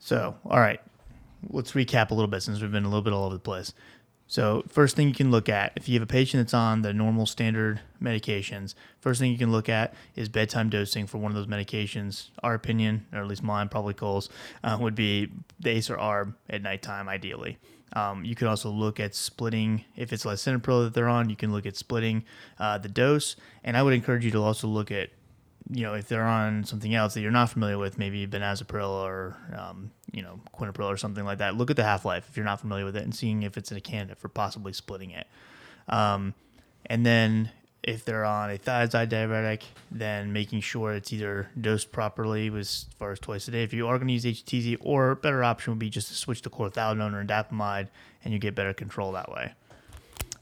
So, 0.00 0.34
all 0.46 0.58
right, 0.58 0.80
let's 1.50 1.72
recap 1.72 2.10
a 2.10 2.14
little 2.14 2.28
bit 2.28 2.42
since 2.42 2.60
we've 2.60 2.72
been 2.72 2.84
a 2.84 2.88
little 2.88 3.02
bit 3.02 3.12
all 3.12 3.26
over 3.26 3.34
the 3.34 3.40
place. 3.40 3.72
So, 4.26 4.64
first 4.68 4.96
thing 4.96 5.08
you 5.08 5.14
can 5.14 5.30
look 5.30 5.48
at 5.48 5.72
if 5.76 5.88
you 5.88 5.94
have 5.94 6.02
a 6.02 6.10
patient 6.10 6.40
that's 6.40 6.54
on 6.54 6.82
the 6.82 6.94
normal 6.94 7.26
standard 7.26 7.80
medications, 8.02 8.74
first 9.00 9.20
thing 9.20 9.30
you 9.30 9.38
can 9.38 9.52
look 9.52 9.68
at 9.68 9.92
is 10.16 10.28
bedtime 10.28 10.70
dosing 10.70 11.06
for 11.06 11.18
one 11.18 11.30
of 11.30 11.36
those 11.36 11.48
medications. 11.48 12.28
Our 12.42 12.54
opinion, 12.54 13.06
or 13.12 13.20
at 13.20 13.26
least 13.26 13.42
mine, 13.42 13.68
probably 13.68 13.92
Cole's, 13.92 14.30
uh, 14.64 14.78
would 14.80 14.94
be 14.94 15.30
the 15.58 15.70
ACE 15.70 15.90
or 15.90 15.96
ARB 15.96 16.34
at 16.48 16.62
nighttime, 16.62 17.08
ideally. 17.08 17.58
Um, 17.92 18.24
you 18.24 18.34
could 18.36 18.46
also 18.46 18.70
look 18.70 19.00
at 19.00 19.14
splitting, 19.14 19.84
if 19.96 20.12
it's 20.12 20.24
lisinopril 20.24 20.84
that 20.84 20.94
they're 20.94 21.08
on, 21.08 21.28
you 21.28 21.36
can 21.36 21.52
look 21.52 21.66
at 21.66 21.76
splitting 21.76 22.24
uh, 22.58 22.78
the 22.78 22.88
dose. 22.88 23.36
And 23.64 23.76
I 23.76 23.82
would 23.82 23.94
encourage 23.94 24.24
you 24.24 24.30
to 24.30 24.42
also 24.42 24.68
look 24.68 24.92
at 24.92 25.10
you 25.72 25.82
know, 25.82 25.94
if 25.94 26.08
they're 26.08 26.26
on 26.26 26.64
something 26.64 26.94
else 26.94 27.14
that 27.14 27.20
you're 27.20 27.30
not 27.30 27.50
familiar 27.50 27.78
with, 27.78 27.98
maybe 27.98 28.26
benazepril 28.26 28.90
or, 28.90 29.36
um, 29.56 29.90
you 30.12 30.22
know, 30.22 30.40
quinapril 30.58 30.86
or 30.86 30.96
something 30.96 31.24
like 31.24 31.38
that, 31.38 31.56
look 31.56 31.70
at 31.70 31.76
the 31.76 31.84
half 31.84 32.04
life 32.04 32.26
if 32.28 32.36
you're 32.36 32.46
not 32.46 32.60
familiar 32.60 32.84
with 32.84 32.96
it 32.96 33.04
and 33.04 33.14
seeing 33.14 33.42
if 33.42 33.56
it's 33.56 33.70
a 33.70 33.80
candidate 33.80 34.18
for 34.18 34.28
possibly 34.28 34.72
splitting 34.72 35.10
it. 35.10 35.26
Um, 35.88 36.34
and 36.86 37.06
then 37.06 37.50
if 37.82 38.04
they're 38.04 38.24
on 38.24 38.50
a 38.50 38.58
thiazide 38.58 39.08
diuretic, 39.08 39.64
then 39.90 40.32
making 40.32 40.60
sure 40.60 40.92
it's 40.92 41.12
either 41.12 41.48
dosed 41.58 41.92
properly 41.92 42.48
as 42.58 42.86
far 42.98 43.12
as 43.12 43.20
twice 43.20 43.48
a 43.48 43.50
day. 43.50 43.62
If 43.62 43.72
you 43.72 43.86
are 43.86 43.96
going 43.98 44.08
to 44.08 44.14
use 44.14 44.24
HCTZ, 44.24 44.78
or 44.80 45.14
better 45.14 45.42
option 45.42 45.72
would 45.72 45.78
be 45.78 45.88
just 45.88 46.08
to 46.08 46.14
switch 46.14 46.42
to 46.42 46.50
chlorthalidone 46.50 47.14
or 47.14 47.24
indapamide, 47.24 47.88
and 48.24 48.34
you 48.34 48.38
get 48.38 48.54
better 48.54 48.74
control 48.74 49.12
that 49.12 49.30
way. 49.30 49.54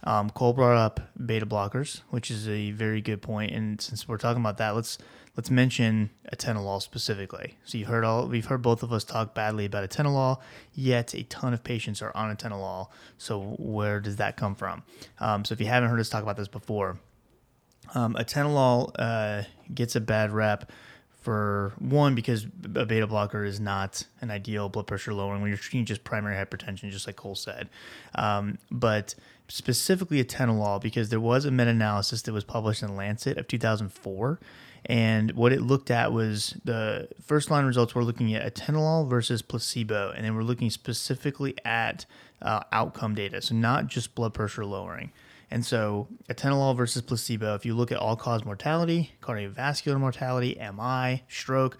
Um, 0.04 0.30
Cole 0.30 0.52
brought 0.52 0.76
up 0.76 1.00
beta 1.26 1.46
blockers, 1.46 2.02
which 2.10 2.30
is 2.30 2.48
a 2.48 2.70
very 2.70 3.00
good 3.00 3.20
point. 3.20 3.52
And 3.52 3.80
since 3.80 4.06
we're 4.06 4.18
talking 4.18 4.40
about 4.40 4.58
that, 4.58 4.74
let's 4.74 4.98
let's 5.36 5.50
mention 5.50 6.10
atenolol 6.32 6.80
specifically. 6.80 7.56
So 7.64 7.78
you've 7.78 7.88
heard 7.88 8.04
all 8.04 8.28
we've 8.28 8.46
heard 8.46 8.62
both 8.62 8.82
of 8.82 8.92
us 8.92 9.04
talk 9.04 9.34
badly 9.34 9.64
about 9.64 9.88
atenolol, 9.88 10.40
yet 10.72 11.14
a 11.14 11.24
ton 11.24 11.52
of 11.52 11.64
patients 11.64 12.00
are 12.02 12.12
on 12.16 12.34
atenolol. 12.34 12.88
So 13.18 13.56
where 13.58 14.00
does 14.00 14.16
that 14.16 14.36
come 14.36 14.54
from? 14.54 14.82
Um, 15.18 15.44
so 15.44 15.52
if 15.52 15.60
you 15.60 15.66
haven't 15.66 15.90
heard 15.90 16.00
us 16.00 16.08
talk 16.08 16.22
about 16.22 16.36
this 16.36 16.48
before, 16.48 16.98
um, 17.94 18.14
atenolol 18.14 18.92
uh, 18.98 19.42
gets 19.74 19.96
a 19.96 20.00
bad 20.00 20.30
rep 20.32 20.70
for 21.20 21.74
one 21.78 22.14
because 22.14 22.44
a 22.44 22.86
beta 22.86 23.06
blocker 23.06 23.44
is 23.44 23.60
not 23.60 24.04
an 24.20 24.30
ideal 24.30 24.68
blood 24.68 24.86
pressure 24.86 25.12
lowering 25.12 25.42
when 25.42 25.50
you're 25.50 25.58
treating 25.58 25.84
just 25.84 26.04
primary 26.04 26.34
hypertension, 26.34 26.90
just 26.90 27.06
like 27.06 27.16
Cole 27.16 27.34
said. 27.34 27.68
Um, 28.14 28.58
but 28.70 29.14
specifically 29.48 30.22
atenolol 30.22 30.80
because 30.80 31.08
there 31.08 31.20
was 31.20 31.44
a 31.44 31.50
meta-analysis 31.50 32.22
that 32.22 32.32
was 32.32 32.44
published 32.44 32.82
in 32.82 32.94
Lancet 32.94 33.38
of 33.38 33.48
2004, 33.48 34.38
and 34.86 35.32
what 35.32 35.52
it 35.52 35.60
looked 35.60 35.90
at 35.90 36.12
was 36.12 36.56
the 36.64 37.08
first 37.22 37.50
line 37.50 37.64
results 37.64 37.94
were 37.94 38.04
looking 38.04 38.34
at 38.34 38.54
atenolol 38.54 39.08
versus 39.08 39.42
placebo, 39.42 40.12
and 40.12 40.24
they 40.24 40.30
were 40.30 40.44
looking 40.44 40.70
specifically 40.70 41.54
at 41.64 42.06
uh, 42.40 42.60
outcome 42.72 43.14
data, 43.14 43.42
so 43.42 43.54
not 43.54 43.86
just 43.86 44.14
blood 44.14 44.34
pressure 44.34 44.64
lowering. 44.64 45.12
And 45.50 45.64
so, 45.64 46.08
atenolol 46.28 46.76
versus 46.76 47.02
placebo, 47.02 47.54
if 47.54 47.64
you 47.64 47.74
look 47.74 47.90
at 47.90 47.98
all 47.98 48.16
cause 48.16 48.44
mortality, 48.44 49.12
cardiovascular 49.22 49.98
mortality, 49.98 50.58
MI, 50.60 51.24
stroke, 51.28 51.78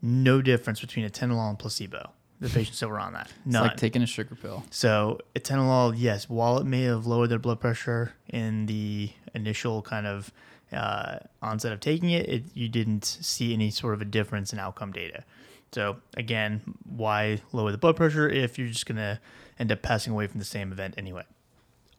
no 0.00 0.40
difference 0.40 0.80
between 0.80 1.08
atenolol 1.08 1.50
and 1.50 1.58
placebo. 1.58 2.10
The 2.44 2.50
patients 2.50 2.78
that 2.80 2.88
were 2.88 3.00
on 3.00 3.14
that. 3.14 3.32
It's 3.46 3.54
like 3.54 3.76
taking 3.78 4.02
a 4.02 4.06
sugar 4.06 4.34
pill. 4.34 4.64
So 4.70 5.18
atenolol, 5.34 5.94
yes, 5.96 6.28
while 6.28 6.58
it 6.58 6.66
may 6.66 6.82
have 6.82 7.06
lowered 7.06 7.30
their 7.30 7.38
blood 7.38 7.58
pressure 7.58 8.12
in 8.28 8.66
the 8.66 9.10
initial 9.34 9.80
kind 9.80 10.06
of 10.06 10.30
uh, 10.70 11.20
onset 11.40 11.72
of 11.72 11.80
taking 11.80 12.10
it, 12.10 12.28
it, 12.28 12.44
you 12.52 12.68
didn't 12.68 13.06
see 13.06 13.54
any 13.54 13.70
sort 13.70 13.94
of 13.94 14.02
a 14.02 14.04
difference 14.04 14.52
in 14.52 14.58
outcome 14.58 14.92
data. 14.92 15.24
So 15.72 15.96
again, 16.18 16.60
why 16.84 17.40
lower 17.52 17.72
the 17.72 17.78
blood 17.78 17.96
pressure 17.96 18.28
if 18.28 18.58
you're 18.58 18.68
just 18.68 18.84
gonna 18.84 19.20
end 19.58 19.72
up 19.72 19.80
passing 19.80 20.12
away 20.12 20.26
from 20.26 20.38
the 20.38 20.44
same 20.44 20.70
event 20.70 20.96
anyway? 20.98 21.24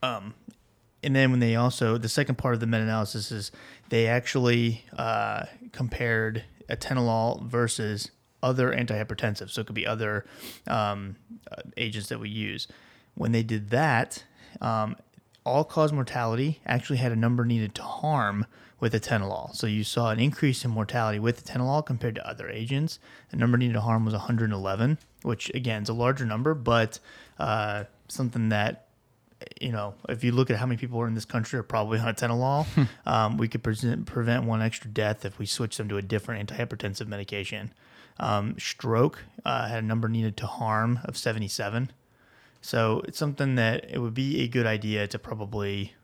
Um, 0.00 0.34
and 1.02 1.16
then 1.16 1.32
when 1.32 1.40
they 1.40 1.56
also 1.56 1.98
the 1.98 2.08
second 2.08 2.36
part 2.36 2.54
of 2.54 2.60
the 2.60 2.68
meta-analysis 2.68 3.32
is 3.32 3.50
they 3.88 4.06
actually 4.06 4.84
uh, 4.96 5.46
compared 5.72 6.44
atenolol 6.70 7.42
versus 7.42 8.12
other 8.46 8.72
antihypertensives. 8.72 9.50
So 9.50 9.60
it 9.60 9.66
could 9.66 9.74
be 9.74 9.86
other 9.86 10.24
um, 10.68 11.16
uh, 11.50 11.62
agents 11.76 12.08
that 12.08 12.20
we 12.20 12.28
use. 12.28 12.68
When 13.14 13.32
they 13.32 13.42
did 13.42 13.70
that, 13.70 14.24
um, 14.60 14.96
all 15.44 15.64
cause 15.64 15.92
mortality 15.92 16.60
actually 16.64 16.98
had 16.98 17.12
a 17.12 17.16
number 17.16 17.44
needed 17.44 17.74
to 17.74 17.82
harm 17.82 18.46
with 18.78 18.92
atenolol. 18.92 19.54
So 19.54 19.66
you 19.66 19.84
saw 19.84 20.10
an 20.10 20.20
increase 20.20 20.64
in 20.64 20.70
mortality 20.70 21.18
with 21.18 21.44
atenolol 21.44 21.84
compared 21.84 22.14
to 22.16 22.28
other 22.28 22.48
agents. 22.48 22.98
The 23.30 23.36
number 23.36 23.58
needed 23.58 23.74
to 23.74 23.80
harm 23.80 24.04
was 24.04 24.14
111, 24.14 24.98
which 25.22 25.50
again 25.54 25.82
is 25.82 25.88
a 25.88 25.94
larger 25.94 26.26
number, 26.26 26.54
but 26.54 27.00
uh, 27.38 27.84
something 28.08 28.50
that 28.50 28.86
you 29.60 29.72
know, 29.72 29.94
if 30.08 30.24
you 30.24 30.32
look 30.32 30.50
at 30.50 30.56
how 30.56 30.66
many 30.66 30.78
people 30.78 31.00
are 31.00 31.06
in 31.06 31.14
this 31.14 31.24
country 31.24 31.58
are 31.58 31.62
probably 31.62 31.98
on 31.98 32.12
atenolol, 32.14 32.66
um, 33.06 33.36
we 33.36 33.48
could 33.48 33.62
present, 33.62 34.06
prevent 34.06 34.44
one 34.44 34.62
extra 34.62 34.90
death 34.90 35.24
if 35.24 35.38
we 35.38 35.46
switch 35.46 35.76
them 35.76 35.88
to 35.88 35.96
a 35.96 36.02
different 36.02 36.48
antihypertensive 36.48 37.06
medication. 37.06 37.72
Um, 38.18 38.58
stroke 38.58 39.24
uh, 39.44 39.68
had 39.68 39.84
a 39.84 39.86
number 39.86 40.08
needed 40.08 40.36
to 40.38 40.46
harm 40.46 41.00
of 41.04 41.16
77. 41.16 41.92
So 42.60 43.02
it's 43.06 43.18
something 43.18 43.56
that 43.56 43.90
it 43.90 43.98
would 43.98 44.14
be 44.14 44.42
a 44.42 44.48
good 44.48 44.66
idea 44.66 45.06
to 45.08 45.18
probably 45.18 45.94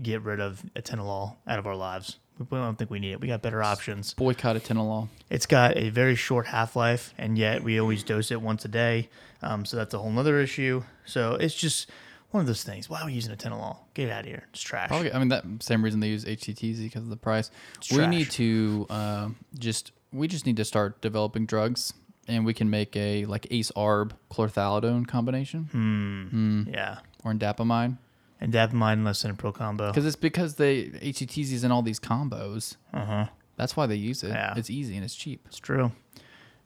get 0.00 0.22
rid 0.22 0.40
of 0.40 0.62
atenolol 0.74 1.36
out 1.46 1.58
of 1.58 1.66
our 1.66 1.76
lives. 1.76 2.18
We 2.38 2.58
don't 2.58 2.76
think 2.76 2.90
we 2.90 2.98
need 2.98 3.12
it. 3.12 3.20
We 3.20 3.28
got 3.28 3.42
better 3.42 3.62
options. 3.62 4.14
Boycott 4.14 4.56
atenolol. 4.56 5.08
It's 5.30 5.46
got 5.46 5.76
a 5.76 5.90
very 5.90 6.16
short 6.16 6.46
half 6.46 6.74
life, 6.74 7.14
and 7.18 7.38
yet 7.38 7.62
we 7.62 7.78
always 7.78 8.02
dose 8.02 8.30
it 8.30 8.40
once 8.40 8.64
a 8.64 8.68
day. 8.68 9.08
Um, 9.42 9.64
so 9.64 9.76
that's 9.76 9.94
a 9.94 9.98
whole 9.98 10.18
other 10.18 10.40
issue. 10.40 10.82
So 11.04 11.34
it's 11.34 11.54
just 11.54 11.90
one 12.30 12.40
of 12.40 12.46
those 12.46 12.64
things. 12.64 12.88
Why 12.88 13.02
are 13.02 13.06
we 13.06 13.12
using 13.12 13.34
atenolol? 13.34 13.78
Get 13.94 14.08
it 14.08 14.12
out 14.12 14.20
of 14.20 14.26
here. 14.26 14.44
It's 14.50 14.62
trash. 14.62 14.88
Probably, 14.88 15.12
I 15.12 15.18
mean, 15.18 15.28
that 15.28 15.44
same 15.60 15.84
reason 15.84 16.00
they 16.00 16.08
use 16.08 16.24
HCTZ 16.24 16.82
because 16.82 17.02
of 17.02 17.10
the 17.10 17.16
price. 17.16 17.50
It's 17.76 17.90
we 17.90 17.98
trash. 17.98 18.10
need 18.10 18.30
to 18.32 18.86
uh, 18.90 19.28
just 19.58 19.92
we 20.12 20.28
just 20.28 20.46
need 20.46 20.56
to 20.58 20.64
start 20.64 21.00
developing 21.00 21.46
drugs, 21.46 21.92
and 22.28 22.44
we 22.44 22.54
can 22.54 22.68
make 22.70 22.96
a 22.96 23.24
like 23.26 23.46
ACE 23.50 23.70
ARB 23.76 24.12
chlorthalidone 24.30 25.06
combination 25.06 25.64
Hmm. 25.72 26.70
Yeah. 26.72 26.98
or 27.24 27.32
indapamide 27.32 27.98
And 28.40 28.52
dapamide 28.52 28.94
and 28.94 29.06
lisinopril 29.06 29.54
combo. 29.54 29.88
because 29.90 30.06
it's 30.06 30.16
because 30.16 30.56
they 30.56 30.84
HCTZ 31.02 31.52
is 31.52 31.64
in 31.64 31.70
all 31.72 31.82
these 31.82 32.00
combos. 32.00 32.76
Uh 32.92 33.04
huh. 33.04 33.26
That's 33.56 33.76
why 33.76 33.86
they 33.86 33.96
use 33.96 34.22
it. 34.24 34.28
Yeah. 34.30 34.54
It's 34.56 34.70
easy 34.70 34.96
and 34.96 35.04
it's 35.04 35.14
cheap. 35.14 35.42
It's 35.46 35.58
true. 35.58 35.92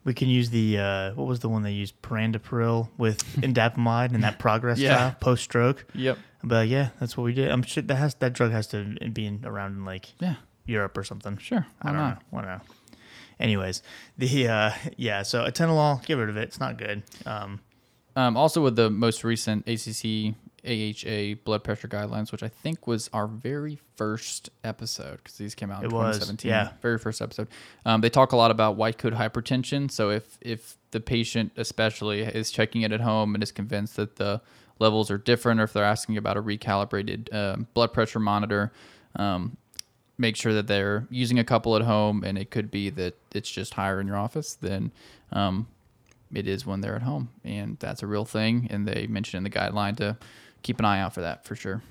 We 0.05 0.15
can 0.15 0.29
use 0.29 0.51
the 0.51 0.79
uh, 0.79 1.15
what 1.15 1.27
was 1.27 1.41
the 1.41 1.49
one 1.49 1.63
they 1.63 1.73
used? 1.73 2.01
Perindopril 2.01 2.89
with 2.97 3.25
indapamide 3.43 4.15
and 4.15 4.23
that 4.23 4.39
progress 4.39 4.79
Yeah. 4.79 4.95
trial 4.97 5.17
post 5.21 5.43
stroke. 5.45 5.85
Yep. 5.95 6.19
But 6.45 6.69
yeah, 6.69 6.91
that's 7.01 7.17
what 7.17 7.25
we 7.25 7.35
did. 7.35 7.51
I'm 7.51 7.63
sure 7.63 7.83
that 7.83 7.95
has 7.97 8.15
that 8.17 8.33
drug 8.33 8.53
has 8.53 8.67
to 8.69 8.85
be 9.13 9.27
in- 9.27 9.43
around 9.45 9.73
in 9.77 9.85
like 9.85 10.13
Yeah. 10.21 10.37
Europe 10.65 10.97
or 10.97 11.05
something. 11.05 11.37
Sure. 11.39 11.67
I 11.83 11.89
don't 11.89 11.97
not? 11.97 12.23
know. 12.33 12.39
I 12.39 12.43
don't 12.43 12.51
know. 12.59 12.61
Anyways, 13.39 13.83
the 14.17 14.49
uh, 14.49 14.71
yeah, 14.97 15.23
so 15.23 15.45
atenolol, 15.45 16.05
get 16.07 16.15
rid 16.15 16.29
of 16.29 16.37
it. 16.37 16.45
It's 16.45 16.61
not 16.61 16.79
good. 16.79 17.03
Um, 17.27 17.61
Um, 18.17 18.37
also, 18.37 18.63
with 18.63 18.77
the 18.77 18.89
most 18.89 19.25
recent 19.25 19.69
ACC 19.69 20.35
AHA 20.67 21.37
blood 21.45 21.63
pressure 21.63 21.87
guidelines, 21.87 22.33
which 22.33 22.43
I 22.43 22.49
think 22.49 22.87
was 22.87 23.09
our 23.13 23.27
very 23.27 23.79
first 23.97 24.51
episode 24.65 25.19
because 25.19 25.37
these 25.37 25.55
came 25.55 25.71
out 25.71 25.81
in 25.81 25.91
It 25.91 25.93
was, 25.93 26.17
2017. 26.17 26.49
yeah. 26.49 26.71
very 26.81 26.99
first 26.99 27.21
episode. 27.23 27.49
Um, 27.85 28.01
they 28.01 28.09
talk 28.11 28.33
a 28.33 28.37
lot 28.37 28.51
about 28.51 28.77
white 28.77 28.99
coat 28.99 29.13
hypertension. 29.13 29.91
So 29.91 30.11
if 30.11 30.39
if 30.41 30.77
the 30.91 31.01
patient 31.01 31.53
especially 31.57 32.23
is 32.23 32.51
checking 32.51 32.83
it 32.83 32.91
at 32.93 33.01
home 33.03 33.35
and 33.35 33.43
is 33.43 33.53
convinced 33.53 33.97
that 33.97 34.17
the 34.17 34.41
levels 34.79 35.11
are 35.11 35.19
different, 35.19 35.61
or 35.61 35.65
if 35.65 35.73
they're 35.75 35.85
asking 35.85 36.17
about 36.17 36.37
a 36.37 36.43
recalibrated 36.43 37.33
um, 37.35 37.67
blood 37.75 37.93
pressure 37.93 38.19
monitor, 38.19 38.73
um, 39.17 39.57
make 40.19 40.37
sure 40.37 40.55
that 40.55 40.67
they're 40.67 41.07
using 41.11 41.39
a 41.39 41.45
couple 41.45 41.77
at 41.77 41.83
home, 41.83 42.25
and 42.25 42.39
it 42.39 42.51
could 42.51 42.71
be 42.71 42.91
that 42.91 43.17
it's 43.35 43.51
just 43.51 43.75
higher 43.75 44.01
in 44.01 44.07
your 44.07 44.17
office 44.17 44.55
than 44.55 44.93
um, 45.33 45.67
it 46.33 46.49
is 46.49 46.65
when 46.67 46.81
they're 46.81 46.97
at 46.97 47.03
home, 47.03 47.31
and 47.45 47.79
that's 47.79 48.03
a 48.03 48.07
real 48.07 48.25
thing. 48.25 48.67
And 48.71 48.87
they 48.87 49.07
mentioned 49.07 49.39
in 49.47 49.51
the 49.51 49.59
guideline 49.59 49.97
to 49.99 50.17
keep 50.63 50.79
an 50.79 50.85
eye 50.85 51.01
out 51.01 51.15
for 51.15 51.21
that 51.21 51.45
for 51.45 51.55
sure. 51.55 51.83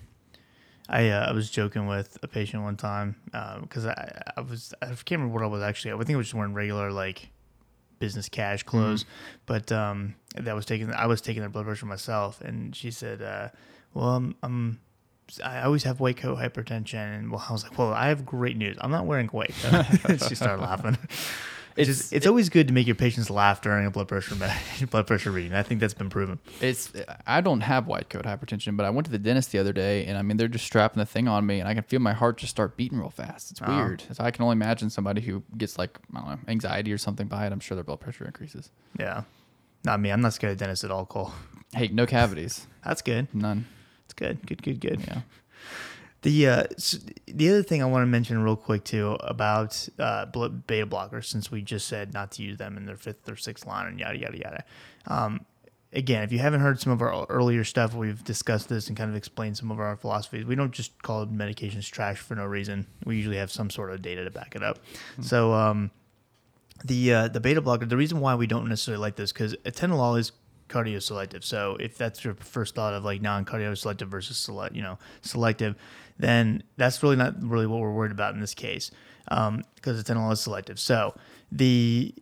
I 0.87 1.09
uh, 1.09 1.29
I 1.29 1.31
was 1.31 1.49
joking 1.49 1.87
with 1.87 2.17
a 2.21 2.27
patient 2.27 2.63
one 2.63 2.77
time 2.77 3.15
because 3.61 3.85
I 3.85 4.21
I 4.37 4.41
was 4.41 4.73
I 4.81 4.87
can't 4.87 5.11
remember 5.11 5.33
what 5.33 5.43
I 5.43 5.47
was 5.47 5.63
actually. 5.63 5.93
I 5.93 5.97
think 5.97 6.11
I 6.11 6.17
was 6.17 6.27
just 6.27 6.35
wearing 6.35 6.53
regular 6.53 6.91
like 6.91 7.29
business 7.97 8.29
cash 8.29 8.63
clothes, 8.63 9.05
but 9.45 9.71
um, 9.71 10.15
that 10.35 10.53
was 10.53 10.65
taking 10.65 10.91
I 10.93 11.07
was 11.07 11.21
taking 11.21 11.41
their 11.41 11.49
blood 11.49 11.65
pressure 11.65 11.85
myself, 11.87 12.41
and 12.41 12.75
she 12.75 12.91
said, 12.91 13.21
uh, 13.21 13.49
"Well, 13.93 14.09
I'm, 14.09 14.35
I'm 14.43 14.79
I 15.43 15.61
always 15.63 15.83
have 15.83 15.99
white 15.99 16.17
coat 16.17 16.37
hypertension," 16.37 17.17
and 17.17 17.31
well, 17.31 17.43
I 17.49 17.51
was 17.51 17.63
like, 17.63 17.77
"Well, 17.77 17.93
I 17.93 18.07
have 18.07 18.25
great 18.25 18.57
news. 18.57 18.77
I'm 18.79 18.91
not 18.91 19.05
wearing 19.05 19.27
white 19.27 19.53
coat." 19.61 19.85
she 20.27 20.35
started 20.35 20.61
laughing. 20.61 20.97
It's 21.77 21.89
It's- 21.89 21.97
just, 21.97 22.13
it's 22.13 22.25
always 22.27 22.47
good 22.47 22.67
to 22.69 22.73
make 22.73 22.87
your 22.87 22.95
patients 22.95 23.29
laugh 23.29 23.59
during 23.61 23.85
a 23.85 23.91
blood 23.91 24.07
pressure 24.07 24.35
blood 24.91 25.07
pressure 25.07 25.29
reading. 25.31 25.53
I 25.53 25.61
think 25.63 25.81
that's 25.81 25.93
been 25.93 26.09
proven. 26.09 26.39
It's 26.61 26.93
I 27.27 27.41
don't 27.41 27.59
have 27.61 27.85
white 27.87 28.07
coat 28.09 28.23
hypertension, 28.23 28.77
but 28.77 28.85
I 28.85 28.89
went 28.91 29.05
to 29.07 29.11
the 29.11 29.19
dentist 29.19 29.51
the 29.51 29.59
other 29.59 29.73
day, 29.73 30.05
and 30.05 30.17
I 30.17 30.21
mean 30.21 30.37
they're 30.37 30.47
just 30.47 30.65
strapping 30.65 30.99
the 30.99 31.05
thing 31.05 31.27
on 31.27 31.45
me, 31.45 31.59
and 31.59 31.67
I 31.67 31.73
can 31.73 31.83
feel 31.83 31.99
my 31.99 32.13
heart 32.13 32.37
just 32.37 32.51
start 32.51 32.77
beating 32.77 32.97
real 32.99 33.09
fast. 33.09 33.51
It's 33.51 33.61
Oh. 33.61 33.75
weird. 33.75 34.03
So 34.13 34.23
I 34.23 34.31
can 34.31 34.43
only 34.43 34.53
imagine 34.53 34.89
somebody 34.89 35.19
who 35.21 35.43
gets 35.57 35.77
like 35.77 35.99
I 36.15 36.19
don't 36.21 36.29
know 36.29 36.39
anxiety 36.47 36.93
or 36.93 36.97
something 36.97 37.27
by 37.27 37.45
it. 37.45 37.51
I'm 37.51 37.59
sure 37.59 37.75
their 37.75 37.83
blood 37.83 37.99
pressure 37.99 38.23
increases. 38.25 38.69
Yeah, 38.97 39.23
not 39.83 39.99
me. 39.99 40.11
I'm 40.11 40.21
not 40.21 40.33
scared 40.33 40.53
of 40.53 40.59
dentists 40.59 40.85
at 40.85 40.91
all, 40.91 41.05
Cole. 41.05 41.33
Hey, 41.73 41.89
no 41.89 42.05
cavities, 42.05 42.67
That's 42.85 43.01
good. 43.01 43.27
none. 43.33 43.65
Good. 44.15 44.45
Good. 44.45 44.61
Good. 44.63 44.79
Good. 44.79 45.01
Yeah. 45.07 45.21
The 46.21 46.47
uh, 46.47 46.63
s- 46.71 46.99
the 47.27 47.49
other 47.49 47.61
thing 47.61 47.83
I 47.83 47.85
want 47.85 48.01
to 48.01 48.07
mention 48.07 48.39
real 48.41 48.55
quick 48.55 48.83
too 48.83 49.15
about 49.21 49.87
uh, 49.99 50.25
beta 50.25 50.87
blockers, 50.87 51.25
since 51.25 51.51
we 51.51 51.61
just 51.61 51.87
said 51.87 52.13
not 52.13 52.31
to 52.33 52.41
use 52.43 52.57
them 52.57 52.77
in 52.77 52.85
their 52.85 52.95
fifth 52.95 53.29
or 53.29 53.35
sixth 53.35 53.67
line 53.67 53.85
and 53.87 53.99
yada 53.99 54.17
yada 54.17 54.37
yada. 54.37 54.63
Um, 55.05 55.45
again, 55.93 56.23
if 56.23 56.31
you 56.31 56.39
haven't 56.39 56.61
heard 56.61 56.79
some 56.79 56.91
of 56.91 57.01
our 57.03 57.27
earlier 57.29 57.63
stuff, 57.63 57.93
we've 57.93 58.23
discussed 58.23 58.69
this 58.69 58.87
and 58.87 58.97
kind 58.97 59.09
of 59.11 59.15
explained 59.15 59.55
some 59.57 59.69
of 59.69 59.79
our 59.79 59.95
philosophies. 59.97 60.45
We 60.45 60.55
don't 60.55 60.71
just 60.71 60.99
call 61.03 61.27
medications 61.27 61.87
trash 61.91 62.17
for 62.17 62.33
no 62.33 62.45
reason. 62.45 62.87
We 63.05 63.17
usually 63.17 63.37
have 63.37 63.51
some 63.51 63.69
sort 63.69 63.91
of 63.91 64.01
data 64.01 64.23
to 64.23 64.31
back 64.31 64.55
it 64.55 64.63
up. 64.63 64.79
So 65.21 65.53
um, 65.53 65.91
the 66.83 67.13
uh, 67.13 67.27
the 67.27 67.39
beta 67.39 67.61
blocker, 67.61 67.85
the 67.85 67.97
reason 67.97 68.19
why 68.19 68.33
we 68.33 68.47
don't 68.47 68.67
necessarily 68.67 68.99
like 69.01 69.15
this 69.15 69.31
because 69.31 69.55
atenolol 69.57 70.17
is 70.17 70.31
cardioselective. 70.69 71.43
So 71.43 71.77
if 71.79 71.97
that's 71.97 72.23
your 72.23 72.33
first 72.35 72.75
thought 72.75 72.93
of 72.93 73.03
like 73.03 73.21
non-cardioselective 73.21 74.07
versus 74.07 74.37
select, 74.37 74.75
you 74.75 74.81
know, 74.81 74.97
selective, 75.21 75.75
then 76.17 76.63
that's 76.77 77.01
really 77.03 77.15
not 77.15 77.41
really 77.41 77.67
what 77.67 77.79
we're 77.79 77.93
worried 77.93 78.11
about 78.11 78.33
in 78.33 78.41
this 78.41 78.53
case 78.53 78.91
because 79.25 80.03
atenolol 80.03 80.31
is 80.31 80.41
selective. 80.41 80.79
So 80.79 81.15
the 81.51 82.13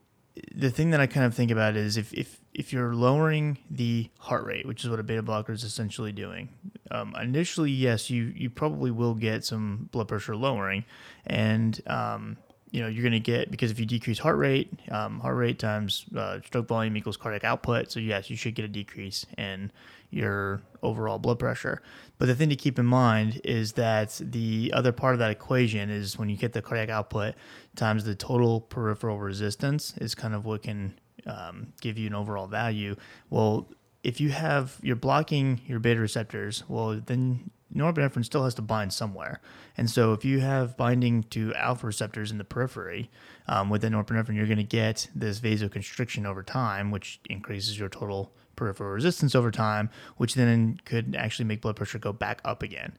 the 0.55 0.71
thing 0.71 0.89
that 0.91 0.99
I 0.99 1.07
kind 1.07 1.25
of 1.25 1.35
think 1.35 1.51
about 1.51 1.75
is 1.75 1.97
if 1.97 2.13
if 2.13 2.39
if 2.53 2.71
you're 2.71 2.93
lowering 2.93 3.57
the 3.69 4.09
heart 4.19 4.45
rate, 4.45 4.67
which 4.67 4.83
is 4.83 4.89
what 4.89 4.99
a 4.99 5.03
beta 5.03 5.21
blocker 5.21 5.51
is 5.51 5.63
essentially 5.63 6.11
doing, 6.11 6.49
um, 6.91 7.15
initially, 7.19 7.71
yes, 7.71 8.09
you 8.09 8.33
you 8.35 8.49
probably 8.49 8.91
will 8.91 9.15
get 9.15 9.45
some 9.45 9.89
blood 9.91 10.07
pressure 10.07 10.35
lowering, 10.35 10.85
and 11.25 11.81
um, 11.87 12.37
you 12.73 12.81
know 12.81 12.87
you're 12.87 13.03
going 13.03 13.13
to 13.13 13.19
get 13.19 13.51
because 13.51 13.69
if 13.69 13.79
you 13.79 13.85
decrease 13.85 14.17
heart 14.17 14.37
rate, 14.37 14.67
um, 14.89 15.19
heart 15.19 15.37
rate 15.37 15.59
times 15.59 16.05
uh, 16.17 16.39
stroke 16.43 16.67
volume 16.67 16.97
equals 16.97 17.15
cardiac 17.15 17.43
output. 17.43 17.91
So 17.91 17.99
yes, 17.99 18.31
you 18.31 18.35
should 18.35 18.55
get 18.55 18.65
a 18.65 18.67
decrease 18.67 19.27
in 19.37 19.71
your 20.09 20.63
overall 20.81 21.19
blood 21.19 21.37
pressure. 21.37 21.83
But 22.17 22.25
the 22.25 22.35
thing 22.35 22.49
to 22.49 22.55
keep 22.55 22.79
in 22.79 22.87
mind 22.87 23.41
is 23.43 23.73
that 23.73 24.19
the 24.23 24.71
other 24.73 24.91
part 24.91 25.13
of 25.13 25.19
that 25.19 25.29
equation 25.29 25.91
is 25.91 26.17
when 26.17 26.29
you 26.29 26.35
get 26.35 26.53
the 26.53 26.63
cardiac 26.63 26.89
output 26.89 27.35
times 27.75 28.05
the 28.05 28.15
total 28.15 28.61
peripheral 28.61 29.19
resistance 29.19 29.93
is 29.97 30.15
kind 30.15 30.33
of 30.33 30.45
what 30.45 30.63
can 30.63 30.95
um, 31.27 31.73
give 31.79 31.99
you 31.99 32.07
an 32.07 32.15
overall 32.15 32.47
value. 32.47 32.95
Well, 33.29 33.69
if 34.03 34.19
you 34.21 34.29
have 34.29 34.77
you're 34.81 34.95
blocking 34.95 35.61
your 35.65 35.79
beta 35.79 35.99
receptors, 35.99 36.63
well 36.67 37.01
then 37.05 37.49
norepinephrine 37.75 38.25
still 38.25 38.43
has 38.43 38.53
to 38.55 38.61
bind 38.61 38.93
somewhere. 38.93 39.41
And 39.77 39.89
so 39.89 40.13
if 40.13 40.23
you 40.23 40.39
have 40.41 40.77
binding 40.77 41.23
to 41.23 41.53
alpha 41.55 41.87
receptors 41.87 42.31
in 42.31 42.37
the 42.37 42.43
periphery 42.43 43.09
um, 43.47 43.69
with 43.69 43.81
the 43.81 43.87
norepinephrine, 43.87 44.35
you're 44.35 44.45
going 44.45 44.57
to 44.57 44.63
get 44.63 45.07
this 45.15 45.39
vasoconstriction 45.39 46.25
over 46.25 46.43
time, 46.43 46.91
which 46.91 47.19
increases 47.29 47.79
your 47.79 47.89
total 47.89 48.31
peripheral 48.55 48.91
resistance 48.91 49.33
over 49.33 49.49
time, 49.49 49.89
which 50.17 50.35
then 50.35 50.79
could 50.85 51.15
actually 51.15 51.45
make 51.45 51.61
blood 51.61 51.75
pressure 51.75 51.97
go 51.97 52.13
back 52.13 52.41
up 52.45 52.61
again. 52.61 52.95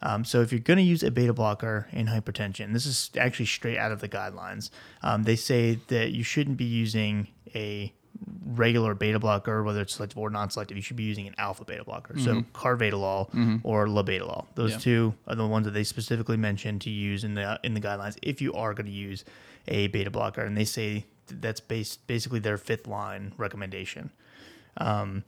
Um, 0.00 0.24
so 0.24 0.42
if 0.42 0.52
you're 0.52 0.60
going 0.60 0.76
to 0.76 0.82
use 0.82 1.02
a 1.02 1.10
beta 1.10 1.32
blocker 1.32 1.88
in 1.92 2.06
hypertension, 2.06 2.72
this 2.72 2.86
is 2.86 3.10
actually 3.16 3.46
straight 3.46 3.78
out 3.78 3.90
of 3.90 4.00
the 4.00 4.08
guidelines. 4.08 4.70
Um, 5.02 5.24
they 5.24 5.34
say 5.34 5.80
that 5.88 6.12
you 6.12 6.22
shouldn't 6.22 6.56
be 6.56 6.64
using 6.64 7.28
a 7.54 7.92
regular 8.44 8.94
beta 8.94 9.18
blocker, 9.18 9.62
whether 9.62 9.80
it's 9.80 9.94
selective 9.94 10.18
or 10.18 10.30
non-selective. 10.30 10.76
You 10.76 10.82
should 10.82 10.96
be 10.96 11.04
using 11.04 11.26
an 11.26 11.34
alpha 11.38 11.64
beta 11.64 11.84
blocker, 11.84 12.18
so 12.18 12.34
mm-hmm. 12.34 12.50
carvedilol 12.52 13.30
mm-hmm. 13.30 13.56
or 13.62 13.86
labetalol. 13.86 14.46
Those 14.54 14.72
Yeah. 14.72 14.78
two 14.78 15.14
are 15.26 15.34
the 15.34 15.46
ones 15.46 15.66
that 15.66 15.72
they 15.72 15.84
specifically 15.84 16.36
mentioned 16.36 16.80
to 16.82 16.90
use 16.90 17.24
in 17.24 17.34
the 17.34 17.60
in 17.62 17.74
the 17.74 17.80
guidelines 17.80 18.16
if 18.22 18.40
you 18.40 18.52
are 18.54 18.74
going 18.74 18.86
to 18.86 18.92
use 18.92 19.24
a 19.68 19.86
beta 19.88 20.10
blocker, 20.10 20.42
and 20.42 20.56
they 20.56 20.64
say 20.64 21.04
that's 21.28 21.60
based 21.60 22.06
basically 22.06 22.40
their 22.40 22.56
fifth 22.56 22.86
line 22.86 23.34
recommendation 23.36 24.10
um, 24.78 25.24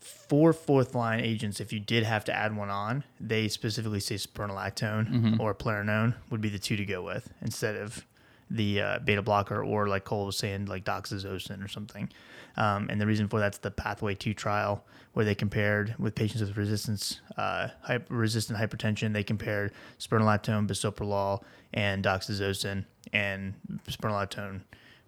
for 0.00 0.52
fourth 0.52 0.94
line 0.94 1.20
agents, 1.20 1.60
if 1.60 1.72
you 1.72 1.80
did 1.80 2.04
have 2.04 2.24
to 2.24 2.32
add 2.32 2.56
one 2.56 2.70
on, 2.70 3.04
they 3.20 3.48
specifically 3.48 4.00
say 4.00 4.16
spironolactone 4.16 5.08
mm-hmm. 5.08 5.40
or 5.40 5.54
eplerenone 5.54 6.14
would 6.30 6.40
be 6.40 6.48
the 6.48 6.58
two 6.58 6.76
to 6.76 6.84
go 6.84 7.02
with 7.02 7.32
instead 7.42 7.76
of 7.76 8.04
the 8.50 8.80
uh, 8.80 8.98
beta 9.00 9.22
blocker 9.22 9.62
or 9.62 9.88
like 9.88 10.04
Cole 10.04 10.26
was 10.26 10.36
saying, 10.36 10.66
like 10.66 10.84
doxazosin 10.84 11.64
or 11.64 11.68
something. 11.68 12.08
Um, 12.56 12.88
and 12.88 13.00
the 13.00 13.06
reason 13.06 13.28
for 13.28 13.38
that's 13.40 13.58
the 13.58 13.70
Pathway 13.70 14.14
2 14.14 14.32
trial 14.34 14.84
where 15.12 15.24
they 15.24 15.34
compared 15.34 15.94
with 15.98 16.14
patients 16.14 16.40
with 16.42 16.56
resistance, 16.56 17.20
uh, 17.36 17.68
hyper, 17.82 18.14
resistant 18.14 18.58
hypertension, 18.58 19.12
they 19.12 19.24
compared 19.24 19.72
spironolactone, 19.98 20.66
bisoprolol, 20.68 21.42
and 21.72 22.04
doxazosin, 22.04 22.84
and 23.12 23.54
spironolactone 23.88 24.60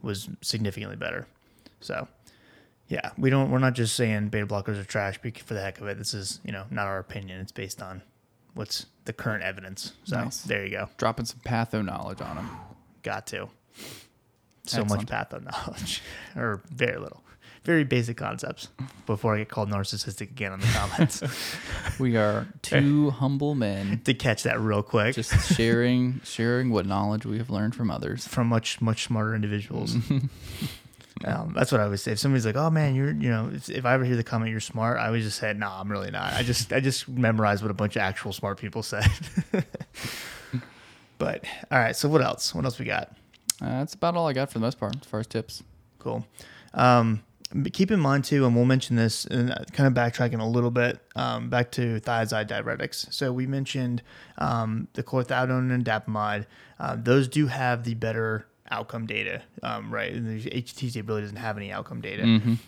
was 0.03 0.29
significantly 0.41 0.97
better. 0.97 1.27
So, 1.81 2.09
yeah, 2.89 3.11
we 3.19 3.29
don't. 3.29 3.51
We're 3.51 3.59
not 3.59 3.75
just 3.75 3.95
saying 3.97 4.29
beta 4.31 4.47
blockers 4.47 4.81
are 4.81 4.85
trash 4.85 5.19
for 5.19 5.55
the 5.55 5.61
heck 5.61 5.81
of 5.81 5.87
it. 5.89 5.99
This 5.99 6.15
is, 6.15 6.41
you 6.43 6.53
know, 6.53 6.65
not 6.71 6.87
our 6.87 6.99
opinion. 6.99 7.41
It's 7.41 7.53
based 7.53 7.83
on 7.83 8.03
what's 8.55 8.87
the 9.05 9.13
current 9.13 9.45
evidence. 9.45 9.93
So 10.05 10.17
Nice. 10.17 10.41
there 10.43 10.65
you 10.65 10.71
go. 10.71 10.89
Dropping 10.97 11.27
some 11.27 11.41
patho 11.41 11.85
knowledge 11.85 12.21
on 12.23 12.37
them. 12.37 12.51
Got 13.03 13.27
to. 13.29 13.49
So 14.65 14.83
Excellent. 14.83 15.11
much 15.11 15.31
patho 15.31 15.43
knowledge, 15.43 16.03
or 16.37 16.61
very 16.71 16.99
little, 16.99 17.23
very 17.65 17.85
basic 17.85 18.17
concepts. 18.19 18.69
Before 19.07 19.35
I 19.35 19.39
get 19.39 19.49
called 19.49 19.71
narcissistic 19.71 20.23
again 20.31 20.53
in 20.53 20.61
the 20.61 20.67
comments, 20.67 21.23
We 21.99 22.17
are 22.17 22.47
two 22.61 23.11
humble 23.11 23.55
men 23.55 24.03
to 24.05 24.13
catch 24.13 24.43
that 24.43 24.61
real 24.61 24.83
quick 24.83 25.15
just 25.15 25.55
sharing 25.57 26.21
sharing 26.25 26.71
what 26.71 26.85
knowledge 26.87 27.25
we 27.25 27.39
have 27.39 27.49
learned 27.51 27.75
from 27.75 27.91
others. 27.91 28.27
from 28.29 28.47
much 28.49 28.81
much 28.83 29.05
smarter 29.05 29.35
individuals. 29.35 29.97
Um, 31.25 31.53
that's 31.57 31.73
what 31.73 31.81
I 31.81 31.85
always 31.85 32.01
say. 32.03 32.13
If 32.13 32.19
somebody's 32.21 32.47
like, 32.47 32.55
"Oh 32.55 32.71
man, 32.71 32.95
you're," 32.95 33.11
you 33.11 33.29
know, 33.29 33.51
if, 33.53 33.69
if 33.69 33.85
I 33.85 33.95
ever 33.95 34.05
hear 34.05 34.15
the 34.15 34.23
comment, 34.23 34.53
"You're 34.53 34.61
smart," 34.61 34.99
I 34.99 35.07
always 35.07 35.25
just 35.25 35.39
say, 35.39 35.53
"No, 35.53 35.67
I'm 35.69 35.91
really 35.91 36.13
not." 36.13 36.35
I 36.35 36.43
just 36.45 36.73
I 36.73 36.79
just 36.79 37.09
memorize 37.09 37.61
what 37.61 37.73
a 37.73 37.75
bunch 37.75 37.97
of 37.97 38.03
actual 38.03 38.33
smart 38.33 38.59
people 38.59 38.83
said. 38.85 39.05
But 41.19 41.45
all 41.71 41.79
right, 41.79 41.95
so 41.95 42.09
what 42.09 42.23
else? 42.23 42.55
What 42.55 42.65
else 42.65 42.79
we 42.79 42.85
got? 42.85 43.13
Uh, 43.61 43.81
that's 43.81 43.95
about 43.95 44.17
all 44.17 44.29
I 44.29 44.33
got 44.33 44.51
for 44.51 44.59
the 44.59 44.65
most 44.65 44.79
part 44.79 44.97
as 45.01 45.07
far 45.07 45.21
as 45.21 45.27
tips. 45.27 45.63
Cool. 45.99 46.25
Um, 46.75 47.23
but 47.53 47.73
keep 47.73 47.91
in 47.91 47.99
mind 47.99 48.25
too, 48.25 48.45
and 48.45 48.55
we'll 48.55 48.67
mention 48.67 48.97
this, 48.97 49.25
and 49.25 49.49
kind 49.73 49.87
of 49.87 49.95
backtracking 49.95 50.41
a 50.41 50.45
little 50.45 50.71
bit 50.71 51.01
um, 51.17 51.49
back 51.49 51.71
to 51.73 51.99
thiazide 52.01 52.49
diuretics. 52.49 53.13
So 53.13 53.33
we 53.33 53.47
mentioned 53.47 54.03
um, 54.37 54.87
the 54.93 55.03
chlorthalidone 55.03 55.73
and 55.73 55.85
dapamide; 55.85 56.47
uh, 56.79 56.97
those 56.99 57.27
do 57.27 57.47
have 57.47 57.85
the 57.85 57.95
better 57.95 58.47
outcome 58.71 59.07
data, 59.07 59.43
um, 59.63 59.91
right? 59.93 60.13
And 60.13 60.29
the 60.29 60.51
HCTZ 60.51 61.09
really 61.09 61.23
doesn't 61.23 61.39
have 61.39 61.57
any 61.57 61.73
outcome 61.73 62.03
data. 62.03 62.23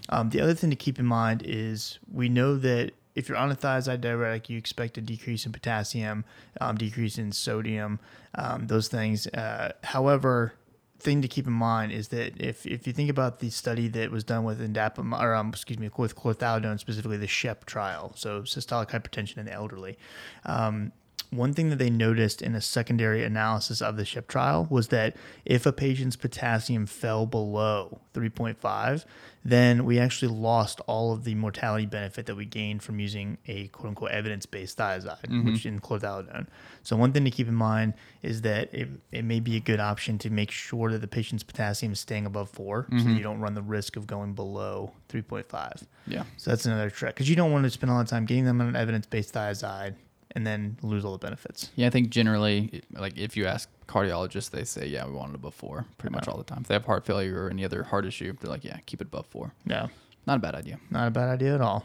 Um, 0.08 0.30
the 0.30 0.40
other 0.40 0.54
thing 0.54 0.70
to 0.70 0.76
keep 0.76 0.98
in 0.98 1.04
mind 1.04 1.42
is 1.44 1.98
we 2.10 2.30
know 2.30 2.56
that 2.56 2.92
if 3.14 3.28
you're 3.28 3.38
on 3.38 3.50
a 3.50 3.56
thiazide 3.56 4.00
diuretic, 4.00 4.48
you 4.48 4.58
expect 4.58 4.98
a 4.98 5.00
decrease 5.00 5.46
in 5.46 5.52
potassium, 5.52 6.24
um, 6.60 6.76
decrease 6.76 7.18
in 7.18 7.32
sodium, 7.32 7.98
um, 8.34 8.66
those 8.66 8.88
things. 8.88 9.26
Uh, 9.28 9.72
however, 9.84 10.54
thing 11.00 11.22
to 11.22 11.28
keep 11.28 11.46
in 11.46 11.52
mind 11.52 11.92
is 11.92 12.08
that 12.08 12.40
if, 12.40 12.66
if 12.66 12.86
you 12.86 12.92
think 12.92 13.10
about 13.10 13.40
the 13.40 13.50
study 13.50 13.88
that 13.88 14.10
was 14.10 14.22
done 14.22 14.44
with 14.44 14.60
indapam 14.60 15.18
or 15.18 15.34
um, 15.34 15.48
excuse 15.48 15.78
me 15.78 15.90
with 15.96 16.14
chlorthalidone 16.14 16.78
specifically 16.78 17.16
the 17.16 17.26
SHEP 17.26 17.64
trial, 17.64 18.12
so 18.14 18.42
systolic 18.42 18.90
hypertension 18.90 19.38
in 19.38 19.46
the 19.46 19.52
elderly, 19.52 19.98
um, 20.44 20.92
one 21.30 21.54
thing 21.54 21.70
that 21.70 21.76
they 21.76 21.90
noticed 21.90 22.42
in 22.42 22.54
a 22.56 22.60
secondary 22.60 23.24
analysis 23.24 23.80
of 23.80 23.96
the 23.96 24.04
SHEP 24.04 24.26
trial 24.26 24.66
was 24.68 24.88
that 24.88 25.16
if 25.44 25.64
a 25.64 25.72
patient's 25.72 26.16
potassium 26.16 26.86
fell 26.86 27.24
below 27.24 28.00
3.5, 28.14 29.04
then 29.44 29.84
we 29.84 29.98
actually 29.98 30.32
lost 30.32 30.80
all 30.86 31.12
of 31.12 31.24
the 31.24 31.34
mortality 31.36 31.86
benefit 31.86 32.26
that 32.26 32.34
we 32.34 32.44
gained 32.44 32.82
from 32.82 32.98
using 32.98 33.38
a 33.46 33.68
quote 33.68 33.88
unquote 33.90 34.10
evidence 34.10 34.44
based 34.44 34.76
thiazide, 34.76 35.44
which 35.44 35.60
is 35.60 35.66
in 35.66 35.80
chlorthalidone. 35.80 36.46
So, 36.82 36.96
one 36.96 37.12
thing 37.12 37.24
to 37.24 37.30
keep 37.30 37.46
in 37.46 37.54
mind 37.54 37.94
is 38.22 38.42
that 38.42 38.74
it, 38.74 38.88
it 39.12 39.24
may 39.24 39.38
be 39.38 39.56
a 39.56 39.60
good 39.60 39.80
option 39.80 40.18
to 40.18 40.30
make 40.30 40.50
sure 40.50 40.90
that 40.90 41.00
the 41.00 41.08
patient's 41.08 41.44
potassium 41.44 41.92
is 41.92 42.00
staying 42.00 42.26
above 42.26 42.50
4 42.50 42.86
so 42.88 42.96
that 42.96 43.02
mm-hmm. 43.02 43.16
you 43.16 43.22
don't 43.22 43.40
run 43.40 43.54
the 43.54 43.62
risk 43.62 43.96
of 43.96 44.06
going 44.06 44.34
below 44.34 44.92
3.5. 45.08 45.86
Yeah. 46.06 46.24
So 46.36 46.50
that's 46.50 46.66
another 46.66 46.90
trick 46.90 47.14
because 47.14 47.30
you 47.30 47.36
don't 47.36 47.52
want 47.52 47.64
to 47.64 47.70
spend 47.70 47.90
a 47.90 47.94
lot 47.94 48.00
of 48.00 48.08
time 48.08 48.26
getting 48.26 48.44
them 48.44 48.60
on 48.60 48.68
an 48.68 48.76
evidence-based 48.76 49.32
thiazide, 49.32 49.94
and 50.36 50.46
then 50.46 50.76
lose 50.82 51.04
all 51.04 51.12
the 51.12 51.18
benefits. 51.18 51.70
Yeah, 51.76 51.86
I 51.86 51.90
think 51.90 52.10
generally, 52.10 52.82
like 52.92 53.16
if 53.18 53.36
you 53.36 53.46
ask 53.46 53.68
cardiologists, 53.88 54.50
they 54.50 54.64
say, 54.64 54.86
yeah, 54.86 55.06
we 55.06 55.12
want 55.12 55.32
it 55.32 55.34
above 55.36 55.54
four 55.54 55.86
pretty 55.98 56.14
much 56.14 56.28
all 56.28 56.36
the 56.38 56.44
time. 56.44 56.60
If 56.62 56.68
they 56.68 56.74
have 56.74 56.84
heart 56.84 57.04
failure 57.04 57.44
or 57.44 57.50
any 57.50 57.64
other 57.64 57.82
heart 57.82 58.06
issue, 58.06 58.34
they're 58.40 58.50
like, 58.50 58.64
yeah, 58.64 58.78
keep 58.86 59.00
it 59.00 59.08
above 59.08 59.26
four. 59.26 59.52
Yeah, 59.66 59.88
Not 60.26 60.36
a 60.36 60.40
bad 60.40 60.54
idea. 60.54 60.78
not 60.90 61.08
a 61.08 61.10
bad 61.10 61.28
idea 61.28 61.54
at 61.54 61.60
all. 61.60 61.84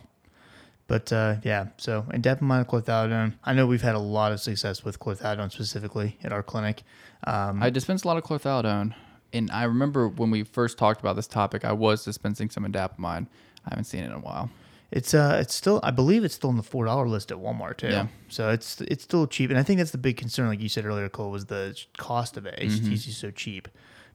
But 0.88 1.12
uh, 1.12 1.38
yeah, 1.44 1.70
so 1.78 2.06
indapamide 2.12 2.68
chlorthalidone. 2.68 3.34
I 3.44 3.54
know 3.54 3.66
we've 3.66 3.82
had 3.82 3.96
a 3.96 4.00
lot 4.00 4.32
of 4.32 4.40
success 4.40 4.84
with 4.84 5.00
chlorthalidone 5.00 5.52
specifically 5.52 6.16
at 6.24 6.32
our 6.32 6.44
clinic. 6.44 6.84
Um, 7.26 7.64
I 7.64 7.72
dispense 7.72 8.04
a 8.04 8.08
lot 8.08 8.18
of 8.18 8.24
chlorthalidone, 8.24 8.94
and 9.34 9.50
I 9.50 9.64
remember 9.64 10.08
when 10.08 10.30
we 10.30 10.44
first 10.44 10.78
talked 10.78 11.00
about 11.00 11.16
this 11.16 11.26
topic, 11.26 11.66
I 11.66 11.72
was 11.72 12.06
dispensing 12.06 12.52
some 12.52 12.64
indapamide. 12.66 13.26
I 13.66 13.70
haven't 13.70 13.86
seen 13.86 14.04
it 14.04 14.08
in 14.08 14.12
a 14.12 14.20
while. 14.20 14.52
It's 14.96 15.14
uh, 15.14 15.40
it's 15.42 15.54
still, 15.54 15.82
I 15.84 15.92
believe 15.92 16.24
it's 16.24 16.36
still 16.36 16.50
on 16.50 16.56
the 16.56 16.64
four 16.64 16.86
dollar 16.86 17.06
list 17.06 17.30
at 17.30 17.38
Walmart 17.38 17.76
too. 17.78 17.90
Yeah. 17.90 18.08
So 18.30 18.50
it's 18.50 18.80
it's 18.80 19.04
still 19.04 19.28
cheap, 19.28 19.50
and 19.50 19.60
I 19.60 19.64
think 19.64 19.78
that's 19.80 19.92
the 19.92 19.98
big 19.98 20.16
concern, 20.16 20.48
like 20.48 20.62
you 20.62 20.70
said 20.70 20.86
earlier, 20.86 21.10
Cole, 21.10 21.32
was 21.32 21.48
the 21.48 21.78
cost 21.98 22.38
of 22.38 22.46
it. 22.46 22.58
Mm-hmm. 22.58 22.94
Is 22.94 23.18
so 23.18 23.30
cheap, 23.30 23.68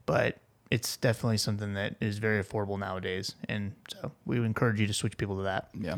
but 0.07 0.39
it's 0.71 0.97
definitely 0.97 1.37
something 1.37 1.75
that 1.75 1.97
is 2.01 2.17
very 2.17 2.43
affordable 2.43 2.79
nowadays, 2.79 3.35
and 3.47 3.75
so 3.89 4.11
we 4.25 4.41
would 4.41 4.47
encourage 4.47 4.81
you 4.81 4.87
to 4.87 4.95
switch 4.95 5.19
people 5.19 5.37
to 5.37 5.43
that. 5.43 5.69
Yeah. 5.79 5.97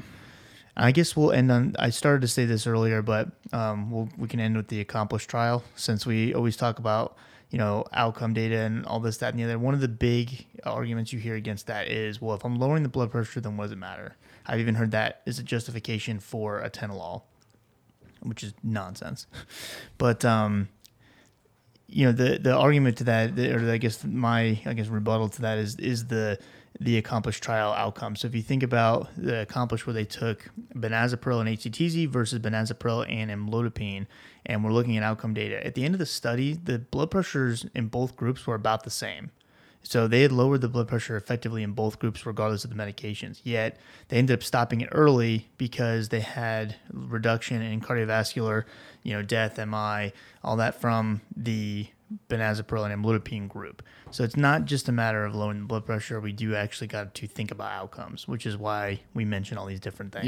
I 0.76 0.90
guess 0.90 1.14
we'll 1.14 1.30
end 1.30 1.52
on. 1.52 1.76
I 1.78 1.90
started 1.90 2.22
to 2.22 2.28
say 2.28 2.44
this 2.44 2.66
earlier, 2.66 3.02
but 3.02 3.28
um, 3.52 3.88
we'll, 3.88 4.08
we 4.18 4.26
can 4.26 4.40
end 4.40 4.56
with 4.56 4.66
the 4.66 4.80
accomplished 4.80 5.30
trial 5.30 5.62
since 5.76 6.06
we 6.06 6.34
always 6.34 6.56
talk 6.56 6.80
about 6.80 7.16
you 7.50 7.58
know 7.58 7.84
outcome 7.92 8.34
data 8.34 8.56
and 8.56 8.84
all 8.86 8.98
this, 8.98 9.18
that, 9.18 9.32
and 9.32 9.38
the 9.38 9.44
other. 9.44 9.60
One 9.60 9.74
of 9.74 9.80
the 9.80 9.86
big 9.86 10.44
arguments 10.64 11.12
you 11.12 11.20
hear 11.20 11.36
against 11.36 11.68
that 11.68 11.86
is, 11.86 12.20
well, 12.20 12.34
if 12.34 12.44
I'm 12.44 12.58
lowering 12.58 12.82
the 12.82 12.88
blood 12.88 13.12
pressure, 13.12 13.40
then 13.40 13.56
what 13.56 13.66
does 13.66 13.72
it 13.72 13.78
matter? 13.78 14.16
I've 14.46 14.60
even 14.60 14.74
heard 14.74 14.90
that 14.92 15.22
is 15.26 15.38
a 15.38 15.42
justification 15.42 16.20
for 16.20 16.62
atenolol, 16.62 17.22
which 18.20 18.42
is 18.42 18.54
nonsense. 18.62 19.26
But 19.98 20.24
um, 20.24 20.68
you 21.88 22.06
know 22.06 22.12
the 22.12 22.38
the 22.38 22.54
argument 22.54 22.98
to 22.98 23.04
that, 23.04 23.38
or 23.38 23.70
I 23.70 23.78
guess 23.78 24.04
my 24.04 24.60
I 24.64 24.72
guess 24.74 24.88
rebuttal 24.88 25.28
to 25.30 25.42
that 25.42 25.58
is 25.58 25.76
is 25.76 26.06
the 26.06 26.38
the 26.80 26.96
accomplished 26.96 27.42
trial 27.42 27.72
outcome. 27.72 28.16
So 28.16 28.26
if 28.26 28.34
you 28.34 28.42
think 28.42 28.62
about 28.62 29.08
the 29.16 29.42
accomplished 29.42 29.86
where 29.86 29.94
they 29.94 30.06
took 30.06 30.50
benazepril 30.74 31.40
and 31.40 31.48
HCTZ 31.58 32.08
versus 32.08 32.38
benazepril 32.38 33.10
and 33.10 33.30
amlodipine, 33.30 34.06
and 34.46 34.64
we're 34.64 34.72
looking 34.72 34.96
at 34.96 35.02
outcome 35.02 35.34
data. 35.34 35.64
At 35.64 35.74
the 35.74 35.84
end 35.84 35.94
of 35.94 35.98
the 35.98 36.06
study, 36.06 36.54
the 36.54 36.78
blood 36.78 37.10
pressures 37.10 37.66
in 37.74 37.88
both 37.88 38.16
groups 38.16 38.46
were 38.46 38.54
about 38.54 38.84
the 38.84 38.90
same. 38.90 39.30
So 39.82 40.06
they 40.06 40.22
had 40.22 40.32
lowered 40.32 40.60
the 40.60 40.68
blood 40.68 40.88
pressure 40.88 41.16
effectively 41.16 41.62
in 41.62 41.72
both 41.72 41.98
groups, 41.98 42.24
regardless 42.24 42.64
of 42.64 42.70
the 42.70 42.76
medications. 42.76 43.40
Yet 43.42 43.78
they 44.08 44.16
ended 44.16 44.38
up 44.38 44.42
stopping 44.42 44.80
it 44.80 44.88
early 44.92 45.48
because 45.58 46.08
they 46.10 46.20
had 46.20 46.76
reduction 46.92 47.60
in 47.62 47.80
cardiovascular, 47.80 48.64
you 49.02 49.12
know, 49.12 49.22
death, 49.22 49.58
MI, 49.58 50.12
all 50.44 50.56
that 50.56 50.80
from 50.80 51.20
the 51.36 51.88
benazepril 52.28 52.90
and 52.90 53.04
amlodipine 53.04 53.48
group. 53.48 53.82
So 54.10 54.22
it's 54.22 54.36
not 54.36 54.66
just 54.66 54.88
a 54.88 54.92
matter 54.92 55.24
of 55.24 55.34
lowering 55.34 55.60
the 55.60 55.66
blood 55.66 55.86
pressure. 55.86 56.20
We 56.20 56.32
do 56.32 56.54
actually 56.54 56.88
got 56.88 57.14
to 57.14 57.26
think 57.26 57.50
about 57.50 57.72
outcomes, 57.72 58.28
which 58.28 58.46
is 58.46 58.56
why 58.56 59.00
we 59.14 59.24
mention 59.24 59.56
all 59.58 59.66
these 59.66 59.80
different 59.80 60.12
things. 60.12 60.26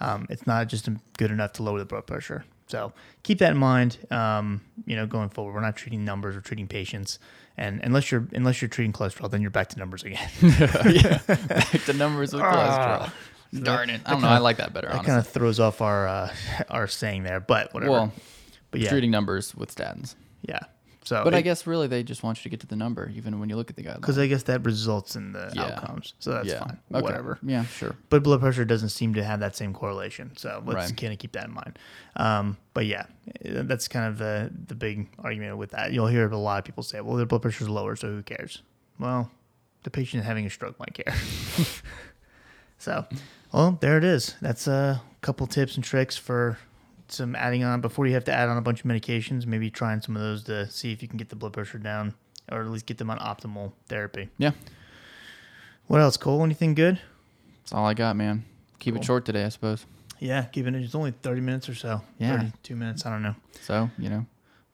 Um, 0.00 0.26
it's 0.28 0.46
not 0.46 0.68
just 0.68 0.88
good 1.16 1.30
enough 1.30 1.52
to 1.54 1.62
lower 1.62 1.78
the 1.78 1.84
blood 1.84 2.06
pressure. 2.06 2.44
So 2.66 2.92
keep 3.22 3.38
that 3.38 3.50
in 3.50 3.58
mind. 3.58 3.98
Um, 4.10 4.62
you 4.86 4.96
know, 4.96 5.06
going 5.06 5.28
forward, 5.28 5.54
we're 5.54 5.60
not 5.60 5.76
treating 5.76 6.04
numbers; 6.04 6.34
we're 6.34 6.40
treating 6.40 6.66
patients. 6.66 7.18
And 7.56 7.80
unless 7.82 8.10
you're 8.10 8.26
unless 8.32 8.60
you're 8.62 8.68
treating 8.68 8.92
cholesterol, 8.92 9.30
then 9.30 9.40
you're 9.42 9.50
back 9.50 9.68
to 9.68 9.78
numbers 9.78 10.02
again. 10.02 10.28
yeah. 10.42 11.18
Back 11.26 11.84
to 11.84 11.92
numbers 11.92 12.32
with 12.32 12.42
cholesterol. 12.42 13.10
Ah. 13.10 13.14
Darn 13.62 13.88
it. 13.90 14.00
I 14.04 14.10
don't 14.12 14.22
know. 14.22 14.28
I 14.28 14.38
like 14.38 14.56
that 14.56 14.72
better, 14.72 14.88
that 14.88 15.04
kind 15.04 15.18
of 15.18 15.28
throws 15.28 15.60
off 15.60 15.80
our 15.80 16.08
uh, 16.08 16.34
our 16.70 16.88
saying 16.88 17.22
there, 17.22 17.38
but 17.38 17.72
whatever. 17.72 17.92
well, 17.92 18.12
but 18.72 18.80
yeah, 18.80 18.88
treating 18.88 19.12
numbers 19.12 19.54
with 19.54 19.72
statins. 19.72 20.16
yeah. 20.42 20.58
So, 21.04 21.22
But 21.22 21.34
I 21.34 21.42
guess 21.42 21.66
really 21.66 21.86
they 21.86 22.02
just 22.02 22.22
want 22.22 22.38
you 22.38 22.42
to 22.44 22.48
get 22.48 22.60
to 22.60 22.66
the 22.66 22.76
number, 22.76 23.10
even 23.14 23.38
when 23.38 23.50
you 23.50 23.56
look 23.56 23.68
at 23.68 23.76
the 23.76 23.82
guidelines. 23.82 23.96
because 24.00 24.18
I 24.18 24.26
guess 24.26 24.44
that 24.44 24.64
results 24.64 25.16
in 25.16 25.32
the 25.32 25.52
Yeah. 25.54 25.64
outcomes, 25.66 26.14
so 26.18 26.30
that's 26.32 26.48
yeah. 26.48 26.60
fine. 26.60 26.78
Okay. 26.92 27.02
Whatever. 27.02 27.38
Yeah, 27.42 27.64
sure. 27.66 27.94
But 28.08 28.22
blood 28.22 28.40
pressure 28.40 28.64
doesn't 28.64 28.88
seem 28.88 29.12
to 29.14 29.22
have 29.22 29.40
that 29.40 29.54
same 29.54 29.74
correlation, 29.74 30.32
so 30.36 30.62
let's 30.64 30.90
Right. 30.90 30.96
kind 30.96 31.12
of 31.12 31.18
keep 31.18 31.32
that 31.32 31.44
in 31.44 31.52
mind. 31.52 31.78
Um, 32.16 32.56
but 32.72 32.86
yeah, 32.86 33.04
that's 33.42 33.86
kind 33.86 34.06
of 34.06 34.16
the 34.18 34.50
the 34.66 34.74
big 34.74 35.08
argument 35.18 35.58
with 35.58 35.70
that. 35.72 35.92
You'll 35.92 36.06
hear 36.08 36.26
a 36.28 36.36
lot 36.38 36.58
of 36.58 36.64
people 36.64 36.82
say, 36.82 37.00
"Well, 37.02 37.16
their 37.16 37.26
blood 37.26 37.42
pressure's 37.42 37.68
lower, 37.68 37.96
so 37.96 38.08
who 38.08 38.22
cares?" 38.22 38.62
Well, 38.98 39.30
the 39.82 39.90
patient 39.90 40.24
having 40.24 40.46
a 40.46 40.50
stroke 40.50 40.78
might 40.78 40.94
care. 40.94 41.14
so, 42.78 43.04
well, 43.52 43.76
there 43.80 43.98
it 43.98 44.04
is. 44.04 44.36
That's 44.40 44.66
a 44.66 45.02
couple 45.20 45.46
tips 45.46 45.74
and 45.76 45.84
tricks 45.84 46.16
for 46.16 46.58
some 47.08 47.34
adding 47.36 47.64
on 47.64 47.80
before 47.80 48.06
you 48.06 48.14
have 48.14 48.24
to 48.24 48.32
add 48.32 48.48
on 48.48 48.56
a 48.56 48.60
bunch 48.62 48.80
of 48.80 48.86
medications. 48.86 49.46
Maybe 49.46 49.70
trying 49.70 50.00
some 50.00 50.16
of 50.16 50.22
those 50.22 50.42
to 50.44 50.68
see 50.70 50.92
if 50.92 51.02
you 51.02 51.08
can 51.08 51.16
get 51.16 51.28
the 51.28 51.36
blood 51.36 51.52
pressure 51.52 51.78
down, 51.78 52.14
or 52.50 52.60
at 52.62 52.68
least 52.68 52.86
get 52.86 52.98
them 52.98 53.10
on 53.10 53.18
optimal 53.18 53.72
therapy. 53.88 54.28
Yeah. 54.38 54.52
What 55.86 56.00
else, 56.00 56.16
Cole? 56.16 56.42
Anything 56.44 56.74
good? 56.74 56.98
That's 57.60 57.72
all 57.72 57.84
I 57.86 57.94
got, 57.94 58.16
man. 58.16 58.44
Keep 58.78 58.94
Cool. 58.94 59.02
it 59.02 59.04
short 59.06 59.24
today, 59.24 59.44
I 59.44 59.48
suppose. 59.50 59.86
Yeah, 60.18 60.44
keeping 60.44 60.74
it. 60.74 60.82
It's 60.82 60.94
only 60.94 61.10
thirty 61.10 61.40
minutes 61.40 61.68
or 61.68 61.74
so. 61.74 62.00
Yeah. 62.18 62.38
thirty-two 62.38 62.76
minutes. 62.76 63.04
I 63.04 63.10
don't 63.10 63.22
know. 63.22 63.34
So, 63.60 63.90
you 63.98 64.08
know, 64.08 64.26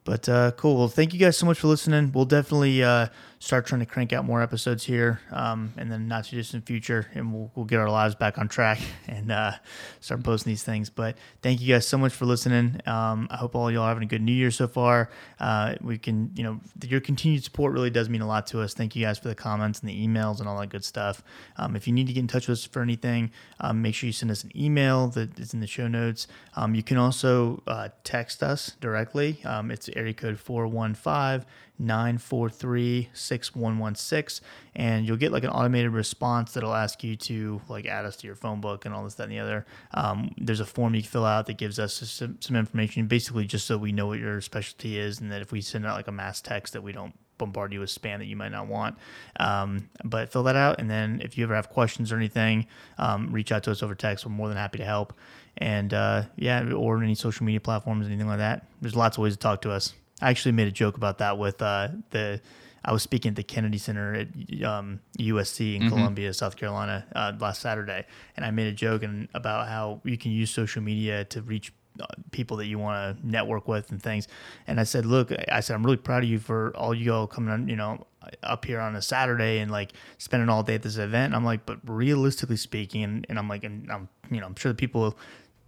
But 0.04 0.28
uh, 0.28 0.52
cool. 0.52 0.76
Well, 0.78 0.88
thank 0.88 1.12
you 1.12 1.18
guys 1.20 1.36
so 1.36 1.46
much 1.46 1.58
for 1.60 1.66
listening. 1.68 2.12
We'll 2.12 2.24
definitely 2.24 2.82
uh, 2.82 3.08
start 3.42 3.66
trying 3.66 3.80
to 3.80 3.86
crank 3.86 4.12
out 4.12 4.22
more 4.22 4.42
episodes 4.42 4.84
here, 4.84 5.18
um, 5.32 5.72
and 5.78 5.90
then 5.90 6.06
not 6.06 6.26
too 6.26 6.36
distant 6.36 6.66
future, 6.66 7.06
and 7.14 7.32
we'll, 7.32 7.50
we'll 7.54 7.64
get 7.64 7.78
our 7.78 7.88
lives 7.88 8.14
back 8.14 8.36
on 8.36 8.46
track 8.46 8.78
and 9.08 9.32
uh, 9.32 9.52
start 10.00 10.22
posting 10.22 10.50
these 10.50 10.62
things. 10.62 10.90
But 10.90 11.16
thank 11.40 11.60
you 11.62 11.72
guys 11.72 11.88
so 11.88 11.96
much 11.96 12.12
for 12.12 12.26
listening. 12.26 12.80
Um, 12.84 13.28
I 13.30 13.38
hope 13.38 13.56
all 13.56 13.70
y'all 13.70 13.84
are 13.84 13.88
having 13.88 14.02
a 14.02 14.06
good 14.06 14.20
New 14.20 14.32
Year 14.32 14.50
so 14.50 14.68
far. 14.68 15.08
Uh, 15.40 15.74
we 15.80 15.96
can, 15.96 16.30
you 16.36 16.44
know, 16.44 16.60
your 16.86 17.00
continued 17.00 17.42
support 17.42 17.72
really 17.72 17.88
does 17.88 18.10
mean 18.10 18.20
a 18.20 18.26
lot 18.26 18.46
to 18.48 18.60
us. 18.60 18.74
Thank 18.74 18.94
you 18.94 19.06
guys 19.06 19.18
for 19.18 19.28
the 19.28 19.34
comments 19.34 19.80
and 19.80 19.88
the 19.88 20.06
emails 20.06 20.40
and 20.40 20.48
all 20.48 20.60
that 20.60 20.68
good 20.68 20.84
stuff. 20.84 21.22
Um, 21.56 21.76
if 21.76 21.86
you 21.86 21.94
need 21.94 22.08
to 22.08 22.12
get 22.12 22.20
in 22.20 22.28
touch 22.28 22.46
with 22.46 22.58
us 22.58 22.66
for 22.66 22.82
anything, 22.82 23.30
um, 23.60 23.80
make 23.80 23.94
sure 23.94 24.06
you 24.06 24.12
send 24.12 24.30
us 24.30 24.44
an 24.44 24.52
email 24.54 25.08
that 25.08 25.40
is 25.40 25.54
in 25.54 25.60
the 25.60 25.66
show 25.66 25.88
notes. 25.88 26.28
Um, 26.56 26.74
you 26.74 26.82
can 26.82 26.98
also 26.98 27.62
uh, 27.66 27.88
text 28.04 28.42
us 28.42 28.76
directly. 28.82 29.42
Um, 29.46 29.70
it's 29.70 29.88
area 29.96 30.12
code 30.12 30.38
415 30.38 31.46
943 31.80 33.08
6116. 33.12 34.46
And 34.74 35.06
you'll 35.06 35.16
get 35.16 35.32
like 35.32 35.44
an 35.44 35.50
automated 35.50 35.92
response 35.92 36.52
that'll 36.52 36.74
ask 36.74 37.02
you 37.02 37.16
to 37.16 37.60
like 37.68 37.86
add 37.86 38.04
us 38.04 38.16
to 38.16 38.26
your 38.26 38.36
phone 38.36 38.60
book 38.60 38.84
and 38.84 38.94
all 38.94 39.02
this, 39.02 39.14
that, 39.14 39.24
and 39.24 39.32
the 39.32 39.38
other. 39.40 39.66
Um, 39.92 40.32
there's 40.36 40.60
a 40.60 40.66
form 40.66 40.94
you 40.94 41.02
fill 41.02 41.24
out 41.24 41.46
that 41.46 41.56
gives 41.58 41.78
us 41.78 41.94
some, 41.94 42.36
some 42.40 42.56
information, 42.56 43.06
basically 43.06 43.46
just 43.46 43.66
so 43.66 43.76
we 43.76 43.92
know 43.92 44.06
what 44.06 44.20
your 44.20 44.40
specialty 44.40 44.98
is. 44.98 45.20
And 45.20 45.32
that 45.32 45.42
if 45.42 45.50
we 45.50 45.60
send 45.60 45.86
out 45.86 45.96
like 45.96 46.08
a 46.08 46.12
mass 46.12 46.40
text, 46.40 46.74
that 46.74 46.82
we 46.82 46.92
don't 46.92 47.14
bombard 47.40 47.72
you 47.72 47.80
with 47.80 47.90
spam 47.90 48.18
that 48.18 48.26
you 48.26 48.36
might 48.36 48.52
not 48.52 48.68
want. 48.68 48.96
Um, 49.40 49.88
but 50.04 50.30
fill 50.30 50.44
that 50.44 50.56
out, 50.56 50.78
and 50.78 50.88
then 50.88 51.20
if 51.24 51.36
you 51.36 51.44
ever 51.44 51.54
have 51.54 51.70
questions 51.70 52.12
or 52.12 52.16
anything, 52.16 52.66
um, 52.98 53.32
reach 53.32 53.50
out 53.50 53.64
to 53.64 53.72
us 53.72 53.82
over 53.82 53.96
text. 53.96 54.24
We're 54.24 54.32
more 54.32 54.46
than 54.46 54.56
happy 54.56 54.78
to 54.78 54.84
help. 54.84 55.14
And 55.56 55.92
uh, 55.92 56.24
yeah, 56.36 56.72
or 56.72 57.02
any 57.02 57.16
social 57.16 57.44
media 57.44 57.60
platforms, 57.60 58.06
anything 58.06 58.28
like 58.28 58.38
that. 58.38 58.66
There's 58.80 58.94
lots 58.94 59.16
of 59.16 59.22
ways 59.22 59.32
to 59.32 59.38
talk 59.38 59.62
to 59.62 59.72
us. 59.72 59.94
I 60.20 60.30
actually 60.30 60.52
made 60.52 60.68
a 60.68 60.72
joke 60.72 60.96
about 60.96 61.18
that 61.18 61.38
with 61.38 61.60
uh, 61.62 61.88
the. 62.10 62.40
I 62.82 62.92
was 62.92 63.02
speaking 63.02 63.30
at 63.30 63.36
the 63.36 63.42
Kennedy 63.42 63.76
Center 63.76 64.14
at 64.14 64.28
um, 64.64 65.00
USC 65.18 65.76
in 65.78 65.90
Columbia, 65.90 66.32
South 66.32 66.56
Carolina, 66.56 67.06
uh, 67.14 67.32
last 67.38 67.60
Saturday, 67.60 68.06
and 68.36 68.44
I 68.46 68.50
made 68.52 68.68
a 68.68 68.72
joke 68.72 69.02
and 69.02 69.28
about 69.34 69.68
how 69.68 70.00
you 70.02 70.16
can 70.16 70.32
use 70.32 70.50
social 70.50 70.80
media 70.80 71.26
to 71.26 71.42
reach 71.42 71.74
uh, 72.00 72.06
people 72.30 72.56
that 72.56 72.66
you 72.66 72.78
want 72.78 73.18
to 73.20 73.26
network 73.26 73.68
with 73.68 73.90
and 73.90 74.02
things. 74.02 74.28
And 74.66 74.80
I 74.80 74.84
said, 74.84 75.04
look, 75.04 75.30
I 75.50 75.60
said, 75.60 75.74
I'm 75.74 75.84
really 75.84 75.98
proud 75.98 76.22
of 76.22 76.30
you 76.30 76.38
for 76.38 76.74
all 76.74 76.94
you 76.94 77.12
all 77.12 77.26
coming 77.26 77.52
on, 77.52 77.68
you 77.68 77.76
know, 77.76 78.06
up 78.42 78.64
here 78.64 78.80
on 78.80 78.96
a 78.96 79.02
Saturday 79.02 79.58
and 79.58 79.70
like 79.70 79.92
spending 80.16 80.48
all 80.48 80.62
day 80.62 80.76
at 80.76 80.82
this 80.82 80.96
event. 80.96 81.26
And 81.26 81.36
I'm 81.36 81.44
like, 81.44 81.66
but 81.66 81.78
realistically 81.84 82.56
speaking, 82.56 83.04
and, 83.04 83.26
and 83.28 83.38
I'm 83.38 83.48
like, 83.48 83.64
and 83.64 83.90
I'm, 83.90 84.08
you 84.30 84.40
know, 84.40 84.46
I'm 84.46 84.54
sure 84.54 84.72
the 84.72 84.76
people 84.76 85.18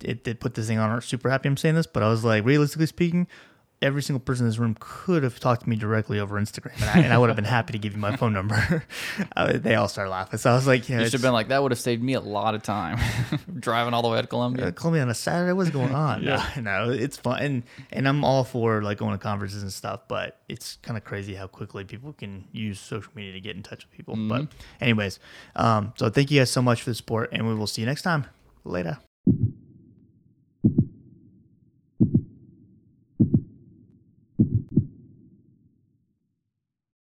that, 0.01 0.25
that 0.25 0.41
put 0.41 0.55
this 0.55 0.69
thing 0.69 0.79
on 0.79 0.91
are 0.91 1.01
super 1.01 1.29
happy 1.29 1.49
I'm 1.49 1.57
saying 1.57 1.75
this, 1.75 1.87
but 1.87 2.03
I 2.03 2.09
was 2.09 2.25
like, 2.25 2.45
realistically 2.45 2.87
speaking, 2.87 3.27
every 3.83 4.03
single 4.03 4.21
person 4.21 4.47
in 4.47 4.51
this 4.51 4.59
room 4.59 4.77
could 4.79 5.23
have 5.23 5.39
talked 5.41 5.65
to 5.65 5.69
me 5.69 5.77
directly 5.77 6.19
over 6.19 6.41
Instagram, 6.41 6.75
and 6.77 6.85
I, 6.85 6.99
and 7.05 7.13
I 7.13 7.19
would 7.19 7.29
have 7.29 7.37
been 7.37 7.45
happy 7.45 7.73
to 7.73 7.79
give 7.79 7.93
you 7.93 7.99
my 7.99 8.17
phone 8.17 8.33
number. 8.33 8.85
uh, 9.37 9.59
they 9.59 9.75
all 9.75 9.89
started 9.89 10.11
laughing, 10.11 10.39
so 10.39 10.51
I 10.51 10.55
was 10.55 10.67
like, 10.67 10.89
you 10.89 11.03
should 11.05 11.13
have 11.13 11.23
been 11.23 11.33
like, 11.33 11.49
that 11.49 11.63
would 11.63 11.73
have 11.73 11.79
saved 11.81 12.03
me 12.03 12.15
a 12.15 12.21
lot 12.21 12.55
of 12.55 12.63
time 12.63 12.99
driving 13.59 13.93
all 13.93 14.03
the 14.03 14.09
way 14.09 14.21
to 14.21 14.27
Columbia. 14.27 14.73
uh, 14.77 14.91
me 14.91 15.01
on 15.01 15.09
a 15.11 15.15
Saturday. 15.15 15.53
What's 15.53 15.71
going 15.71 15.95
on? 15.95 16.23
Yeah. 16.33 16.49
No, 16.57 16.87
no, 16.87 16.93
it's 16.93 17.17
fun, 17.17 17.43
and 17.43 17.63
and 17.91 18.07
I'm 18.09 18.25
all 18.25 18.45
for 18.45 18.83
like 18.83 18.99
going 18.99 19.13
to 19.13 19.19
conferences 19.19 19.63
and 19.63 19.73
stuff. 19.73 20.03
But 20.09 20.39
it's 20.49 20.77
kind 20.83 20.97
of 20.97 21.05
crazy 21.05 21.35
how 21.35 21.47
quickly 21.47 21.85
people 21.85 22.13
can 22.13 22.45
use 22.53 22.79
social 22.79 23.13
media 23.15 23.33
to 23.33 23.41
get 23.41 23.57
in 23.57 23.63
touch 23.63 23.85
with 23.85 23.91
people. 23.91 24.15
But 24.17 24.49
anyways, 24.81 25.19
um, 25.57 25.93
so 25.97 26.11
thank 26.11 26.31
you 26.31 26.41
guys 26.41 26.51
so 26.51 26.63
much 26.63 26.83
for 26.83 26.91
the 26.91 26.95
support, 26.95 27.31
and 27.33 27.47
we 27.47 27.55
will 27.55 27.67
see 27.67 27.83
you 27.83 27.87
next 27.87 28.03
time. 28.03 28.27
Later. 28.65 28.99